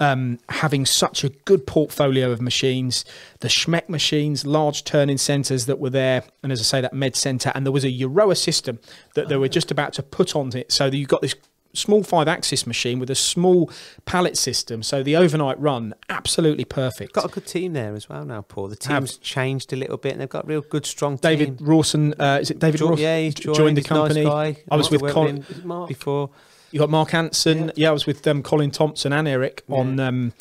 Um, 0.00 0.38
having 0.48 0.86
such 0.86 1.24
a 1.24 1.28
good 1.30 1.66
portfolio 1.66 2.30
of 2.30 2.40
machines, 2.40 3.04
the 3.40 3.48
Schmeck 3.48 3.88
machines, 3.88 4.46
large 4.46 4.84
turning 4.84 5.18
centres 5.18 5.66
that 5.66 5.80
were 5.80 5.90
there, 5.90 6.22
and 6.44 6.52
as 6.52 6.60
I 6.60 6.62
say, 6.62 6.80
that 6.80 6.94
med 6.94 7.16
centre, 7.16 7.50
and 7.52 7.66
there 7.66 7.72
was 7.72 7.84
a 7.84 7.90
Erowa 7.90 8.36
system 8.36 8.78
that 9.14 9.28
they 9.28 9.36
were 9.36 9.48
just 9.48 9.72
about 9.72 9.92
to 9.94 10.04
put 10.04 10.36
on 10.36 10.56
it. 10.56 10.70
So 10.70 10.88
that 10.88 10.96
you've 10.96 11.08
got 11.08 11.20
this 11.22 11.34
small 11.74 12.04
five 12.04 12.28
axis 12.28 12.64
machine 12.64 13.00
with 13.00 13.10
a 13.10 13.14
small 13.16 13.70
pallet 14.06 14.36
system. 14.38 14.84
So 14.84 15.02
the 15.02 15.16
overnight 15.16 15.58
run, 15.60 15.94
absolutely 16.08 16.64
perfect. 16.64 17.12
Got 17.14 17.24
a 17.24 17.28
good 17.28 17.46
team 17.46 17.72
there 17.72 17.94
as 17.96 18.08
well 18.08 18.24
now, 18.24 18.42
Paul. 18.42 18.68
The 18.68 18.76
Have- 18.88 19.02
team's 19.02 19.16
changed 19.18 19.72
a 19.72 19.76
little 19.76 19.96
bit, 19.96 20.12
and 20.12 20.20
they've 20.20 20.28
got 20.28 20.44
a 20.44 20.46
real 20.46 20.60
good, 20.60 20.86
strong 20.86 21.16
David 21.16 21.58
team. 21.58 21.66
Rawson, 21.66 22.14
uh, 22.20 22.38
is 22.40 22.52
it 22.52 22.60
David 22.60 22.78
Jo- 22.78 22.90
Rawson? 22.90 23.02
yeah, 23.02 23.18
he's 23.18 23.34
j- 23.34 23.52
joined, 23.52 23.76
the 23.76 23.80
nice 23.80 23.88
company. 23.88 24.24
guy. 24.24 24.58
I 24.70 24.76
was 24.76 24.92
with 24.92 25.02
work 25.02 25.10
Colin 25.12 25.38
him 25.38 25.44
Is 25.50 25.58
it 25.58 25.64
Mark? 25.64 25.88
before. 25.88 26.30
You 26.70 26.78
got 26.78 26.90
Mark 26.90 27.10
Hanson. 27.10 27.72
Yeah, 27.76 27.90
I 27.90 27.92
was 27.92 28.06
with 28.06 28.26
um, 28.26 28.42
Colin 28.42 28.70
Thompson 28.70 29.12
and 29.12 29.26
Eric 29.26 29.64
on 29.68 29.98
um, 30.00 30.32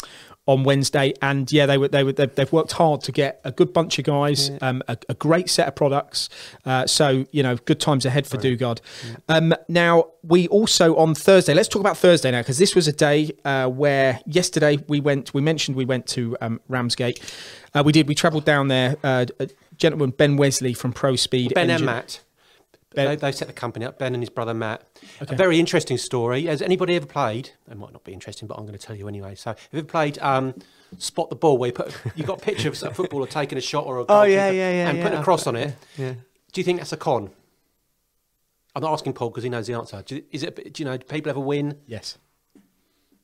on 0.48 0.64
Wednesday, 0.64 1.14
and 1.22 1.52
yeah, 1.52 1.66
they 1.66 1.78
were 1.78 1.90
they 1.90 2.04
were 2.04 2.14
they've, 2.14 2.52
worked 2.52 2.72
hard 2.72 3.02
to 3.02 3.12
get 3.12 3.42
a 3.44 3.52
good 3.52 3.74
bunch 3.74 4.00
of 4.00 4.06
guys, 4.06 4.50
um, 4.62 4.82
a, 4.88 4.98
a 5.10 5.14
great 5.14 5.50
set 5.50 5.68
of 5.68 5.76
products. 5.76 6.30
Uh, 6.66 6.88
so 6.88 7.26
you 7.32 7.44
know, 7.44 7.58
good 7.58 7.80
times 7.80 8.06
ahead 8.06 8.26
for 8.26 8.38
Dugard. 8.38 8.80
Um, 9.28 9.54
now 9.68 10.06
we 10.24 10.48
also 10.48 10.96
on 10.96 11.14
Thursday. 11.14 11.54
Let's 11.54 11.68
talk 11.68 11.82
about 11.82 11.98
Thursday 11.98 12.32
now 12.32 12.42
because 12.42 12.58
this 12.58 12.76
was 12.76 12.88
a 12.88 12.94
day 12.94 13.32
uh, 13.44 13.68
where 13.68 14.22
yesterday 14.26 14.80
we 14.88 15.02
went. 15.02 15.34
We 15.34 15.42
mentioned 15.42 15.76
we 15.76 15.86
went 15.86 16.08
to 16.08 16.38
um, 16.40 16.62
Ramsgate. 16.70 17.20
Uh, 17.74 17.84
we 17.86 17.92
did. 17.92 18.08
We 18.08 18.16
travelled 18.16 18.46
down 18.46 18.70
there. 18.70 18.96
Uh, 19.04 19.26
a 19.40 19.50
gentleman 19.78 20.12
Ben 20.12 20.38
Wesley 20.38 20.74
from 20.74 20.94
Pro 20.94 21.18
Speed. 21.18 21.54
Ben 21.54 21.70
and 21.70 21.86
Matt. 21.86 22.22
Ben- 22.96 23.08
They, 23.08 23.16
they 23.18 23.32
set 23.32 23.48
the 23.48 23.54
company 23.54 23.86
up, 23.86 24.00
Ben 24.00 24.14
and 24.14 24.22
his 24.24 24.30
brother 24.30 24.54
Matt. 24.54 24.82
A 25.22 25.36
very 25.36 25.60
interesting 25.60 25.98
story. 25.98 26.46
Has 26.46 26.62
anybody 26.62 26.96
ever 26.96 27.06
played? 27.06 27.52
It 27.70 27.78
might 27.78 27.92
not 27.94 28.04
be 28.04 28.14
interesting, 28.14 28.48
but 28.48 28.56
I'm 28.58 28.66
going 28.66 28.78
to 28.78 28.84
tell 28.86 28.96
you 28.96 29.08
anyway. 29.08 29.36
So, 29.36 29.52
have 29.52 29.60
you 29.72 29.80
ever 29.80 29.88
played 29.88 30.18
um, 30.20 30.54
Spot 30.98 31.30
the 31.30 31.36
Ball, 31.36 31.58
where 31.58 31.68
you 31.68 31.74
put 31.74 31.94
you 32.16 32.24
got 32.24 32.42
a 32.42 32.46
picture 32.46 32.70
of 32.70 32.82
a 32.84 32.94
footballer 32.94 33.28
taking 33.42 33.58
a 33.58 33.62
shot 33.62 33.86
or 33.86 34.00
a 34.00 34.06
Oh, 34.08 34.24
yeah, 34.24 34.50
yeah, 34.50 34.72
yeah, 34.72 34.90
and 34.90 34.98
yeah. 34.98 35.04
putting 35.04 35.20
a 35.20 35.24
cross 35.24 35.46
on 35.48 35.56
it? 35.56 35.76
Yeah. 35.98 36.14
Do 36.54 36.62
you 36.62 36.64
think 36.64 36.80
that's 36.80 36.94
a 36.94 36.98
con? 36.98 37.30
I'm 38.76 38.82
not 38.84 38.94
asking 38.94 39.14
Paul 39.14 39.30
because 39.32 39.44
he 39.44 39.50
knows 39.50 39.68
the 39.68 39.74
answer. 39.74 40.02
Do, 40.06 40.22
is 40.32 40.44
it? 40.44 40.74
Do 40.74 40.82
you 40.82 40.86
know? 40.86 40.98
Do 40.98 41.06
people 41.06 41.30
ever 41.30 41.40
win? 41.40 41.78
Yes. 41.88 42.18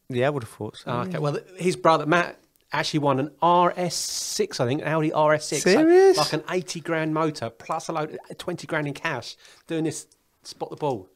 Yeah, 0.09 0.27
I 0.27 0.29
would 0.29 0.43
have 0.43 0.49
thought 0.51 0.77
so. 0.77 0.83
Oh, 0.87 0.99
okay. 1.01 1.19
Well, 1.19 1.37
his 1.57 1.75
brother 1.75 2.05
Matt 2.05 2.37
actually 2.73 2.99
won 2.99 3.19
an 3.19 3.31
RS6, 3.41 4.59
I 4.59 4.65
think, 4.65 4.81
an 4.81 4.87
Audi 4.87 5.11
RS6. 5.11 5.61
So 5.61 5.69
Serious? 5.69 6.17
like 6.17 6.33
an 6.33 6.43
80 6.49 6.79
grand 6.81 7.13
motor 7.13 7.49
plus 7.49 7.87
a 7.87 7.93
load, 7.93 8.17
20 8.37 8.67
grand 8.67 8.87
in 8.87 8.93
cash, 8.93 9.35
doing 9.67 9.83
this 9.83 10.07
spot 10.43 10.69
the 10.69 10.75
ball. 10.75 11.07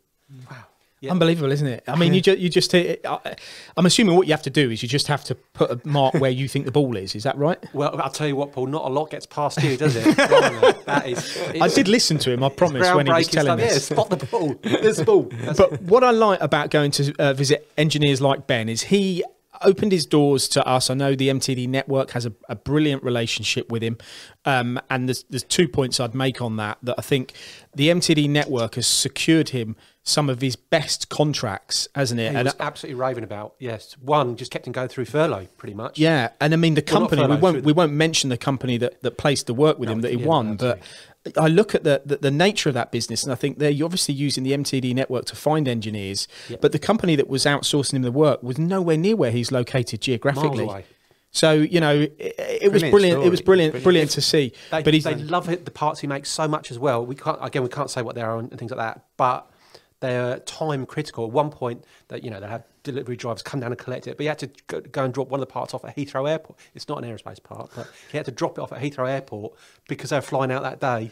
Wow. 0.50 0.58
Yeah. 1.00 1.12
Unbelievable, 1.12 1.52
isn't 1.52 1.68
it? 1.68 1.84
I 1.88 1.96
mean, 1.96 2.16
you 2.16 2.22
just 2.22 2.40
you 2.40 2.50
just 2.50 2.74
I'm 2.74 3.86
assuming 3.86 4.16
what 4.16 4.26
you 4.26 4.34
have 4.34 4.42
to 4.44 4.50
do 4.50 4.72
is 4.72 4.82
you 4.82 4.90
just 4.90 5.06
have 5.08 5.24
to 5.26 5.36
put 5.36 5.70
a 5.70 5.80
mark 5.88 6.16
where 6.16 6.32
you 6.32 6.48
think 6.48 6.66
the 6.66 6.72
ball 6.72 6.98
is. 6.98 7.14
Is 7.14 7.22
that 7.22 7.38
right? 7.38 7.64
Well, 7.74 8.02
I'll 8.02 8.10
tell 8.10 8.28
you 8.28 8.36
what, 8.36 8.52
Paul. 8.52 8.66
Not 8.66 8.86
a 8.86 8.88
lot 8.88 9.12
gets 9.12 9.28
past 9.28 9.62
you, 9.62 9.78
does 9.78 9.96
it? 9.96 10.18
That 10.88 11.08
is. 11.08 11.38
I 11.62 11.68
did 11.68 11.88
listen 11.88 12.18
to 12.20 12.32
him. 12.32 12.44
I 12.44 12.50
promise 12.50 12.92
when 12.96 13.06
he 13.06 13.14
was 13.14 13.28
telling 13.28 13.60
stuff. 13.60 13.72
Yeah, 13.72 13.78
spot 13.78 14.10
the 14.10 14.26
ball. 14.26 14.56
There's 14.64 14.98
the 14.98 15.04
ball. 15.06 15.30
That's 15.32 15.60
But 15.60 15.82
what 15.84 16.04
I 16.04 16.12
like 16.12 16.42
about 16.42 16.72
going 16.72 16.92
to 16.92 17.14
uh, 17.20 17.34
visit 17.34 17.70
engineers 17.78 18.20
like 18.22 18.48
Ben 18.48 18.68
is 18.68 18.84
he 18.84 19.24
opened 19.62 19.92
his 19.92 20.06
doors 20.06 20.48
to 20.50 20.66
us. 20.68 20.90
I 20.90 20.94
know 20.94 21.16
the 21.16 21.30
MTD 21.30 21.68
network 21.68 22.12
has 22.12 22.26
a, 22.26 22.34
a 22.50 22.56
brilliant 22.56 23.04
relationship 23.04 23.72
with 23.72 23.82
him, 23.84 23.98
um, 24.46 24.80
and 24.90 25.08
there's 25.08 25.24
there's 25.30 25.44
two 25.44 25.68
points 25.68 26.00
I'd 26.00 26.16
make 26.16 26.42
on 26.42 26.58
that. 26.58 26.78
That 26.84 26.96
I 26.98 27.02
think 27.02 27.34
the 27.76 27.90
MTD 27.90 28.30
network 28.30 28.76
has 28.76 28.88
secured 28.88 29.50
him 29.50 29.76
some 30.04 30.30
of 30.30 30.40
his 30.40 30.56
best 30.56 31.10
contracts, 31.10 31.88
hasn't 31.94 32.20
it? 32.20 32.32
he 32.32 32.38
And 32.38 32.46
was 32.46 32.56
absolutely 32.62 33.00
raving 33.00 33.24
about. 33.26 33.56
Yes, 33.60 33.98
one 34.00 34.38
just 34.38 34.52
kept 34.52 34.66
him 34.66 34.72
going 34.72 34.88
through 34.88 35.04
furlough, 35.06 35.48
pretty 35.58 35.74
much. 35.76 36.00
Yeah, 36.00 36.30
and 36.40 36.54
I 36.54 36.58
mean 36.58 36.76
the 36.76 36.84
Well, 36.90 37.02
not 37.02 37.10
company. 37.10 37.36
we 37.36 37.42
won't 37.42 37.64
we 37.66 37.74
won't 37.74 37.94
mention 37.94 38.30
the 38.30 38.38
company 38.38 38.78
that, 38.78 39.02
that 39.02 39.18
placed 39.18 39.48
the 39.48 39.54
work 39.54 39.78
with 39.80 39.90
No, 39.90 39.94
him 39.96 40.02
that 40.02 40.12
he 40.12 40.20
yeah, 40.20 40.26
won, 40.26 40.56
but 40.56 40.80
I 41.38 41.48
look 41.48 41.76
at 41.76 41.84
the, 41.84 42.02
the 42.06 42.18
the 42.18 42.32
nature 42.32 42.70
of 42.70 42.76
that 42.76 42.92
business, 42.92 43.24
and 43.24 43.32
I 43.32 43.36
think 43.36 43.60
they're 43.60 43.74
obviously 43.84 44.14
using 44.14 44.44
the 44.44 44.52
MTD 44.52 44.94
network 44.94 45.26
to 45.26 45.36
find 45.36 45.68
engineers. 45.68 46.28
Yep. 46.50 46.62
But 46.62 46.72
the 46.72 46.80
company 46.80 47.16
that 47.16 47.28
was 47.28 47.46
outsourcing 47.46 47.94
him 47.94 48.02
the 48.04 48.12
work 48.12 48.42
was 48.44 48.58
nowhere 48.58 48.98
near 48.98 49.16
where 49.16 49.32
he's 49.32 49.52
located 49.52 50.02
geographically. 50.02 50.86
So 51.32 51.54
you 51.54 51.80
know, 51.80 52.02
it, 52.02 52.16
it 52.18 52.72
was 52.72 52.84
Brilliant. 52.84 53.24
It 53.24 53.30
was 53.30 53.42
brilliant, 53.42 53.74
Brilliant. 53.74 53.84
brilliant 53.84 54.12
to 54.12 54.22
see. 54.22 54.54
They, 54.72 54.84
but 54.84 54.94
he's 54.94 55.04
they 55.04 55.16
love 55.16 55.50
it, 55.50 55.66
the 55.66 55.72
parts 55.72 56.00
he 56.00 56.08
makes 56.08 56.30
so 56.30 56.48
much 56.48 56.72
as 56.72 56.80
well. 56.80 57.06
We 57.06 57.16
can't 57.16 57.38
again 57.42 57.64
we 57.64 57.70
can't 57.70 57.90
say 57.90 58.02
what 58.02 58.16
they 58.16 58.22
are 58.22 58.40
and 58.40 58.52
things 58.58 58.72
like 58.72 58.80
that, 58.80 59.06
but 59.18 59.50
they're 60.00 60.40
time 60.40 60.86
critical. 60.86 61.26
At 61.26 61.32
one 61.32 61.50
point, 61.50 61.84
that 62.10 62.24
you 62.24 62.30
know 62.30 62.40
they 62.40 62.48
have 62.48 62.64
delivery 62.84 63.16
drivers 63.16 63.42
come 63.42 63.60
down 63.60 63.72
and 63.72 63.80
collect 63.80 64.08
it, 64.08 64.18
but 64.18 64.24
he 64.24 64.28
had 64.28 64.40
to 64.40 64.50
go, 64.68 64.82
go 64.82 65.04
and 65.04 65.14
drop 65.14 65.30
one 65.30 65.40
of 65.40 65.48
the 65.48 65.52
parts 65.52 65.74
off 65.74 65.84
at 65.86 65.96
Heathrow 65.96 66.30
Airport. 66.30 66.60
It's 66.74 66.88
not 66.88 67.04
an 67.04 67.10
aerospace 67.10 67.42
part, 67.42 67.72
but 67.76 67.90
he 68.12 68.18
had 68.18 68.26
to 68.26 68.32
drop 68.32 68.58
it 68.58 68.62
off 68.62 68.72
at 68.72 68.82
Heathrow 68.82 69.10
Airport 69.10 69.54
because 69.88 70.10
they 70.12 70.18
were 70.18 70.22
flying 70.22 70.52
out 70.52 70.64
that 70.64 70.80
day. 70.80 71.12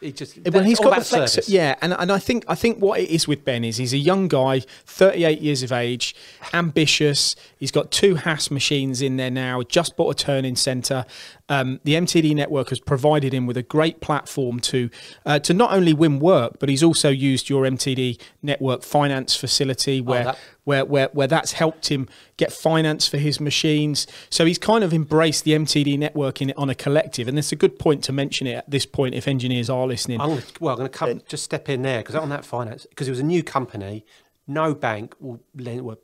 It, 0.00 0.08
it 0.08 0.16
just 0.16 0.38
well, 0.52 0.62
he's 0.64 0.78
got 0.78 0.90
the 0.90 1.04
flex. 1.04 1.48
Yeah, 1.48 1.74
and 1.80 1.94
and 1.98 2.12
I 2.12 2.18
think 2.18 2.44
I 2.48 2.54
think 2.54 2.78
what 2.78 3.00
it 3.00 3.10
is 3.10 3.26
with 3.26 3.44
Ben 3.44 3.64
is 3.64 3.76
he's 3.78 3.92
a 3.92 3.98
young 3.98 4.28
guy, 4.28 4.60
38 4.60 5.40
years 5.40 5.62
of 5.62 5.72
age, 5.72 6.14
ambitious. 6.52 7.36
He's 7.58 7.70
got 7.70 7.90
two 7.90 8.16
Haas 8.16 8.50
machines 8.50 9.00
in 9.02 9.16
there 9.16 9.30
now. 9.30 9.62
Just 9.62 9.96
bought 9.96 10.20
a 10.20 10.24
turning 10.24 10.56
centre. 10.56 11.04
Um, 11.48 11.80
the 11.84 11.94
MTD 11.94 12.34
network 12.34 12.70
has 12.70 12.80
provided 12.80 13.32
him 13.32 13.46
with 13.46 13.56
a 13.56 13.62
great 13.62 14.00
platform 14.00 14.60
to 14.60 14.90
uh, 15.24 15.38
to 15.40 15.54
not 15.54 15.72
only 15.72 15.92
win 15.92 16.18
work, 16.18 16.58
but 16.58 16.68
he's 16.68 16.82
also 16.82 17.08
used 17.08 17.48
your 17.48 17.64
MTD 17.64 18.20
network 18.42 18.82
finance 18.82 19.36
facility 19.36 20.00
where. 20.00 20.24
that- 20.24 20.38
where, 20.66 20.84
where, 20.84 21.08
where 21.12 21.28
that's 21.28 21.52
helped 21.52 21.92
him 21.92 22.08
get 22.36 22.52
finance 22.52 23.06
for 23.06 23.18
his 23.18 23.38
machines. 23.40 24.04
So 24.30 24.44
he's 24.44 24.58
kind 24.58 24.82
of 24.82 24.92
embraced 24.92 25.44
the 25.44 25.52
MTD 25.52 25.96
network 25.96 26.42
in, 26.42 26.52
on 26.56 26.68
a 26.68 26.74
collective. 26.74 27.28
And 27.28 27.38
it's 27.38 27.52
a 27.52 27.56
good 27.56 27.78
point 27.78 28.02
to 28.04 28.12
mention 28.12 28.48
it 28.48 28.54
at 28.54 28.68
this 28.68 28.84
point 28.84 29.14
if 29.14 29.28
engineers 29.28 29.70
are 29.70 29.86
listening. 29.86 30.20
I'm 30.20 30.30
gonna, 30.30 30.42
well, 30.58 30.72
I'm 30.72 30.78
going 30.78 30.90
to 30.90 30.98
come, 30.98 31.22
just 31.28 31.44
step 31.44 31.68
in 31.68 31.82
there 31.82 32.00
because 32.00 32.16
on 32.16 32.30
that 32.30 32.44
finance, 32.44 32.84
because 32.90 33.06
it 33.06 33.12
was 33.12 33.20
a 33.20 33.24
new 33.24 33.44
company, 33.44 34.04
no 34.48 34.74
bank 34.74 35.14
will 35.20 35.40
lend, 35.54 35.82
well, 35.82 35.98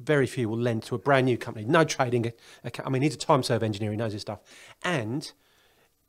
very 0.00 0.26
few 0.26 0.48
will 0.48 0.58
lend 0.58 0.82
to 0.84 0.96
a 0.96 0.98
brand 0.98 1.26
new 1.26 1.38
company. 1.38 1.64
No 1.64 1.84
trading 1.84 2.32
account. 2.64 2.88
I 2.88 2.90
mean, 2.90 3.02
he's 3.02 3.14
a 3.14 3.18
time 3.18 3.44
serve 3.44 3.62
engineer, 3.62 3.92
he 3.92 3.96
knows 3.96 4.14
his 4.14 4.22
stuff. 4.22 4.40
And 4.82 5.30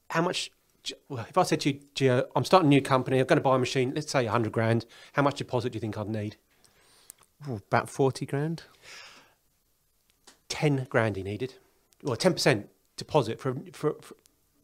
how 0.09 0.23
much, 0.23 0.49
well, 1.09 1.27
if 1.29 1.37
I 1.37 1.43
said 1.43 1.59
to 1.61 1.73
you, 1.73 1.79
Gio, 1.93 2.25
I'm 2.35 2.43
starting 2.43 2.69
a 2.69 2.69
new 2.69 2.81
company, 2.81 3.19
I'm 3.19 3.27
going 3.27 3.37
to 3.37 3.43
buy 3.43 3.55
a 3.55 3.59
machine, 3.59 3.93
let's 3.95 4.11
say 4.11 4.23
100 4.23 4.51
grand, 4.51 4.87
how 5.13 5.21
much 5.21 5.37
deposit 5.37 5.73
do 5.73 5.77
you 5.77 5.81
think 5.81 5.95
I'd 5.95 6.09
need? 6.09 6.37
About 7.47 7.89
forty 7.89 8.25
grand. 8.25 8.63
10 10.49 10.87
grand 10.89 11.15
he 11.15 11.23
needed. 11.23 11.53
Well, 12.03 12.17
10% 12.17 12.65
deposit 12.97 13.39
for, 13.39 13.55
for, 13.71 13.95
for 14.01 14.15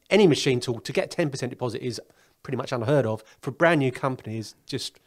any 0.10 0.28
machine 0.28 0.60
tool 0.60 0.80
to 0.82 0.92
get 0.92 1.10
10% 1.10 1.50
deposit 1.50 1.82
is 1.82 2.02
pretty 2.44 2.58
much 2.58 2.72
unheard 2.72 3.06
of. 3.06 3.24
For 3.40 3.52
brand 3.52 3.80
new 3.80 3.92
company 3.92 4.38
is 4.38 4.56
just, 4.66 5.00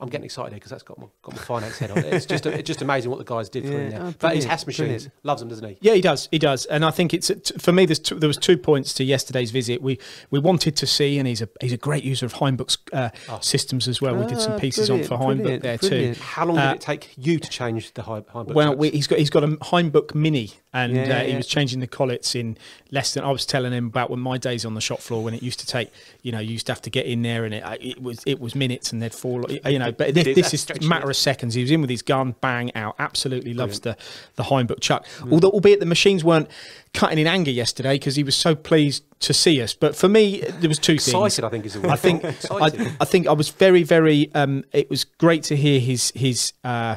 I'm 0.00 0.08
getting 0.08 0.24
excited 0.24 0.50
here 0.52 0.56
because 0.58 0.70
that's 0.70 0.82
got 0.82 0.98
my, 0.98 1.06
got 1.22 1.34
my 1.36 1.42
finance 1.42 1.78
head 1.78 1.90
on 1.90 1.98
it. 1.98 2.12
It's 2.14 2.26
just, 2.26 2.46
it's 2.46 2.66
just 2.66 2.82
amazing 2.82 3.10
what 3.10 3.18
the 3.18 3.24
guys 3.24 3.48
did 3.48 3.64
for 3.64 3.72
him 3.72 3.90
Yeah, 3.92 3.98
there. 3.98 4.08
oh, 4.08 4.14
but 4.18 4.34
his 4.34 4.44
Haas 4.44 4.66
machines, 4.66 4.88
brilliant. 5.04 5.12
loves 5.22 5.40
them, 5.40 5.48
doesn't 5.48 5.68
he? 5.68 5.76
Yeah, 5.80 5.94
he 5.94 6.00
does. 6.00 6.28
He 6.30 6.38
does, 6.38 6.66
and 6.66 6.84
I 6.84 6.90
think 6.90 7.12
it's 7.14 7.30
for 7.58 7.72
me. 7.72 7.86
There's 7.86 7.98
two, 7.98 8.18
there 8.18 8.28
was 8.28 8.36
two 8.38 8.56
points 8.56 8.94
to 8.94 9.04
yesterday's 9.04 9.50
visit. 9.50 9.82
We 9.82 9.98
we 10.30 10.38
wanted 10.38 10.76
to 10.76 10.86
see, 10.86 11.18
and 11.18 11.28
he's 11.28 11.42
a 11.42 11.48
he's 11.60 11.72
a 11.72 11.76
great 11.76 12.04
user 12.04 12.26
of 12.26 12.34
Hainbuch's 12.34 12.78
uh, 12.92 13.10
systems 13.40 13.88
as 13.88 14.00
well. 14.00 14.14
we 14.16 14.26
did 14.26 14.40
some 14.40 14.54
Ah, 14.54 14.58
pieces 14.58 14.90
on 14.90 15.02
for 15.04 15.16
brilliant, 15.18 15.62
there 15.62 15.78
brilliant. 15.78 16.16
too. 16.16 16.22
How 16.22 16.46
long 16.46 16.56
did 16.56 16.64
Uh, 16.64 16.74
it 16.74 16.80
take 16.80 17.12
you 17.16 17.38
to 17.38 17.48
change 17.50 17.92
the 17.94 18.02
high 18.02 18.22
Well, 18.34 18.74
we, 18.76 18.90
he's 18.90 19.06
got 19.06 19.18
he's 19.18 19.30
got 19.30 19.44
a 19.44 19.48
Heimbach 19.48 20.14
Mini, 20.14 20.50
and 20.72 20.94
Yeah, 20.96 21.02
uh, 21.18 21.22
he 21.24 21.30
yeah. 21.32 21.36
was 21.36 21.46
changing 21.46 21.80
the 21.80 21.86
collets 21.86 22.34
in 22.34 22.56
less 22.90 23.14
than 23.14 23.24
I 23.24 23.30
was 23.30 23.44
telling 23.46 23.72
him 23.72 23.86
about 23.86 24.10
when 24.10 24.20
my 24.20 24.38
days 24.38 24.64
on 24.64 24.74
the 24.74 24.80
shop 24.80 25.00
floor 25.00 25.22
when 25.22 25.34
it 25.34 25.42
used 25.42 25.60
to 25.60 25.66
take, 25.66 25.90
you 26.22 26.32
know, 26.32 26.38
you 26.40 26.52
used 26.52 26.66
to 26.66 26.72
have 26.72 26.82
to 26.82 26.90
get 26.90 27.06
in 27.06 27.22
there, 27.22 27.44
and 27.44 27.54
it 27.54 27.62
it 27.80 28.02
was 28.02 28.22
it 28.26 28.40
was 28.40 28.54
minutes, 28.54 28.92
and 28.92 29.00
they'd 29.02 29.14
fall, 29.14 29.44
you 29.50 29.78
know, 29.78 29.89
know, 29.90 29.96
but 29.96 30.14
this, 30.14 30.34
this 30.34 30.54
is 30.54 30.70
a 30.70 30.84
matter 30.86 31.08
of 31.08 31.16
seconds. 31.16 31.54
He 31.54 31.62
was 31.62 31.70
in 31.70 31.80
with 31.80 31.90
his 31.90 32.02
gun, 32.02 32.34
bang 32.40 32.74
out. 32.74 32.96
Absolutely 32.98 33.54
loves 33.54 33.80
the 33.80 33.96
the 34.36 34.44
Hainbuch 34.44 34.80
chuck. 34.80 35.06
Although, 35.30 35.50
albeit 35.50 35.80
the 35.80 35.86
machines 35.86 36.24
weren't 36.24 36.48
cutting 36.92 37.18
in 37.18 37.26
anger 37.26 37.50
yesterday 37.50 37.94
because 37.94 38.16
he 38.16 38.24
was 38.24 38.34
so 38.34 38.54
pleased 38.54 39.04
to 39.20 39.32
see 39.32 39.60
us. 39.62 39.74
But 39.74 39.94
for 39.94 40.08
me, 40.08 40.40
there 40.40 40.68
was 40.68 40.78
two 40.78 40.98
things. 40.98 41.08
Excited, 41.08 41.44
I 41.44 41.48
think, 41.48 41.66
is 41.66 41.74
the 41.74 41.80
word. 41.80 41.90
I 41.90 41.96
think 41.96 42.24
I, 42.50 42.94
I 43.00 43.04
think 43.04 43.26
I 43.26 43.32
was 43.32 43.50
very 43.50 43.82
very. 43.82 44.32
Um, 44.34 44.64
it 44.72 44.90
was 44.90 45.04
great 45.04 45.42
to 45.44 45.56
hear 45.56 45.80
his 45.80 46.12
his. 46.14 46.52
Uh, 46.64 46.96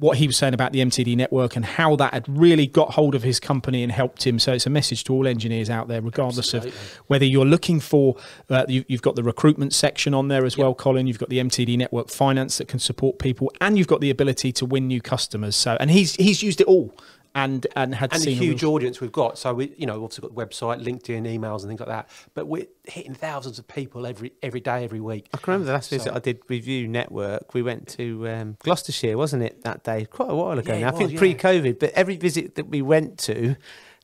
what 0.00 0.16
he 0.16 0.26
was 0.26 0.36
saying 0.36 0.54
about 0.54 0.72
the 0.72 0.80
MTD 0.80 1.14
network 1.14 1.56
and 1.56 1.64
how 1.64 1.94
that 1.96 2.14
had 2.14 2.24
really 2.26 2.66
got 2.66 2.94
hold 2.94 3.14
of 3.14 3.22
his 3.22 3.38
company 3.38 3.82
and 3.82 3.92
helped 3.92 4.26
him. 4.26 4.38
So 4.38 4.52
it's 4.54 4.66
a 4.66 4.70
message 4.70 5.04
to 5.04 5.12
all 5.12 5.26
engineers 5.26 5.68
out 5.68 5.88
there, 5.88 6.00
regardless 6.00 6.54
of 6.54 6.74
whether 7.06 7.24
you're 7.24 7.44
looking 7.44 7.80
for. 7.80 8.16
Uh, 8.48 8.64
you, 8.66 8.84
you've 8.88 9.02
got 9.02 9.14
the 9.14 9.22
recruitment 9.22 9.74
section 9.74 10.14
on 10.14 10.28
there 10.28 10.46
as 10.46 10.56
well, 10.56 10.74
Colin. 10.74 11.06
You've 11.06 11.18
got 11.18 11.28
the 11.28 11.38
MTD 11.38 11.76
network 11.76 12.08
finance 12.08 12.58
that 12.58 12.66
can 12.66 12.78
support 12.78 13.18
people, 13.18 13.52
and 13.60 13.76
you've 13.76 13.86
got 13.86 14.00
the 14.00 14.10
ability 14.10 14.52
to 14.52 14.66
win 14.66 14.88
new 14.88 15.02
customers. 15.02 15.54
So 15.54 15.76
and 15.78 15.90
he's 15.90 16.16
he's 16.16 16.42
used 16.42 16.60
it 16.62 16.66
all 16.66 16.94
and 17.34 17.66
and 17.76 17.94
had 17.94 18.12
and 18.12 18.22
seen 18.22 18.32
a 18.36 18.40
huge 18.40 18.62
real- 18.62 18.72
audience 18.74 19.00
we've 19.00 19.12
got. 19.12 19.38
So 19.38 19.54
we, 19.54 19.72
you 19.76 19.86
know, 19.86 20.02
obviously 20.02 20.28
got 20.28 20.34
the 20.34 20.46
website, 20.46 20.82
LinkedIn, 20.84 21.22
emails, 21.26 21.60
and 21.60 21.68
things 21.68 21.80
like 21.80 21.88
that. 21.88 22.08
But 22.34 22.46
we're 22.48 22.66
hitting 22.84 23.14
thousands 23.14 23.58
of 23.58 23.68
people 23.68 24.06
every 24.06 24.32
every 24.42 24.60
day, 24.60 24.82
every 24.84 25.00
week. 25.00 25.28
I 25.32 25.36
can 25.38 25.52
remember 25.52 25.66
the 25.66 25.72
last 25.74 25.90
visit 25.90 26.12
I 26.12 26.18
did 26.18 26.40
review 26.48 26.88
network. 26.88 27.54
We 27.54 27.62
went 27.62 27.86
to 27.90 28.28
um, 28.28 28.56
Gloucestershire, 28.64 29.16
wasn't 29.16 29.42
it, 29.44 29.62
that 29.62 29.84
day? 29.84 30.06
Quite 30.06 30.30
a 30.30 30.34
while 30.34 30.58
ago 30.58 30.72
Yeah, 30.72 30.78
it 30.78 30.80
now. 30.82 30.88
I 30.88 30.90
think 30.98 31.12
yeah. 31.12 31.18
pre-COVID. 31.18 31.78
But 31.78 31.90
every 31.90 32.16
visit 32.16 32.56
that 32.56 32.68
we 32.68 32.82
went 32.82 33.18
to, 33.20 33.54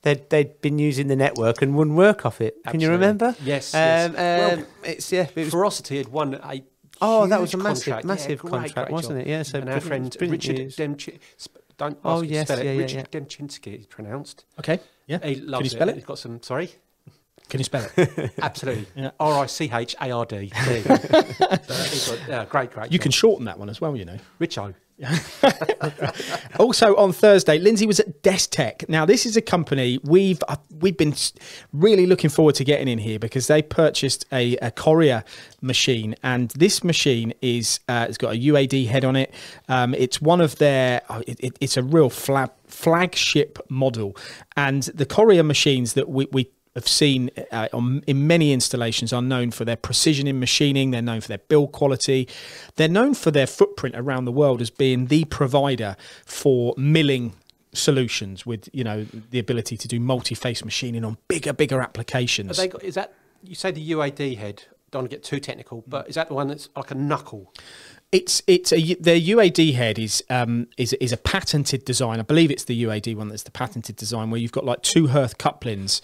they'd, 0.03 0.29
they'd 0.31 0.61
been 0.61 0.79
using 0.79 1.09
the 1.09 1.17
network 1.17 1.63
and 1.63 1.75
wouldn't 1.77 1.97
work 1.97 2.25
off 2.25 2.41
it. 2.41 2.57
Can 2.67 2.79
you 2.81 2.91
remember? 2.91 3.35
Yes, 3.43 3.75
Um, 3.75 3.81
yes. 3.81 4.09
um, 4.11 4.15
Well, 4.61 4.67
it's 4.85 5.11
yeah. 5.13 5.23
It 5.35 5.37
was, 5.37 5.51
Ferocity 5.51 5.97
had 5.99 6.09
won 6.09 6.35
a 6.35 6.63
Oh, 7.03 7.27
that 7.27 7.41
was 7.41 7.53
a 7.53 7.59
massive- 7.59 7.85
contract. 7.93 8.07
massive 8.07 8.39
great, 8.39 8.51
contract, 8.51 8.75
great 8.75 8.91
wasn't 8.91 9.19
job. 9.19 9.27
it? 9.27 9.31
Yeah, 9.31 9.43
so 9.43 9.59
and 9.59 9.69
our 9.69 9.81
friend 9.81 10.17
Richard 10.19 10.57
news. 10.59 10.77
Don't 11.79 11.99
Oh, 12.05 12.15
ask 12.19 12.23
to 12.23 12.29
yes, 12.33 12.47
spell 12.49 12.59
it. 12.59 12.65
yeah, 12.65 12.73
yeah, 12.73 12.79
Richard 12.79 13.11
Demchinsky, 13.11 13.75
it's 13.75 13.87
pronounced. 13.87 14.45
Okay, 14.59 14.81
yeah. 15.07 15.19
He 15.23 15.37
Can 15.37 15.47
loves 15.49 15.65
you 15.65 15.71
spell 15.71 15.89
He's 15.89 15.93
it? 15.93 15.97
He's 15.97 16.05
got 16.05 16.19
some. 16.19 16.43
Sorry. 16.43 16.71
Can 17.49 17.61
you 17.61 17.65
spell 17.65 17.87
it? 17.97 18.33
Absolutely. 18.43 18.87
Yeah. 18.97 19.11
R 19.21 19.45
I 19.45 19.47
C 19.47 19.71
H 19.73 19.95
A 20.01 20.11
R 20.11 20.25
D. 20.27 20.51
There 20.65 20.79
you 20.79 20.85
go. 20.85 20.97
So 20.97 21.75
he's 21.75 22.09
got- 22.11 22.29
yeah, 22.29 22.45
great, 22.47 22.73
great. 22.73 22.91
You 22.91 22.99
job. 22.99 23.03
can 23.03 23.13
shorten 23.13 23.45
that 23.47 23.59
one 23.59 23.69
as 23.69 23.81
well. 23.81 23.97
You 23.97 24.05
know. 24.05 24.19
Richo. 24.41 24.75
Also 26.59 26.97
on 26.97 27.13
Thursday, 27.13 27.59
Lindsay 27.59 27.87
was 27.87 28.01
at 28.01 28.23
Destech. 28.23 28.89
Now, 28.89 29.05
this 29.05 29.27
is 29.27 29.37
a 29.37 29.43
company 29.43 29.99
we've 30.03 30.43
uh, 30.49 30.57
we've 30.81 30.97
been 30.97 31.15
really 31.73 32.07
looking 32.07 32.31
forward 32.31 32.55
to 32.57 32.65
getting 32.65 32.89
in 32.89 32.99
here 32.99 33.19
because 33.19 33.47
they 33.47 33.61
purchased 33.61 34.25
a, 34.33 34.57
a 34.57 34.71
Correa 34.71 35.23
machine, 35.61 36.15
and 36.23 36.51
this 36.53 36.83
machine 36.83 37.35
is 37.43 37.79
uh, 37.89 38.07
it's 38.09 38.17
got 38.19 38.35
a 38.35 38.39
UAD 38.39 38.87
head 38.89 39.05
on 39.05 39.17
it. 39.17 39.35
Um, 39.69 39.95
it's 39.95 40.21
one 40.23 40.41
of 40.41 40.57
their 40.57 41.03
oh, 41.11 41.23
it, 41.27 41.39
it, 41.41 41.59
it's 41.61 41.77
a 41.77 41.83
real 41.83 42.09
flag, 42.09 42.51
flagship 42.67 43.59
model, 43.69 44.17
and 44.57 44.85
the 44.85 45.05
Correa 45.07 45.43
machines 45.45 45.93
that 45.93 46.09
we. 46.09 46.27
we 46.33 46.51
have 46.77 46.87
seen 46.87 47.31
uh, 47.51 47.69
on, 47.73 48.05
in 48.07 48.27
many 48.27 48.53
installations 48.53 49.13
are 49.13 49.23
known 49.23 49.51
for 49.51 49.65
their 49.65 49.77
precision 49.77 50.29
in 50.29 50.39
machining. 50.39 50.93
They're 50.93 51.03
known 51.03 51.23
for 51.23 51.29
their 51.29 51.39
build 51.39 51.73
quality. 51.73 52.29
They're 52.77 52.87
known 52.87 53.15
for 53.15 53.33
their 53.33 53.47
footprint 53.47 53.97
around 53.97 54.27
the 54.27 54.33
world 54.33 54.61
as 54.61 54.71
being 54.71 55.07
the 55.07 55.25
provider 55.25 55.97
for 56.25 56.75
milling 56.77 57.33
solutions 57.73 58.47
with 58.47 58.69
you 58.73 58.83
know 58.83 59.05
the 59.31 59.39
ability 59.39 59.77
to 59.77 59.89
do 59.89 60.01
multi-face 60.01 60.65
machining 60.65 61.05
on 61.05 61.19
bigger 61.29 61.53
bigger 61.53 61.81
applications. 61.81 62.57
Got, 62.57 62.83
is 62.83 62.95
that 62.95 63.13
you 63.43 63.55
say 63.55 63.71
the 63.71 63.91
UAD 63.91 64.39
head? 64.39 64.65
Don't 64.91 65.03
want 65.03 65.11
to 65.11 65.17
get 65.17 65.25
too 65.25 65.41
technical, 65.41 65.85
but 65.87 66.09
is 66.09 66.15
that 66.15 66.29
the 66.29 66.35
one 66.35 66.49
that's 66.49 66.69
like 66.77 66.91
a 66.91 66.95
knuckle? 66.95 67.53
It's 68.13 68.43
it's 68.47 68.73
a 68.73 68.95
their 68.95 69.19
UAD 69.19 69.75
head 69.75 69.99
is 69.99 70.23
um 70.31 70.69
is 70.77 70.93
is 70.95 71.13
a 71.13 71.17
patented 71.17 71.85
design. 71.85 72.21
I 72.21 72.23
believe 72.23 72.51
it's 72.51 72.65
the 72.65 72.85
UAD 72.85 73.17
one 73.17 73.29
that's 73.29 73.43
the 73.43 73.51
patented 73.51 73.97
design 73.97 74.31
where 74.31 74.41
you've 74.41 74.53
got 74.53 74.65
like 74.65 74.83
two 74.83 75.09
Hirth 75.09 75.39
couplings. 75.39 76.01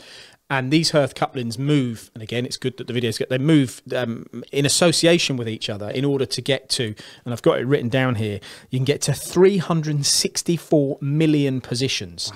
And 0.52 0.70
these 0.70 0.90
Hirth 0.90 1.14
couplings 1.14 1.58
move, 1.58 2.10
and 2.12 2.22
again, 2.22 2.44
it's 2.44 2.58
good 2.58 2.76
that 2.76 2.86
the 2.86 2.92
videos 2.92 3.18
get 3.18 3.30
they 3.30 3.38
move 3.38 3.80
um, 3.96 4.26
in 4.52 4.66
association 4.66 5.38
with 5.38 5.48
each 5.48 5.70
other 5.70 5.88
in 5.88 6.04
order 6.04 6.26
to 6.26 6.42
get 6.42 6.68
to, 6.70 6.94
and 7.24 7.32
I've 7.32 7.40
got 7.40 7.58
it 7.58 7.66
written 7.66 7.88
down 7.88 8.16
here. 8.16 8.38
You 8.68 8.78
can 8.78 8.84
get 8.84 9.00
to 9.02 9.14
364 9.14 10.98
million 11.00 11.62
positions. 11.62 12.34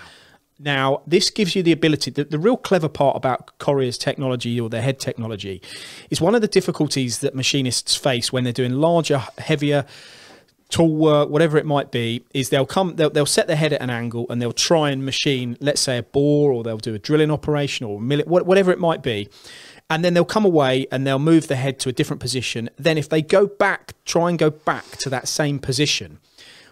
Now, 0.59 1.03
this 1.07 1.29
gives 1.29 1.55
you 1.55 1.63
the 1.63 1.73
ability. 1.73 2.11
The, 2.11 2.25
the 2.25 2.39
real 2.39 2.57
clever 2.57 2.89
part 2.89 3.19
about 3.19 3.59
Correa's 3.59 3.99
technology 3.99 4.59
or 4.59 4.71
their 4.71 4.81
head 4.81 4.99
technology 4.99 5.61
is 6.09 6.19
one 6.19 6.35
of 6.35 6.41
the 6.41 6.49
difficulties 6.49 7.19
that 7.19 7.35
machinists 7.35 7.97
face 7.97 8.33
when 8.33 8.45
they're 8.45 8.53
doing 8.55 8.73
larger, 8.73 9.25
heavier 9.37 9.85
tool 10.69 10.95
work, 10.95 11.29
uh, 11.29 11.31
whatever 11.31 11.59
it 11.59 11.67
might 11.67 11.91
be, 11.91 12.25
is 12.35 12.51
they'll 12.51 12.67
come, 12.67 12.97
they'll, 12.97 13.11
they'll 13.11 13.27
set 13.27 13.47
their 13.47 13.57
head 13.57 13.73
at 13.73 13.81
an 13.81 13.91
angle 13.91 14.27
and 14.29 14.41
they'll 14.43 14.53
try 14.53 14.91
and 14.91 15.05
machine, 15.05 15.57
let's 15.61 15.81
say, 15.81 15.99
a 15.99 16.03
bore, 16.03 16.53
or 16.53 16.63
they'll 16.63 16.79
do 16.79 16.95
a 16.95 16.99
drilling 16.99 17.31
operation 17.31 17.87
or 17.87 18.01
millet, 18.01 18.27
whatever 18.27 18.71
it 18.71 18.79
might 18.79 19.03
be. 19.03 19.29
And 19.89 20.05
then 20.05 20.15
they'll 20.15 20.25
come 20.25 20.45
away 20.45 20.87
and 20.91 21.07
they'll 21.07 21.21
move 21.21 21.47
the 21.47 21.57
head 21.57 21.79
to 21.81 21.89
a 21.89 21.93
different 21.93 22.21
position. 22.21 22.69
Then, 22.77 22.99
if 22.99 23.09
they 23.09 23.23
go 23.23 23.47
back, 23.47 23.93
try 24.05 24.29
and 24.29 24.39
go 24.39 24.51
back 24.51 24.85
to 24.99 25.11
that 25.11 25.29
same 25.29 25.61
position, 25.61 26.19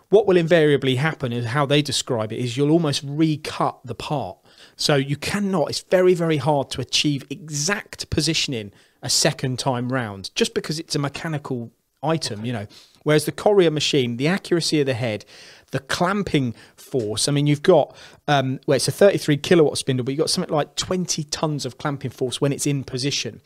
what 0.09 0.27
will 0.27 0.37
invariably 0.37 0.97
happen 0.97 1.33
is 1.33 1.47
how 1.47 1.65
they 1.65 1.81
describe 1.81 2.33
it 2.33 2.39
is 2.39 2.57
you'll 2.57 2.71
almost 2.71 3.03
recut 3.05 3.79
the 3.85 3.95
part. 3.95 4.39
So 4.77 4.97
you 4.97 5.17
cannot, 5.17 5.71
it's 5.71 5.81
very, 5.81 6.15
very 6.15 6.37
hard 6.39 6.71
to 6.71 6.81
achieve 6.81 7.25
exact 7.31 8.11
positioning 8.11 8.73
a 9.03 9.11
second 9.11 9.59
time 9.59 9.93
round 9.93 10.31
just 10.35 10.55
because 10.55 10.79
it's 10.79 10.97
a 10.97 10.99
mechanical 10.99 11.71
item, 12.03 12.45
you 12.45 12.53
know. 12.53 12.67
Whereas 13.05 13.25
the 13.25 13.33
Correa 13.33 13.71
machine, 13.71 14.17
the 14.17 14.29
accuracy 14.29 14.81
of 14.81 14.87
the 14.87 14.95
head, 14.95 15.25
the 15.71 15.79
clamping 15.79 16.55
force, 16.77 17.29
I 17.29 17.33
mean, 17.33 17.47
you've 17.47 17.63
got, 17.63 17.97
um, 18.27 18.61
well, 18.67 18.77
it's 18.77 18.89
a 18.89 18.93
33 18.93 19.37
kilowatt 19.37 19.79
spindle, 19.79 20.05
but 20.05 20.13
you've 20.13 20.19
got 20.19 20.31
something 20.31 20.53
like 20.53 20.75
20 20.75 21.25
tons 21.25 21.65
of 21.65 21.79
clamping 21.79 22.11
force 22.11 22.41
when 22.41 22.53
it's 22.53 22.67
in 22.67 22.83
position. 22.83 23.41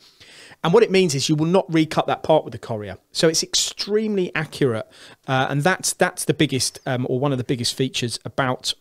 And 0.63 0.73
what 0.73 0.83
it 0.83 0.91
means 0.91 1.15
is 1.15 1.29
you 1.29 1.35
will 1.35 1.45
not 1.45 1.71
recut 1.73 2.07
that 2.07 2.23
part 2.23 2.43
with 2.43 2.51
the 2.51 2.57
Correa. 2.57 2.97
So 3.11 3.27
it's 3.27 3.43
extremely 3.43 4.33
accurate. 4.35 4.87
Uh, 5.27 5.47
and 5.49 5.63
that's 5.63 5.93
that's 5.93 6.25
the 6.25 6.33
biggest 6.33 6.79
um, 6.85 7.05
or 7.09 7.19
one 7.19 7.31
of 7.31 7.37
the 7.37 7.43
biggest 7.43 7.75
features 7.75 8.19
about 8.25 8.73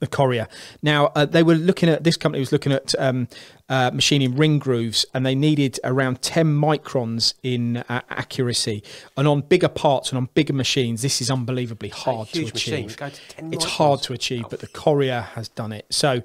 the 0.00 0.06
Correa. 0.06 0.48
Now 0.82 1.06
uh, 1.14 1.26
they 1.26 1.42
were 1.42 1.54
looking 1.54 1.88
at 1.88 2.04
this 2.04 2.16
company 2.16 2.40
was 2.40 2.52
looking 2.52 2.72
at 2.72 2.94
um, 2.98 3.28
uh, 3.70 3.90
machining 3.94 4.36
ring 4.36 4.58
grooves, 4.58 5.06
and 5.14 5.24
they 5.24 5.34
needed 5.34 5.80
around 5.84 6.20
ten 6.20 6.46
microns 6.46 7.34
in 7.42 7.78
uh, 7.78 8.02
accuracy. 8.10 8.82
And 9.16 9.26
on 9.26 9.40
bigger 9.42 9.68
parts 9.68 10.10
and 10.10 10.18
on 10.18 10.28
bigger 10.34 10.52
machines, 10.52 11.02
this 11.02 11.22
is 11.22 11.30
unbelievably 11.30 11.90
hard 11.90 12.28
to 12.28 12.46
achieve. 12.46 12.96
to 12.96 13.12
It's 13.52 13.64
hard 13.64 14.02
to 14.02 14.12
achieve, 14.12 14.44
but 14.50 14.60
the 14.60 14.66
Correa 14.66 15.22
has 15.34 15.48
done 15.48 15.72
it. 15.72 15.86
So. 15.88 16.20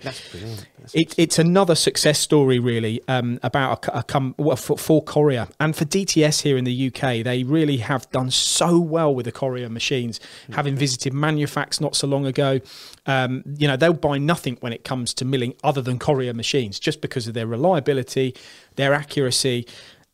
It, 0.94 1.18
it's 1.18 1.40
another 1.40 1.74
success 1.74 2.20
story, 2.20 2.60
really, 2.60 3.02
um, 3.08 3.40
about 3.42 3.88
a, 3.88 4.00
a 4.00 4.04
com- 4.04 4.36
well, 4.38 4.56
for, 4.56 4.78
for 4.78 5.02
Correa 5.02 5.48
and 5.60 5.76
for 5.76 5.84
DTS 5.86 6.44
here 6.44 6.58
in 6.58 6.64
the 6.64 6.88
UK. 6.88 7.24
They 7.24 7.44
really 7.44 7.78
have 7.78 8.10
done 8.12 8.30
so 8.30 8.80
well 8.80 9.14
with 9.14 9.26
the 9.26 9.32
Correa 9.32 9.70
machines. 9.70 10.20
Having 10.52 10.76
visited 10.76 11.14
Manufacts 11.14 11.82
not 11.82 11.96
so 11.96 12.08
long 12.08 12.26
ago, 12.26 12.60
um, 13.06 13.44
you 13.58 13.68
know 13.68 13.76
they'll 13.76 13.94
buy 13.94 14.18
nothing 14.18 14.58
when 14.62 14.74
it 14.74 14.84
comes 14.84 15.14
to 15.16 15.26
milling 15.26 15.56
other 15.64 15.82
than 15.82 16.00
Correa 16.00 16.34
machines, 16.34 16.80
just 16.80 17.02
because 17.02 17.28
of 17.28 17.35
their 17.36 17.48
reliability, 17.48 18.36
their 18.76 18.94
accuracy. 18.94 19.68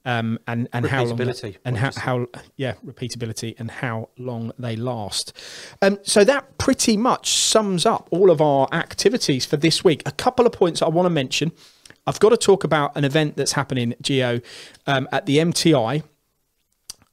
Um, 0.04 0.40
and 0.48 0.68
and 0.74 0.88
how 0.88 1.04
long 1.04 1.16
Repeatability, 1.16 1.58
and 1.64 1.78
how, 1.78 1.92
how 1.96 2.26
yeah 2.58 2.74
repeatability 2.84 3.54
and 3.60 3.70
how 3.70 4.10
long 4.18 4.52
they 4.58 4.76
last. 4.76 5.32
Um, 5.80 6.00
so 6.02 6.24
that 6.24 6.58
pretty 6.58 6.98
much 6.98 7.30
sums 7.30 7.86
up 7.86 8.08
all 8.10 8.32
of 8.32 8.42
our 8.42 8.68
activities 8.72 9.46
for 9.46 9.58
this 9.58 9.84
week. 9.84 10.02
A 10.08 10.12
couple 10.12 10.48
of 10.48 10.54
points 10.54 10.82
I 10.82 10.88
want 10.88 11.06
to 11.06 11.12
mention. 11.12 11.52
I've 12.08 12.20
got 12.20 12.30
to 12.30 12.38
talk 12.38 12.64
about 12.64 12.98
an 12.98 13.04
event 13.04 13.38
that's 13.38 13.52
happening, 13.52 13.94
Gio, 14.02 14.44
um, 14.88 15.08
at 15.12 15.28
the 15.28 15.38
MTI. 15.38 16.04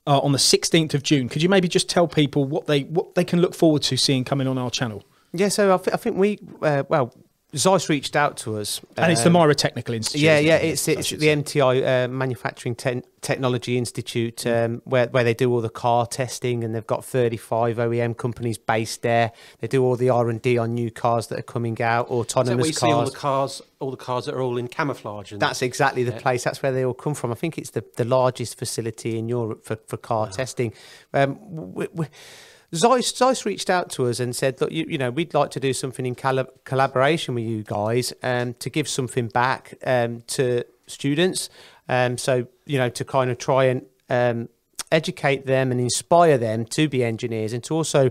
Uh, 0.06 0.20
on 0.20 0.32
the 0.32 0.38
16th 0.38 0.94
of 0.94 1.02
June, 1.02 1.28
could 1.28 1.42
you 1.42 1.50
maybe 1.50 1.68
just 1.68 1.90
tell 1.90 2.08
people 2.08 2.46
what 2.46 2.66
they 2.66 2.84
what 2.84 3.14
they 3.14 3.24
can 3.24 3.42
look 3.42 3.54
forward 3.54 3.82
to 3.82 3.98
seeing 3.98 4.24
coming 4.24 4.46
on 4.48 4.56
our 4.56 4.70
channel? 4.70 5.04
Yeah, 5.32 5.48
so 5.48 5.74
I, 5.74 5.76
th- 5.76 5.92
I 5.92 5.96
think 5.98 6.16
we, 6.16 6.38
uh, 6.62 6.84
well, 6.88 7.12
Zeiss 7.56 7.88
reached 7.88 8.14
out 8.14 8.36
to 8.38 8.58
us. 8.58 8.80
And 8.98 9.10
it's 9.10 9.22
the 9.22 9.28
um, 9.28 9.32
MIRA 9.34 9.54
Technical 9.54 9.94
Institute. 9.94 10.20
Yeah, 10.20 10.38
yeah, 10.38 10.56
it? 10.56 10.72
it's 10.72 10.86
it's 10.86 11.10
the. 11.10 11.28
MTI 11.28 12.04
uh, 12.04 12.08
Manufacturing 12.08 12.74
Te- 12.74 13.02
Technology 13.22 13.78
Institute, 13.78 14.46
um, 14.46 14.82
where 14.84 15.06
where 15.06 15.24
they 15.24 15.32
do 15.32 15.50
all 15.50 15.62
the 15.62 15.70
car 15.70 16.06
testing, 16.06 16.62
and 16.62 16.74
they've 16.74 16.86
got 16.86 17.06
35 17.06 17.78
OEM 17.78 18.18
companies 18.18 18.58
based 18.58 19.00
there. 19.00 19.32
They 19.60 19.66
do 19.66 19.82
all 19.82 19.96
the 19.96 20.10
R 20.10 20.28
and 20.28 20.42
D 20.42 20.58
on 20.58 20.74
new 20.74 20.90
cars 20.90 21.28
that 21.28 21.38
are 21.38 21.42
coming 21.42 21.80
out, 21.80 22.08
autonomous 22.08 22.76
see 22.76 22.86
all 22.86 22.92
cars. 22.92 23.10
the 23.10 23.16
cars, 23.16 23.62
all 23.80 23.90
the 23.90 23.96
cars 23.96 24.26
that 24.26 24.34
are 24.34 24.42
all 24.42 24.58
in 24.58 24.68
camouflage? 24.68 25.32
And 25.32 25.40
That's 25.40 25.62
exactly 25.62 26.04
the 26.04 26.12
Yeah. 26.12 26.20
place. 26.20 26.44
That's 26.44 26.62
where 26.62 26.72
they 26.72 26.84
all 26.84 26.92
come 26.94 27.14
from. 27.14 27.32
I 27.32 27.34
think 27.34 27.56
it's 27.56 27.70
the, 27.70 27.82
the 27.96 28.04
largest 28.04 28.58
facility 28.58 29.18
in 29.18 29.26
Europe 29.26 29.64
for, 29.64 29.76
for 29.86 29.96
car 29.96 30.28
testing. 30.28 30.74
Um, 31.14 31.38
we, 31.74 31.86
we, 31.94 32.06
Zeiss, 32.74 33.16
Zeiss 33.16 33.46
reached 33.46 33.70
out 33.70 33.90
to 33.90 34.06
us 34.06 34.20
and 34.20 34.36
said, 34.36 34.60
look, 34.60 34.70
you, 34.70 34.84
you 34.88 34.98
know, 34.98 35.10
we'd 35.10 35.32
like 35.32 35.50
to 35.52 35.60
do 35.60 35.72
something 35.72 36.04
in 36.04 36.14
colla- 36.14 36.48
collaboration 36.64 37.34
with 37.34 37.44
you 37.44 37.62
guys 37.62 38.12
um, 38.22 38.54
to 38.54 38.68
give 38.68 38.88
something 38.88 39.28
back 39.28 39.74
um, 39.86 40.22
to 40.28 40.64
students. 40.86 41.48
Um, 41.88 42.18
so, 42.18 42.46
you 42.66 42.78
know, 42.78 42.90
to 42.90 43.04
kind 43.04 43.30
of 43.30 43.38
try 43.38 43.64
and 43.64 43.86
um, 44.10 44.48
educate 44.92 45.46
them 45.46 45.72
and 45.72 45.80
inspire 45.80 46.36
them 46.36 46.66
to 46.66 46.88
be 46.88 47.02
engineers 47.02 47.52
and 47.52 47.64
to 47.64 47.74
also 47.74 48.10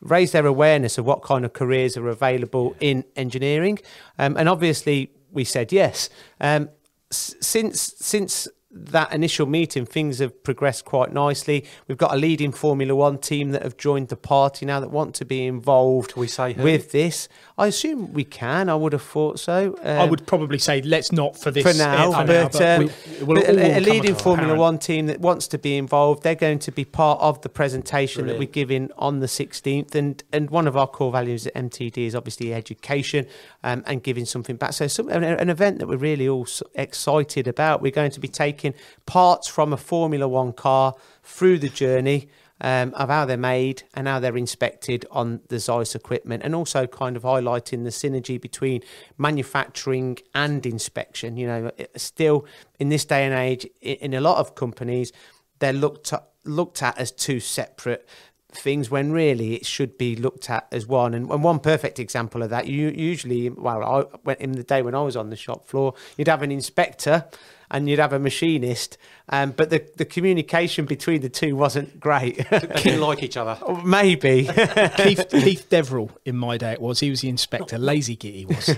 raise 0.00 0.32
their 0.32 0.46
awareness 0.46 0.96
of 0.96 1.04
what 1.04 1.22
kind 1.22 1.44
of 1.44 1.52
careers 1.52 1.96
are 1.96 2.08
available 2.08 2.76
in 2.80 3.04
engineering. 3.16 3.78
Um, 4.18 4.36
and 4.36 4.48
obviously, 4.48 5.10
we 5.32 5.44
said 5.44 5.72
yes. 5.72 6.08
Um, 6.40 6.70
since 7.10 7.94
since 7.98 8.48
that 8.70 9.12
initial 9.14 9.46
meeting, 9.46 9.86
things 9.86 10.18
have 10.18 10.42
progressed 10.42 10.84
quite 10.84 11.10
nicely. 11.10 11.64
We've 11.86 11.96
got 11.96 12.12
a 12.12 12.16
leading 12.16 12.52
Formula 12.52 12.94
One 12.94 13.16
team 13.16 13.52
that 13.52 13.62
have 13.62 13.78
joined 13.78 14.08
the 14.08 14.16
party 14.16 14.66
now 14.66 14.78
that 14.80 14.90
want 14.90 15.14
to 15.16 15.24
be 15.24 15.46
involved 15.46 16.12
Can 16.12 16.20
we 16.20 16.26
say 16.28 16.52
who? 16.52 16.62
with 16.62 16.92
this. 16.92 17.28
I 17.56 17.68
assume 17.68 18.12
we 18.12 18.24
can. 18.24 18.68
I 18.68 18.74
would 18.74 18.92
have 18.92 19.02
thought 19.02 19.40
so. 19.40 19.74
I 19.82 19.96
Um, 19.98 20.10
would 20.10 20.26
probably 20.26 20.58
say 20.58 20.82
let's 20.82 21.12
not 21.12 21.38
for 21.38 21.50
this 21.50 21.62
for 21.64 21.72
now, 21.76 22.12
for 22.12 22.26
but, 22.26 22.60
um, 22.60 22.80
we- 22.84 23.24
we'll 23.24 23.36
but 23.42 23.48
a, 23.48 23.78
a 23.78 23.80
leading 23.80 24.14
Formula 24.14 24.48
apparent. 24.52 24.60
One 24.60 24.78
team 24.78 25.06
that 25.06 25.20
wants 25.20 25.48
to 25.48 25.58
be 25.58 25.76
involved, 25.78 26.22
they're 26.22 26.34
going 26.34 26.58
to 26.60 26.70
be 26.70 26.84
part 26.84 27.20
of 27.22 27.40
the 27.40 27.48
presentation 27.48 28.26
that 28.26 28.38
we're 28.38 28.44
giving 28.48 28.90
on 28.98 29.20
the 29.20 29.26
16th. 29.26 29.94
And 29.94 30.22
and 30.30 30.50
one 30.50 30.66
of 30.68 30.76
our 30.76 30.86
core 30.86 31.10
values 31.10 31.46
at 31.46 31.54
MTD 31.54 32.06
is 32.06 32.14
obviously 32.14 32.52
education 32.52 33.26
um, 33.64 33.82
and 33.86 34.02
giving 34.02 34.24
something 34.24 34.56
back. 34.56 34.72
So 34.72 34.86
some, 34.86 35.08
an, 35.08 35.24
an 35.24 35.50
event 35.50 35.78
that 35.78 35.88
we're 35.88 35.96
really 35.96 36.28
all 36.28 36.46
excited 36.74 37.46
about. 37.46 37.82
We're 37.82 37.92
going 37.92 38.10
to 38.12 38.20
be 38.20 38.28
taking 38.28 38.74
parts 39.06 39.48
from 39.48 39.72
a 39.72 39.76
Formula 39.76 40.28
One 40.28 40.52
car 40.52 40.94
through 41.22 41.58
the 41.58 41.68
journey. 41.68 42.28
Um, 42.60 42.92
of 42.94 43.08
how 43.08 43.24
they're 43.24 43.36
made 43.36 43.84
and 43.94 44.08
how 44.08 44.18
they're 44.18 44.36
inspected 44.36 45.06
on 45.12 45.42
the 45.46 45.60
Zeiss 45.60 45.94
equipment, 45.94 46.42
and 46.42 46.56
also 46.56 46.88
kind 46.88 47.16
of 47.16 47.22
highlighting 47.22 47.84
the 47.84 47.90
synergy 47.90 48.40
between 48.40 48.82
manufacturing 49.16 50.18
and 50.34 50.66
inspection. 50.66 51.36
You 51.36 51.46
know, 51.46 51.70
still 51.94 52.46
in 52.80 52.88
this 52.88 53.04
day 53.04 53.24
and 53.24 53.32
age, 53.32 53.64
in 53.80 54.12
a 54.12 54.20
lot 54.20 54.38
of 54.38 54.56
companies, 54.56 55.12
they're 55.60 55.72
looked 55.72 56.12
at, 56.12 56.28
looked 56.44 56.82
at 56.82 56.98
as 56.98 57.12
two 57.12 57.38
separate 57.38 58.08
things 58.50 58.90
when 58.90 59.12
really 59.12 59.54
it 59.54 59.66
should 59.66 59.98
be 59.98 60.16
looked 60.16 60.48
at 60.48 60.66
as 60.72 60.86
one. 60.86 61.14
And, 61.14 61.30
and 61.30 61.44
one 61.44 61.60
perfect 61.60 61.98
example 61.98 62.42
of 62.42 62.50
that, 62.50 62.66
you 62.66 62.88
usually, 62.88 63.50
well, 63.50 63.82
I 63.82 64.16
went 64.24 64.40
in 64.40 64.52
the 64.52 64.62
day 64.62 64.82
when 64.82 64.94
I 64.94 65.02
was 65.02 65.16
on 65.16 65.30
the 65.30 65.36
shop 65.36 65.66
floor, 65.66 65.94
you'd 66.16 66.28
have 66.28 66.42
an 66.42 66.50
inspector 66.50 67.26
and 67.70 67.88
you'd 67.88 67.98
have 67.98 68.12
a 68.12 68.18
machinist, 68.18 68.96
um, 69.30 69.52
but 69.52 69.70
the, 69.70 69.84
the 69.96 70.04
communication 70.04 70.84
between 70.86 71.20
the 71.20 71.28
two 71.28 71.56
wasn't 71.56 71.98
great. 72.00 72.36
Didn't 72.50 73.00
like 73.00 73.22
each 73.22 73.36
other. 73.36 73.58
Maybe. 73.84 74.44
Keith, 74.96 75.26
Keith 75.30 75.66
Deverell 75.68 76.10
in 76.24 76.36
my 76.36 76.56
day 76.56 76.72
it 76.72 76.80
was 76.80 77.00
he 77.00 77.10
was 77.10 77.20
the 77.20 77.28
inspector 77.28 77.78
lazy 77.78 78.16
git 78.16 78.34
he 78.34 78.44
was 78.46 78.68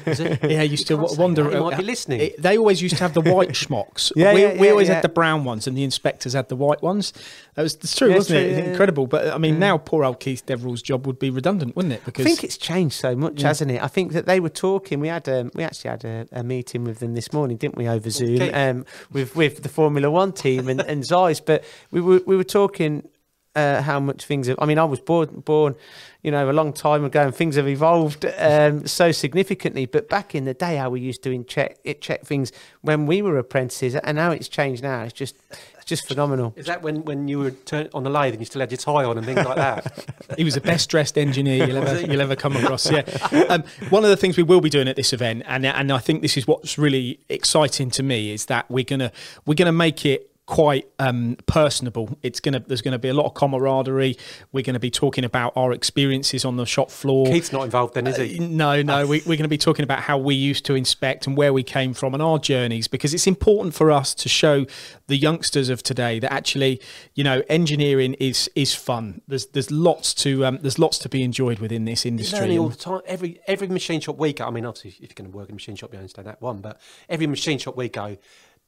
yeah 0.42 0.62
used 0.62 0.86
to 0.88 0.94
You 0.94 0.98
can't 1.00 1.10
say 1.10 1.16
wander 1.22 1.42
that, 1.44 1.52
he 1.54 1.60
might 1.60 1.76
be 1.78 1.82
listening. 1.84 2.20
It- 2.20 2.40
they 2.42 2.56
always 2.58 2.80
used 2.82 2.96
to 2.96 3.02
have 3.02 3.14
the 3.14 3.20
white 3.20 3.50
schmucks 3.50 4.12
Yeah, 4.16 4.34
we, 4.34 4.42
yeah, 4.42 4.52
we 4.60 4.66
yeah, 4.66 4.70
always 4.72 4.88
yeah. 4.88 4.94
had 4.94 5.02
the 5.04 5.08
brown 5.08 5.44
ones 5.44 5.66
and 5.66 5.76
the 5.76 5.84
inspectors 5.84 6.32
had 6.32 6.48
the 6.48 6.56
white 6.56 6.82
ones 6.82 7.12
that 7.54 7.62
was 7.62 7.74
it's 7.74 7.96
true 7.96 8.08
Yeah, 8.10 8.16
wasn't 8.16 8.38
true, 8.40 8.48
it 8.48 8.52
yeah, 8.52 8.58
yeah. 8.64 8.70
incredible 8.70 9.06
but 9.06 9.28
I 9.32 9.38
mean 9.38 9.58
now 9.58 9.78
poor 9.78 10.04
old 10.04 10.20
Keith 10.20 10.44
Deverell's 10.46 10.82
job 10.82 11.06
would 11.06 11.18
be 11.18 11.30
redundant 11.30 11.76
wouldn't 11.76 11.94
it 11.94 12.04
Because 12.04 12.24
I 12.26 12.28
think 12.28 12.44
it's 12.44 12.56
changed 12.56 12.94
so 12.96 13.14
much, 13.16 13.42
hasn't 13.42 13.70
it? 13.70 13.82
I 13.82 13.88
think 13.88 14.12
that 14.12 14.26
they 14.26 14.40
were 14.40 14.48
talking. 14.48 15.00
We 15.00 15.08
had 15.08 15.26
a, 15.28 15.50
we 15.54 15.62
actually 15.64 15.90
had 15.90 16.04
a, 16.04 16.26
a 16.32 16.42
meeting 16.42 16.84
with 16.84 16.98
them 17.00 17.14
this 17.14 17.32
morning, 17.32 17.56
didn't 17.56 17.76
we, 17.76 17.88
over 17.88 18.10
Zoom, 18.10 18.36
Okay. 18.42 18.52
um, 18.52 18.84
with 19.12 19.36
with 19.36 19.62
the 19.62 19.68
Formula 19.68 20.10
One 20.10 20.32
team 20.40 20.68
and, 20.68 20.80
and 20.80 21.04
Zeiss. 21.04 21.40
But 21.40 21.64
we 21.90 22.00
were 22.00 22.20
we 22.26 22.36
were 22.36 22.44
talking 22.44 23.08
uh, 23.56 23.82
how 23.82 23.98
much 23.98 24.24
things 24.24 24.46
have. 24.46 24.58
I 24.60 24.66
mean, 24.66 24.78
I 24.78 24.84
was 24.84 25.00
born 25.00 25.40
born, 25.40 25.74
you 26.22 26.30
know, 26.30 26.50
a 26.50 26.52
long 26.52 26.72
time 26.72 27.04
ago, 27.04 27.22
and 27.22 27.34
things 27.34 27.56
have 27.56 27.68
evolved 27.68 28.24
um, 28.38 28.86
so 28.86 29.10
significantly. 29.10 29.86
But 29.86 30.08
back 30.08 30.34
in 30.34 30.44
the 30.44 30.54
day, 30.54 30.76
how 30.76 30.90
we 30.90 31.00
used 31.00 31.22
to 31.24 31.30
in 31.30 31.44
check 31.44 31.78
it 31.84 32.00
check 32.00 32.24
things 32.24 32.52
when 32.82 33.06
we 33.06 33.22
were 33.22 33.38
apprentices, 33.38 33.96
and 33.96 34.16
now 34.16 34.30
it's 34.30 34.48
changed 34.48 34.82
now. 34.82 35.02
It's 35.02 35.12
just 35.12 35.36
it's 35.50 35.84
just 35.84 36.06
phenomenal. 36.06 36.52
Is 36.56 36.66
that 36.66 36.82
when, 36.82 37.04
when 37.04 37.26
you 37.26 37.40
were 37.40 37.50
turn, 37.50 37.88
on 37.92 38.04
the 38.04 38.10
lathe 38.10 38.34
and 38.34 38.40
you 38.40 38.46
still 38.46 38.60
had 38.60 38.70
your 38.70 38.78
tie 38.78 39.04
on 39.04 39.16
and 39.18 39.26
things 39.26 39.44
like 39.44 39.56
that? 39.56 40.06
He 40.36 40.44
was 40.44 40.54
the 40.54 40.60
best 40.60 40.88
dressed 40.88 41.18
engineer 41.18 41.66
you'll 41.66 41.78
ever 41.78 42.00
you'll 42.06 42.20
ever 42.20 42.36
come 42.36 42.54
across. 42.54 42.88
Yeah. 42.88 43.00
Um, 43.48 43.64
one 43.90 44.04
of 44.04 44.10
the 44.10 44.16
things 44.16 44.36
we 44.36 44.44
will 44.44 44.60
be 44.60 44.70
doing 44.70 44.86
at 44.86 44.94
this 44.94 45.12
event, 45.12 45.42
and 45.46 45.66
and 45.66 45.90
I 45.90 45.98
think 45.98 46.22
this 46.22 46.36
is 46.36 46.46
what's 46.46 46.78
really 46.78 47.18
exciting 47.28 47.90
to 47.90 48.04
me, 48.04 48.32
is 48.32 48.46
that 48.46 48.70
we're 48.70 48.84
gonna 48.84 49.10
we're 49.44 49.54
gonna 49.54 49.72
make 49.72 50.06
it 50.06 50.29
quite 50.50 50.88
um, 50.98 51.36
personable. 51.46 52.18
It's 52.22 52.40
gonna 52.40 52.58
there's 52.66 52.82
gonna 52.82 52.98
be 52.98 53.08
a 53.08 53.14
lot 53.14 53.26
of 53.26 53.34
camaraderie. 53.34 54.16
We're 54.50 54.64
gonna 54.64 54.80
be 54.80 54.90
talking 54.90 55.24
about 55.24 55.52
our 55.56 55.72
experiences 55.72 56.44
on 56.44 56.56
the 56.56 56.66
shop 56.66 56.90
floor. 56.90 57.26
Keith's 57.26 57.52
not 57.52 57.62
involved 57.62 57.94
then, 57.94 58.08
is 58.08 58.16
he? 58.16 58.40
No, 58.40 58.82
no, 58.82 59.06
we, 59.06 59.20
we're 59.20 59.36
going 59.36 59.44
to 59.44 59.48
be 59.48 59.56
talking 59.56 59.84
about 59.84 60.00
how 60.00 60.18
we 60.18 60.34
used 60.34 60.64
to 60.66 60.74
inspect 60.74 61.28
and 61.28 61.36
where 61.36 61.52
we 61.52 61.62
came 61.62 61.94
from 61.94 62.14
and 62.14 62.22
our 62.22 62.40
journeys 62.40 62.88
because 62.88 63.14
it's 63.14 63.28
important 63.28 63.74
for 63.74 63.92
us 63.92 64.12
to 64.14 64.28
show 64.28 64.66
the 65.06 65.16
youngsters 65.16 65.68
of 65.68 65.84
today 65.84 66.18
that 66.18 66.32
actually, 66.32 66.80
you 67.14 67.22
know, 67.22 67.44
engineering 67.48 68.14
is 68.14 68.50
is 68.56 68.74
fun. 68.74 69.20
There's 69.28 69.46
there's 69.46 69.70
lots 69.70 70.12
to 70.14 70.44
um, 70.44 70.58
there's 70.62 70.80
lots 70.80 70.98
to 70.98 71.08
be 71.08 71.22
enjoyed 71.22 71.60
within 71.60 71.84
this 71.84 72.04
industry. 72.04 72.40
learning 72.40 72.58
all 72.58 72.70
the 72.70 72.76
time. 72.76 73.02
Every 73.06 73.40
every 73.46 73.68
machine 73.68 74.00
shop 74.00 74.18
we 74.18 74.32
go. 74.32 74.46
I 74.46 74.50
mean, 74.50 74.66
obviously, 74.66 74.90
if 74.90 75.00
you're 75.00 75.08
going 75.14 75.30
to 75.30 75.36
work 75.36 75.48
in 75.48 75.52
a 75.52 75.54
machine 75.54 75.76
shop, 75.76 75.92
you 75.92 76.00
understand 76.00 76.26
that 76.26 76.42
one. 76.42 76.60
But 76.60 76.80
every 77.08 77.28
machine 77.28 77.58
shop 77.58 77.76
we 77.76 77.88
go 77.88 78.16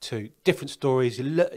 to, 0.02 0.28
different 0.44 0.70
stories. 0.70 1.18
You, 1.18 1.36
le- 1.36 1.50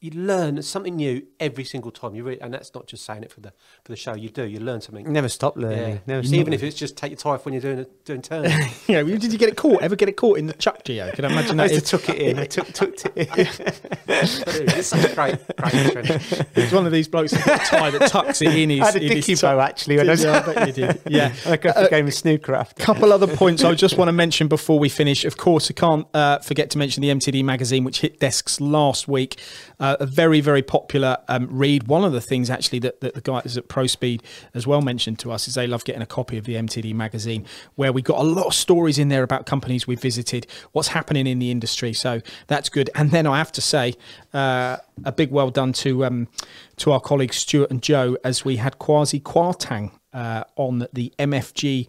you 0.00 0.10
learn 0.12 0.62
something 0.62 0.96
new 0.96 1.22
every 1.38 1.64
single 1.64 1.90
time. 1.90 2.14
You 2.14 2.24
re- 2.24 2.38
and 2.40 2.54
that's 2.54 2.74
not 2.74 2.86
just 2.86 3.04
saying 3.04 3.22
it 3.22 3.30
for 3.30 3.40
the 3.40 3.52
for 3.84 3.92
the 3.92 3.96
show. 3.96 4.14
You 4.14 4.30
do. 4.30 4.44
You 4.44 4.58
learn 4.58 4.80
something. 4.80 5.10
Never 5.12 5.28
stop 5.28 5.56
learning. 5.56 5.94
Yeah. 5.94 5.98
Never 6.06 6.22
stop 6.22 6.38
Even 6.38 6.52
if 6.54 6.62
it's 6.62 6.76
just 6.76 6.96
take 6.96 7.10
your 7.10 7.18
tie 7.18 7.30
off 7.30 7.44
when 7.44 7.52
you're 7.52 7.60
doing 7.60 7.86
doing 8.06 8.22
turns. 8.22 8.48
you 8.88 8.94
know, 8.94 9.04
did 9.04 9.30
you 9.30 9.38
get 9.38 9.50
it 9.50 9.56
caught? 9.56 9.82
Ever 9.82 9.96
get 9.96 10.08
it 10.08 10.16
caught 10.16 10.38
in 10.38 10.46
the 10.46 10.54
chuck, 10.54 10.84
Gio? 10.84 11.12
Can 11.12 11.26
I 11.26 11.30
imagine 11.30 11.58
that? 11.58 11.70
Is, 11.70 11.82
took 11.82 12.08
it 12.08 12.16
in. 12.16 12.38
I 12.38 12.46
took 12.46 12.68
took 12.68 12.94
it 13.14 13.14
in. 13.14 13.28
it's 14.08 14.86
such 14.86 15.04
a 15.04 15.14
great 15.14 15.56
great 15.58 15.92
trend. 15.92 16.46
it's 16.54 16.72
one 16.72 16.86
of 16.86 16.92
these 16.92 17.06
blokes 17.06 17.32
that's 17.32 17.68
a 17.68 17.76
tie 17.76 17.90
that 17.90 18.08
tucks 18.08 18.40
it 18.40 18.54
in 18.54 18.70
his. 18.70 18.80
I 18.80 18.86
had 18.86 18.96
a 18.96 19.04
in 19.04 19.16
his 19.16 19.26
dicky 19.26 19.40
bow 19.40 19.60
actually 19.60 20.00
I 20.00 20.04
was. 20.04 20.24
Yeah, 20.24 20.42
I 20.46 20.54
bet 20.54 20.66
you 20.66 20.72
did. 20.72 21.02
Yeah. 21.08 21.34
I 21.46 21.58
got 21.58 21.76
the 21.76 21.88
game 21.90 22.06
of 22.06 22.14
snooker 22.14 22.54
after. 22.54 22.82
couple 22.82 23.12
other 23.12 23.26
points 23.26 23.64
I 23.64 23.74
just 23.74 23.98
want 23.98 24.08
to 24.08 24.12
mention 24.12 24.48
before 24.48 24.78
we 24.78 24.88
finish. 24.88 25.26
Of 25.26 25.36
course, 25.36 25.70
I 25.70 25.74
can't 25.74 26.06
uh, 26.14 26.38
forget 26.38 26.70
to 26.70 26.78
mention 26.78 27.02
the 27.02 27.08
MTD 27.08 27.44
magazine, 27.44 27.84
which 27.84 28.00
hit 28.00 28.18
desks 28.18 28.60
last 28.60 29.06
week. 29.06 29.40
Uh, 29.80 29.96
a 29.98 30.06
very, 30.06 30.40
very 30.40 30.62
popular 30.62 31.16
um, 31.28 31.48
read. 31.50 31.88
One 31.88 32.04
of 32.04 32.12
the 32.12 32.20
things 32.20 32.50
actually 32.50 32.78
that, 32.80 33.00
that 33.00 33.14
the 33.14 33.20
guys 33.20 33.56
at 33.56 33.66
ProSpeed 33.66 34.20
as 34.54 34.66
well 34.66 34.82
mentioned 34.82 35.18
to 35.20 35.32
us 35.32 35.48
is 35.48 35.54
they 35.54 35.66
love 35.66 35.84
getting 35.84 36.02
a 36.02 36.06
copy 36.06 36.36
of 36.36 36.44
the 36.44 36.54
MTD 36.54 36.94
magazine, 36.94 37.46
where 37.76 37.92
we've 37.92 38.04
got 38.04 38.18
a 38.18 38.28
lot 38.28 38.46
of 38.46 38.54
stories 38.54 38.98
in 38.98 39.08
there 39.08 39.22
about 39.22 39.46
companies 39.46 39.86
we 39.86 39.96
visited, 39.96 40.46
what's 40.72 40.88
happening 40.88 41.26
in 41.26 41.38
the 41.38 41.50
industry. 41.50 41.92
So 41.94 42.20
that's 42.46 42.68
good. 42.68 42.90
And 42.94 43.10
then 43.10 43.26
I 43.26 43.38
have 43.38 43.52
to 43.52 43.60
say, 43.60 43.94
uh, 44.34 44.76
a 45.04 45.12
big 45.12 45.30
well 45.30 45.50
done 45.50 45.72
to 45.72 46.04
um, 46.04 46.28
to 46.76 46.92
our 46.92 47.00
colleagues 47.00 47.36
Stuart 47.36 47.70
and 47.70 47.82
Joe 47.82 48.16
as 48.24 48.44
we 48.44 48.56
had 48.56 48.78
Kwasi 48.78 49.20
Kwarteng 49.22 49.92
uh, 50.12 50.44
on 50.56 50.86
the 50.92 51.12
MFG. 51.18 51.88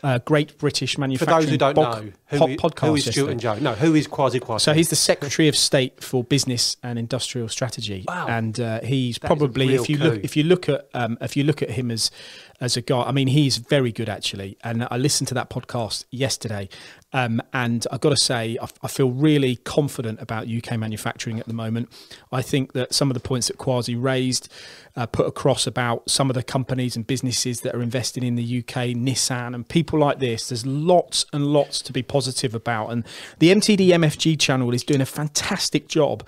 Uh, 0.00 0.18
Great 0.18 0.56
British 0.58 0.94
For 0.94 1.00
Manufacturing 1.00 1.40
those 1.40 1.50
who 1.50 1.56
don't 1.56 1.74
Bog- 1.74 2.04
know, 2.04 2.12
who, 2.28 2.38
pod- 2.38 2.50
podcast 2.58 2.86
who 2.88 2.94
is 2.96 3.04
Stuart 3.06 3.30
and 3.30 3.40
Joe? 3.40 3.54
No, 3.60 3.72
who 3.74 3.94
is 3.94 4.06
Kwasi 4.06 4.40
Kwasi? 4.40 4.60
So 4.60 4.72
he's 4.74 4.90
the 4.90 4.96
Secretary 4.96 5.48
of 5.48 5.56
State 5.56 6.02
for 6.02 6.22
Business 6.24 6.76
and 6.82 6.98
Industrial 6.98 7.48
Strategy, 7.48 8.04
Wow. 8.06 8.26
and 8.28 8.58
uh, 8.60 8.80
he's 8.82 9.18
That 9.18 9.26
probably 9.28 9.74
if 9.74 9.88
you 9.88 9.98
coup. 9.98 10.04
look 10.04 10.24
if 10.24 10.36
you 10.36 10.42
look 10.44 10.68
at 10.68 10.88
um, 10.94 11.16
if 11.20 11.36
you 11.36 11.44
look 11.44 11.62
at 11.62 11.70
him 11.70 11.90
as 11.90 12.10
as 12.60 12.76
a 12.76 12.80
guy, 12.82 13.02
I 13.02 13.12
mean 13.12 13.28
he's 13.28 13.58
very 13.58 13.92
good 13.92 14.08
actually. 14.08 14.56
And 14.64 14.86
I 14.90 14.96
listened 14.96 15.28
to 15.28 15.34
that 15.34 15.48
podcast 15.48 16.04
yesterday, 16.10 16.68
um, 17.12 17.40
and 17.52 17.86
I've 17.92 18.00
got 18.00 18.10
to 18.10 18.16
say 18.16 18.58
I, 18.60 18.66
I 18.82 18.88
feel 18.88 19.10
really 19.10 19.56
confident 19.56 20.20
about 20.20 20.48
UK 20.48 20.76
manufacturing 20.78 21.38
at 21.38 21.46
the 21.46 21.54
moment. 21.54 21.88
I 22.32 22.42
think 22.42 22.72
that 22.72 22.92
some 22.92 23.10
of 23.10 23.14
the 23.14 23.20
points 23.20 23.46
that 23.46 23.58
Quasi 23.58 23.94
raised, 23.94 24.48
uh, 24.96 25.06
put 25.06 25.26
across 25.26 25.66
about 25.68 26.10
some 26.10 26.28
of 26.30 26.34
the 26.34 26.42
companies 26.42 26.96
and 26.96 27.06
businesses 27.06 27.60
that 27.60 27.74
are 27.76 27.80
investing 27.82 28.24
in 28.24 28.34
the 28.34 28.58
UK, 28.58 28.88
Nissan 28.96 29.54
and 29.54 29.66
people 29.68 29.98
like 30.00 30.18
this. 30.18 30.48
There's 30.48 30.66
lots 30.66 31.24
and 31.32 31.46
lots 31.46 31.80
to 31.82 31.92
be 31.92 32.02
positive 32.02 32.17
about, 32.54 32.90
and 32.90 33.04
the 33.38 33.50
MTD 33.50 33.88
MFG 33.88 34.38
channel 34.38 34.72
is 34.74 34.82
doing 34.82 35.00
a 35.00 35.06
fantastic 35.06 35.88
job. 35.88 36.26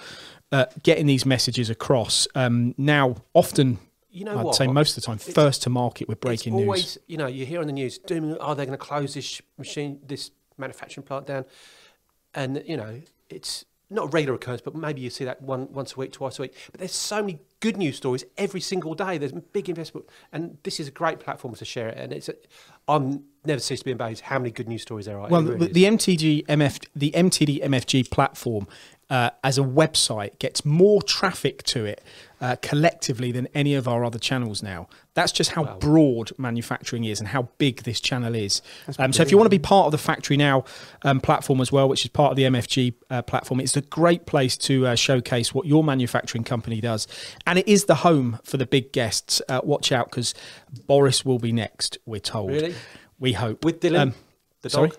Uh, 0.52 0.66
getting 0.82 1.06
these 1.06 1.24
messages 1.24 1.70
across 1.70 2.26
um, 2.34 2.74
now, 2.76 3.14
often 3.34 3.78
You 4.10 4.24
know 4.24 4.36
I'd 4.36 4.46
what? 4.46 4.56
say 4.56 4.66
most 4.66 4.96
of 4.96 5.02
the 5.02 5.06
time, 5.06 5.18
first 5.18 5.62
to 5.62 5.70
market 5.70 6.08
with 6.08 6.20
breaking 6.20 6.58
it's 6.58 6.66
news. 6.66 6.98
you 7.06 7.16
know, 7.16 7.28
you 7.28 7.46
hear 7.46 7.60
on 7.60 7.66
the 7.68 7.72
news, 7.72 7.98
doom, 7.98 8.36
are 8.40 8.56
they 8.56 8.66
going 8.66 8.76
to 8.76 8.84
close 8.84 9.14
this 9.14 9.40
machine, 9.58 10.00
this 10.04 10.32
manufacturing 10.58 11.06
plant 11.06 11.26
down? 11.26 11.44
And 12.34 12.64
you 12.66 12.76
know, 12.76 13.00
it's 13.28 13.64
not 13.90 14.06
a 14.06 14.08
regular 14.08 14.34
occurrence, 14.34 14.60
but 14.60 14.74
maybe 14.74 15.00
you 15.00 15.10
see 15.10 15.24
that 15.24 15.40
one 15.40 15.72
once 15.72 15.94
a 15.94 15.96
week, 15.96 16.12
twice 16.12 16.38
a 16.38 16.42
week. 16.42 16.56
But 16.72 16.80
there's 16.80 16.92
so 16.94 17.20
many 17.20 17.38
good 17.60 17.76
news 17.76 17.96
stories 17.96 18.24
every 18.36 18.60
single 18.60 18.94
day. 18.94 19.18
There's 19.18 19.32
big 19.32 19.68
investment, 19.68 20.06
and 20.32 20.58
this 20.62 20.80
is 20.80 20.88
a 20.88 20.90
great 20.90 21.20
platform 21.20 21.54
to 21.54 21.64
share 21.64 21.88
it. 21.88 21.98
And 21.98 22.12
it's, 22.12 22.28
a, 22.28 22.34
I'm 22.88 23.24
never 23.44 23.60
cease 23.60 23.80
to 23.80 23.84
be 23.84 23.92
amazed 23.92 24.22
how 24.22 24.38
many 24.38 24.50
good 24.50 24.68
news 24.68 24.82
stories 24.82 25.06
there 25.06 25.20
are. 25.20 25.28
Well, 25.28 25.42
really 25.42 25.68
the, 25.68 25.72
the 25.72 25.84
MTG 25.84 26.46
MF 26.46 26.86
the 26.94 27.12
MTD 27.12 27.62
MFG 27.62 28.10
platform 28.10 28.66
uh, 29.10 29.30
as 29.44 29.58
a 29.58 29.62
website 29.62 30.38
gets 30.38 30.64
more 30.64 31.02
traffic 31.02 31.62
to 31.64 31.84
it 31.84 32.00
uh, 32.40 32.56
collectively 32.62 33.32
than 33.32 33.48
any 33.54 33.74
of 33.74 33.86
our 33.88 34.04
other 34.04 34.18
channels 34.18 34.62
now. 34.62 34.88
That's 35.14 35.32
just 35.32 35.50
how 35.50 35.64
broad 35.78 36.30
manufacturing 36.38 37.04
is 37.04 37.18
and 37.18 37.28
how 37.28 37.48
big 37.58 37.82
this 37.82 38.00
channel 38.00 38.34
is. 38.34 38.62
Um, 38.98 39.12
so 39.12 39.22
if 39.22 39.30
you 39.30 39.36
want 39.36 39.46
to 39.46 39.50
be 39.50 39.58
part 39.58 39.86
of 39.86 39.92
the 39.92 39.98
Factory 39.98 40.36
Now 40.36 40.64
um, 41.02 41.20
platform 41.20 41.60
as 41.60 41.70
well, 41.70 41.88
which 41.88 42.04
is 42.04 42.10
part 42.10 42.30
of 42.30 42.36
the 42.36 42.44
MFG 42.44 42.94
uh, 43.10 43.22
platform, 43.22 43.60
it's 43.60 43.76
a 43.76 43.82
great 43.82 44.24
place 44.24 44.56
to 44.58 44.86
uh, 44.86 44.94
showcase 44.94 45.52
what 45.52 45.66
your 45.66 45.84
manufacturing 45.84 46.44
company 46.44 46.80
does. 46.80 47.06
And 47.46 47.58
it 47.58 47.68
is 47.68 47.84
the 47.86 47.96
home 47.96 48.38
for 48.44 48.56
the 48.56 48.66
big 48.66 48.92
guests. 48.92 49.42
Uh, 49.48 49.60
watch 49.64 49.92
out 49.92 50.08
because 50.08 50.32
Boris 50.86 51.24
will 51.24 51.38
be 51.40 51.52
next, 51.52 51.98
we're 52.06 52.20
told. 52.20 52.52
Really? 52.52 52.74
We 53.18 53.32
hope. 53.34 53.64
With 53.64 53.80
Dylan, 53.80 54.00
Um, 54.00 54.14
the 54.62 54.70
sorry? 54.70 54.92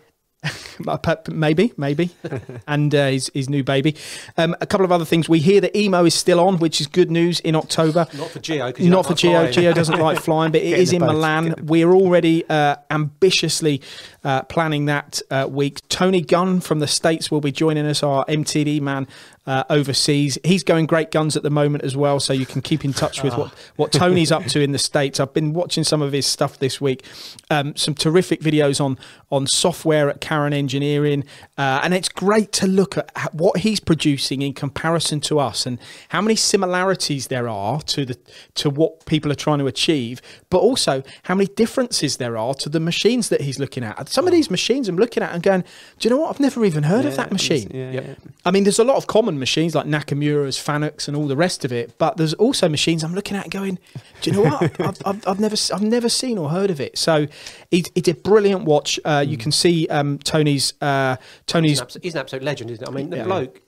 maybe, 1.32 1.72
maybe, 1.78 2.10
and 2.68 2.94
uh, 2.96 3.08
his, 3.08 3.30
his 3.34 3.50
new 3.50 3.64
baby. 3.64 3.96
Um, 4.38 4.56
a 4.62 4.66
couple 4.66 4.86
of 4.86 4.92
other 4.92 5.06
things. 5.06 5.30
We 5.30 5.40
hear 5.40 5.62
that 5.62 5.76
EMO 5.78 6.06
is 6.06 6.14
still 6.16 6.40
on, 6.40 6.58
which 6.58 6.82
is 6.82 6.88
good 6.88 7.12
news 7.12 7.40
in 7.42 7.56
October. 7.56 8.08
Not 8.18 8.30
for 8.30 8.40
Gio. 8.40 8.80
Not 8.90 9.06
for 9.06 9.14
Gio. 9.14 9.32
flying. 9.32 9.54
Gio 9.54 9.74
doesn't 9.74 10.00
like 10.00 10.20
flying, 10.20 10.52
but 10.52 10.62
it 10.62 10.70
Get 10.72 10.80
is 10.80 10.94
in 10.94 11.02
Milan. 11.02 11.44
get 11.50 11.60
in 11.60 11.66
the- 11.66 11.72
We're 11.72 11.92
already 11.94 12.44
uh, 12.50 12.78
ambitiously 12.90 13.82
uh, 14.24 14.44
planning 14.44 14.86
that 14.86 15.22
uh, 15.30 15.48
week. 15.50 15.88
Tony 15.90 16.22
Gunn 16.22 16.60
from 16.62 16.80
the 16.80 16.88
States 16.88 17.30
will 17.30 17.42
be 17.42 17.52
joining 17.52 17.86
us, 17.86 18.02
our 18.04 18.26
MTD 18.26 18.82
man 18.82 19.08
uh, 19.48 19.64
overseas. 19.72 20.38
He's 20.44 20.64
going 20.64 20.86
great 20.86 21.10
guns 21.12 21.36
at 21.36 21.44
the 21.44 21.50
moment 21.50 21.84
as 21.84 21.98
well, 21.98 22.20
so 22.20 22.32
you 22.34 22.46
can 22.46 22.62
keep 22.62 22.86
in 22.86 22.94
touch 22.94 23.24
with 23.24 23.36
what, 23.36 23.52
what 23.76 23.92
Tony's 23.92 24.32
up 24.32 24.46
to 24.46 24.62
in 24.62 24.72
the 24.72 24.78
States. 24.78 25.20
I've 25.20 25.34
been 25.34 25.54
watching 25.54 25.84
some 25.84 26.02
of 26.02 26.12
his 26.12 26.26
stuff 26.28 26.60
this 26.60 26.80
week. 26.80 27.04
Um, 27.50 27.76
some 27.76 27.96
terrific 27.96 28.42
videos 28.42 28.80
on, 28.80 29.00
on 29.32 29.48
software 29.48 30.10
at 30.10 30.22
Karen 30.22 30.54
Engineering. 30.54 31.24
Uh, 31.58 31.80
and 31.84 31.94
it's 31.94 32.10
great 32.10 32.52
to 32.54 32.68
look 32.68 32.98
at 32.98 33.34
what 33.34 33.58
he's 33.58 33.80
producing 33.80 34.42
in 34.44 34.54
comparison 34.54 35.20
to 35.22 35.40
us 35.40 35.66
and 35.66 35.80
how 36.10 36.22
many 36.22 36.36
similarities 36.36 37.28
there 37.28 37.48
are 37.50 37.82
to 37.82 38.06
the 38.06 38.18
to 38.56 38.70
what 38.70 39.06
people 39.06 39.32
are 39.32 39.36
trying 39.36 39.60
to 39.60 39.68
achieve, 39.68 40.22
but 40.50 40.60
also 40.60 41.02
how 41.24 41.34
many 41.36 41.48
differences 41.56 42.18
there 42.18 42.38
are 42.38 42.54
to 42.54 42.70
the 42.70 42.80
machines 42.80 43.30
that 43.30 43.42
he's 43.42 43.58
looking 43.60 43.84
at. 43.84 44.08
Some 44.10 44.28
of 44.28 44.32
these 44.32 44.52
machines 44.52 44.88
I'm 44.88 44.98
looking 44.98 45.24
at 45.24 45.34
and 45.34 45.42
going, 45.42 45.62
do 45.98 46.08
you 46.08 46.10
know 46.14 46.22
what? 46.22 46.30
I've 46.30 46.40
never 46.40 46.64
even 46.66 46.84
heard 46.84 47.06
of 47.06 47.16
that 47.16 47.32
machine. 47.32 47.72
Yeah, 47.74 47.92
Yep. 47.92 48.06
yeah. 48.06 48.16
I 48.46 48.52
mean, 48.52 48.64
there's 48.64 48.80
a 48.80 48.84
lot 48.84 48.98
of 48.98 49.08
common 49.08 49.31
machines 49.40 49.76
like 49.76 49.86
Nakamura's, 49.86 50.58
Fanucs, 50.58 51.08
and 51.08 51.16
all 51.18 51.28
the 51.28 51.36
rest 51.36 51.64
of 51.66 51.72
it. 51.72 51.98
But 51.98 52.18
there's 52.18 52.34
also 52.36 52.68
machines 52.70 53.04
I'm 53.04 53.14
looking 53.14 53.38
at 53.38 53.50
going, 53.50 53.80
do 54.22 54.30
you 54.32 54.36
know 54.38 54.44
what? 54.44 54.80
I've, 54.82 55.02
I've, 55.06 55.28
I've 55.28 55.40
never, 55.40 55.56
I've 55.74 55.82
never 55.82 56.10
seen 56.10 56.38
or 56.38 56.50
heard 56.50 56.70
of 56.70 56.80
it. 56.80 56.98
So 56.98 57.28
it's, 57.72 57.90
it's 57.96 58.08
a 58.08 58.14
brilliant 58.14 58.66
watch. 58.66 59.00
Uh, 59.06 59.24
You 59.28 59.38
can 59.38 59.52
see 59.52 59.88
um, 59.88 60.18
Tony's, 60.20 60.74
uh, 60.82 61.16
Tony's. 61.48 61.72
He's 61.72 61.80
an, 61.80 61.84
absolute, 61.84 62.04
he's 62.04 62.14
an 62.16 62.20
absolute 62.22 62.44
legend, 62.44 62.72
isn't 62.72 62.84
it? 62.84 62.90
I 62.90 62.94
mean, 62.94 63.10
the 63.10 63.18
Yeah. 63.18 63.24
bloke, 63.24 63.62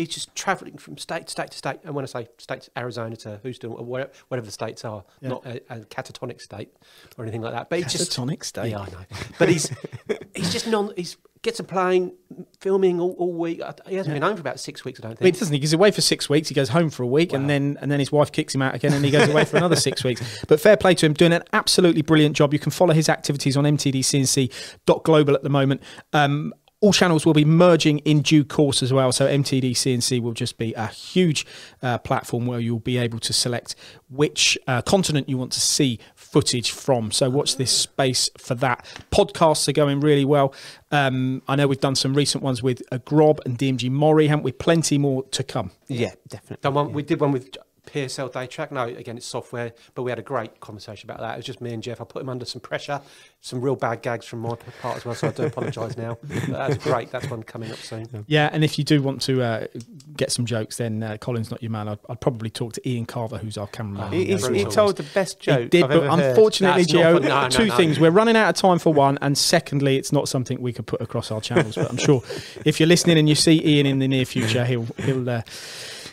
he's 0.00 0.08
just 0.14 0.34
travelling 0.34 0.76
from 0.78 0.98
state 0.98 1.26
to 1.26 1.30
state 1.30 1.50
to 1.52 1.56
state. 1.58 1.80
And 1.84 1.94
when 1.94 2.04
I 2.04 2.06
say 2.06 2.28
state, 2.38 2.68
Arizona 2.76 3.16
to 3.16 3.38
Houston, 3.42 3.70
or 3.72 3.84
whatever 3.84 4.46
the 4.46 4.50
states 4.50 4.84
are, 4.84 5.04
not 5.22 5.44
a, 5.46 5.60
a 5.72 5.80
catatonic 5.80 6.40
state 6.40 6.70
or 7.16 7.24
anything 7.24 7.42
like 7.42 7.52
that. 7.52 7.70
But 7.70 7.80
he's 7.82 7.92
just 7.92 8.12
Catatonic 8.12 8.44
state. 8.44 8.70
Yeah, 8.70 8.80
I 8.80 8.86
know. 8.86 9.04
But 9.38 9.48
he's 9.48 9.70
he's 10.34 10.52
just 10.52 10.66
non. 10.66 10.92
He's 10.96 11.16
gets 11.42 11.58
a 11.58 11.64
plane, 11.64 12.12
filming 12.60 13.00
all, 13.00 13.12
all 13.12 13.32
week. 13.32 13.62
He 13.88 13.94
hasn't 13.94 14.12
been 14.14 14.22
home 14.22 14.36
for 14.36 14.42
about 14.42 14.60
six 14.60 14.84
weeks, 14.84 15.00
I 15.00 15.04
don't 15.04 15.10
Well, 15.12 15.24
he 15.24 15.30
think. 15.30 15.38
doesn't. 15.38 15.54
He 15.54 15.58
goes 15.60 15.72
away 15.72 15.90
for 15.90 16.02
six 16.02 16.28
weeks. 16.28 16.50
He 16.50 16.54
goes 16.54 16.68
home 16.68 16.90
for 16.90 17.02
a 17.02 17.06
week, 17.06 17.32
and 17.32 17.48
then 17.48 17.78
and 17.80 17.90
then 17.90 17.98
his 17.98 18.12
wife 18.12 18.30
kicks 18.30 18.54
him 18.54 18.60
out 18.62 18.74
again, 18.74 18.92
and 18.92 19.02
he 19.04 19.10
goes 19.10 19.28
away 19.28 19.44
for 19.46 19.56
another 19.56 19.76
six 19.76 20.04
weeks. 20.04 20.44
But 20.48 20.60
fair 20.60 20.76
play 20.76 20.94
to 20.96 21.06
him, 21.06 21.14
doing 21.14 21.32
an 21.32 21.42
absolutely 21.52 22.02
brilliant 22.02 22.36
job. 22.36 22.52
You 22.52 22.58
can 22.58 22.72
follow 22.72 22.92
his 22.92 23.08
activities 23.08 23.56
on 23.56 23.64
mtdcnc.global 23.64 25.34
at 25.34 25.42
the 25.42 25.48
moment. 25.50 25.82
Um, 26.12 26.52
all 26.80 26.92
channels 26.92 27.26
will 27.26 27.34
be 27.34 27.44
merging 27.44 27.98
in 28.00 28.22
due 28.22 28.44
course 28.44 28.82
as 28.82 28.92
well. 28.92 29.12
So 29.12 29.26
MTD 29.26 29.72
CNC 29.72 30.20
will 30.22 30.32
just 30.32 30.56
be 30.56 30.72
a 30.74 30.86
huge 30.86 31.46
uh, 31.82 31.98
platform 31.98 32.46
where 32.46 32.58
you'll 32.58 32.78
be 32.78 32.96
able 32.96 33.18
to 33.20 33.32
select 33.32 33.74
which 34.08 34.56
uh, 34.66 34.80
continent 34.82 35.28
you 35.28 35.36
want 35.36 35.52
to 35.52 35.60
see 35.60 35.98
footage 36.14 36.70
from. 36.70 37.10
So 37.10 37.28
watch 37.28 37.56
this 37.56 37.70
space 37.70 38.30
for 38.38 38.54
that. 38.56 38.86
Podcasts 39.10 39.68
are 39.68 39.72
going 39.72 40.00
really 40.00 40.24
well. 40.24 40.54
Um, 40.90 41.42
I 41.46 41.56
know 41.56 41.66
we've 41.66 41.80
done 41.80 41.94
some 41.96 42.14
recent 42.14 42.42
ones 42.42 42.62
with 42.62 42.82
uh, 42.90 42.98
Grob 42.98 43.40
and 43.44 43.58
DMG 43.58 43.90
Mori, 43.90 44.28
haven't 44.28 44.44
we? 44.44 44.52
Plenty 44.52 44.96
more 44.96 45.24
to 45.24 45.42
come. 45.42 45.72
Yeah, 45.86 46.14
definitely. 46.28 46.62
Done 46.62 46.74
one, 46.74 46.92
We 46.92 47.02
did 47.02 47.20
one 47.20 47.32
with 47.32 47.56
PSL 47.86 48.32
Data 48.32 48.46
Track. 48.46 48.72
No, 48.72 48.84
again, 48.84 49.16
it's 49.16 49.26
software, 49.26 49.72
but 49.94 50.02
we 50.02 50.10
had 50.10 50.18
a 50.18 50.22
great 50.22 50.60
conversation 50.60 51.10
about 51.10 51.20
that. 51.20 51.34
It 51.34 51.36
was 51.38 51.46
just 51.46 51.60
me 51.60 51.72
and 51.72 51.82
Jeff. 51.82 52.00
I 52.00 52.04
put 52.04 52.22
him 52.22 52.28
under 52.28 52.44
some 52.44 52.60
pressure, 52.60 53.00
some 53.40 53.60
real 53.60 53.76
bad 53.76 54.02
gags 54.02 54.26
from 54.26 54.40
my 54.40 54.56
part 54.80 54.98
as 54.98 55.04
well, 55.04 55.14
so 55.14 55.28
I 55.28 55.32
do 55.32 55.44
apologise 55.44 55.96
now. 55.96 56.18
That's 56.24 56.76
great. 56.78 57.10
That's 57.10 57.28
one 57.30 57.42
coming 57.42 57.70
up 57.70 57.78
soon. 57.78 58.24
Yeah, 58.26 58.50
and 58.52 58.64
if 58.64 58.78
you 58.78 58.84
do 58.84 59.02
want 59.02 59.22
to 59.22 59.42
uh, 59.42 59.66
get 60.16 60.32
some 60.32 60.46
jokes, 60.46 60.76
then 60.76 61.02
uh, 61.02 61.16
Colin's 61.18 61.50
not 61.50 61.62
your 61.62 61.70
man. 61.70 61.88
I'd, 61.88 61.98
I'd 62.08 62.20
probably 62.20 62.50
talk 62.50 62.72
to 62.74 62.88
Ian 62.88 63.06
Carver, 63.06 63.38
who's 63.38 63.56
our 63.56 63.66
cameraman. 63.68 64.12
He, 64.12 64.26
he 64.26 64.64
told 64.64 64.96
the 64.96 65.02
best 65.14 65.40
joke 65.40 65.60
He 65.60 65.68
did, 65.68 65.84
I've 65.84 65.88
but 65.90 66.02
ever 66.04 66.22
unfortunately, 66.22 66.82
That's 66.82 66.92
Gio, 66.92 67.22
no, 67.22 67.42
no, 67.42 67.48
two 67.48 67.66
no. 67.66 67.76
things. 67.76 67.98
We're 67.98 68.10
running 68.10 68.36
out 68.36 68.48
of 68.48 68.54
time 68.56 68.78
for 68.78 68.92
one, 68.92 69.18
and 69.22 69.36
secondly, 69.36 69.96
it's 69.96 70.12
not 70.12 70.28
something 70.28 70.60
we 70.60 70.72
could 70.72 70.86
put 70.86 71.00
across 71.00 71.30
our 71.30 71.40
channels. 71.40 71.76
But 71.76 71.90
I'm 71.90 71.96
sure 71.96 72.22
if 72.64 72.80
you're 72.80 72.86
listening 72.88 73.18
and 73.18 73.28
you 73.28 73.34
see 73.34 73.64
Ian 73.64 73.86
in 73.86 73.98
the 73.98 74.08
near 74.08 74.24
future, 74.24 74.64
he'll 74.64 74.86
he'll. 74.98 75.28
Uh, 75.28 75.42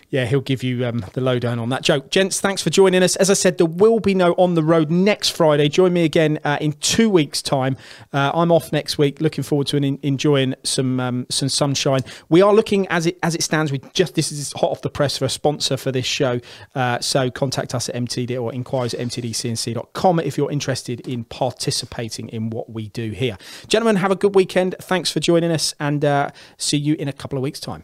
yeah, 0.09 0.25
he'll 0.25 0.39
give 0.39 0.63
you 0.63 0.85
um, 0.85 1.03
the 1.13 1.21
lowdown 1.21 1.59
on 1.59 1.69
that 1.69 1.81
joke. 1.81 2.09
Gents, 2.09 2.39
thanks 2.39 2.61
for 2.61 2.69
joining 2.69 3.03
us. 3.03 3.17
As 3.17 3.29
I 3.29 3.33
said, 3.33 3.57
there 3.57 3.67
will 3.67 3.99
be 3.99 4.15
no 4.15 4.33
on 4.33 4.53
the 4.53 4.63
road 4.63 4.89
next 4.89 5.29
Friday. 5.29 5.67
Join 5.67 5.91
me 5.91 6.05
again 6.05 6.39
uh, 6.45 6.57
in 6.61 6.73
two 6.73 7.09
weeks' 7.09 7.41
time. 7.41 7.75
Uh, 8.13 8.31
I'm 8.33 8.51
off 8.51 8.71
next 8.71 8.97
week. 8.97 9.19
Looking 9.19 9.43
forward 9.43 9.67
to 9.67 9.77
an, 9.77 9.99
enjoying 10.03 10.55
some 10.63 10.99
um, 11.01 11.25
some 11.29 11.49
sunshine. 11.49 12.01
We 12.29 12.41
are 12.41 12.53
looking 12.53 12.87
as 12.87 13.05
it 13.05 13.19
as 13.21 13.35
it 13.35 13.43
stands. 13.43 13.71
We 13.71 13.79
just 13.93 14.15
this 14.15 14.31
is 14.31 14.53
hot 14.53 14.71
off 14.71 14.81
the 14.81 14.89
press 14.89 15.17
for 15.17 15.25
a 15.25 15.29
sponsor 15.29 15.75
for 15.75 15.91
this 15.91 16.05
show. 16.05 16.39
Uh, 16.73 16.99
so 16.99 17.29
contact 17.29 17.75
us 17.75 17.89
at 17.89 17.95
MTD 17.95 18.41
or 18.41 18.53
inquiries 18.53 18.93
at 18.93 19.01
mtdcnc.com 19.01 20.19
if 20.21 20.37
you're 20.37 20.51
interested 20.51 21.01
in 21.01 21.25
participating 21.25 22.29
in 22.29 22.49
what 22.49 22.69
we 22.69 22.87
do 22.89 23.11
here. 23.11 23.37
Gentlemen, 23.67 23.97
have 23.97 24.11
a 24.11 24.15
good 24.15 24.35
weekend. 24.35 24.75
Thanks 24.79 25.11
for 25.11 25.19
joining 25.19 25.51
us, 25.51 25.73
and 25.81 26.05
uh, 26.05 26.29
see 26.57 26.77
you 26.77 26.95
in 26.95 27.09
a 27.09 27.13
couple 27.13 27.37
of 27.37 27.43
weeks' 27.43 27.59
time. 27.59 27.83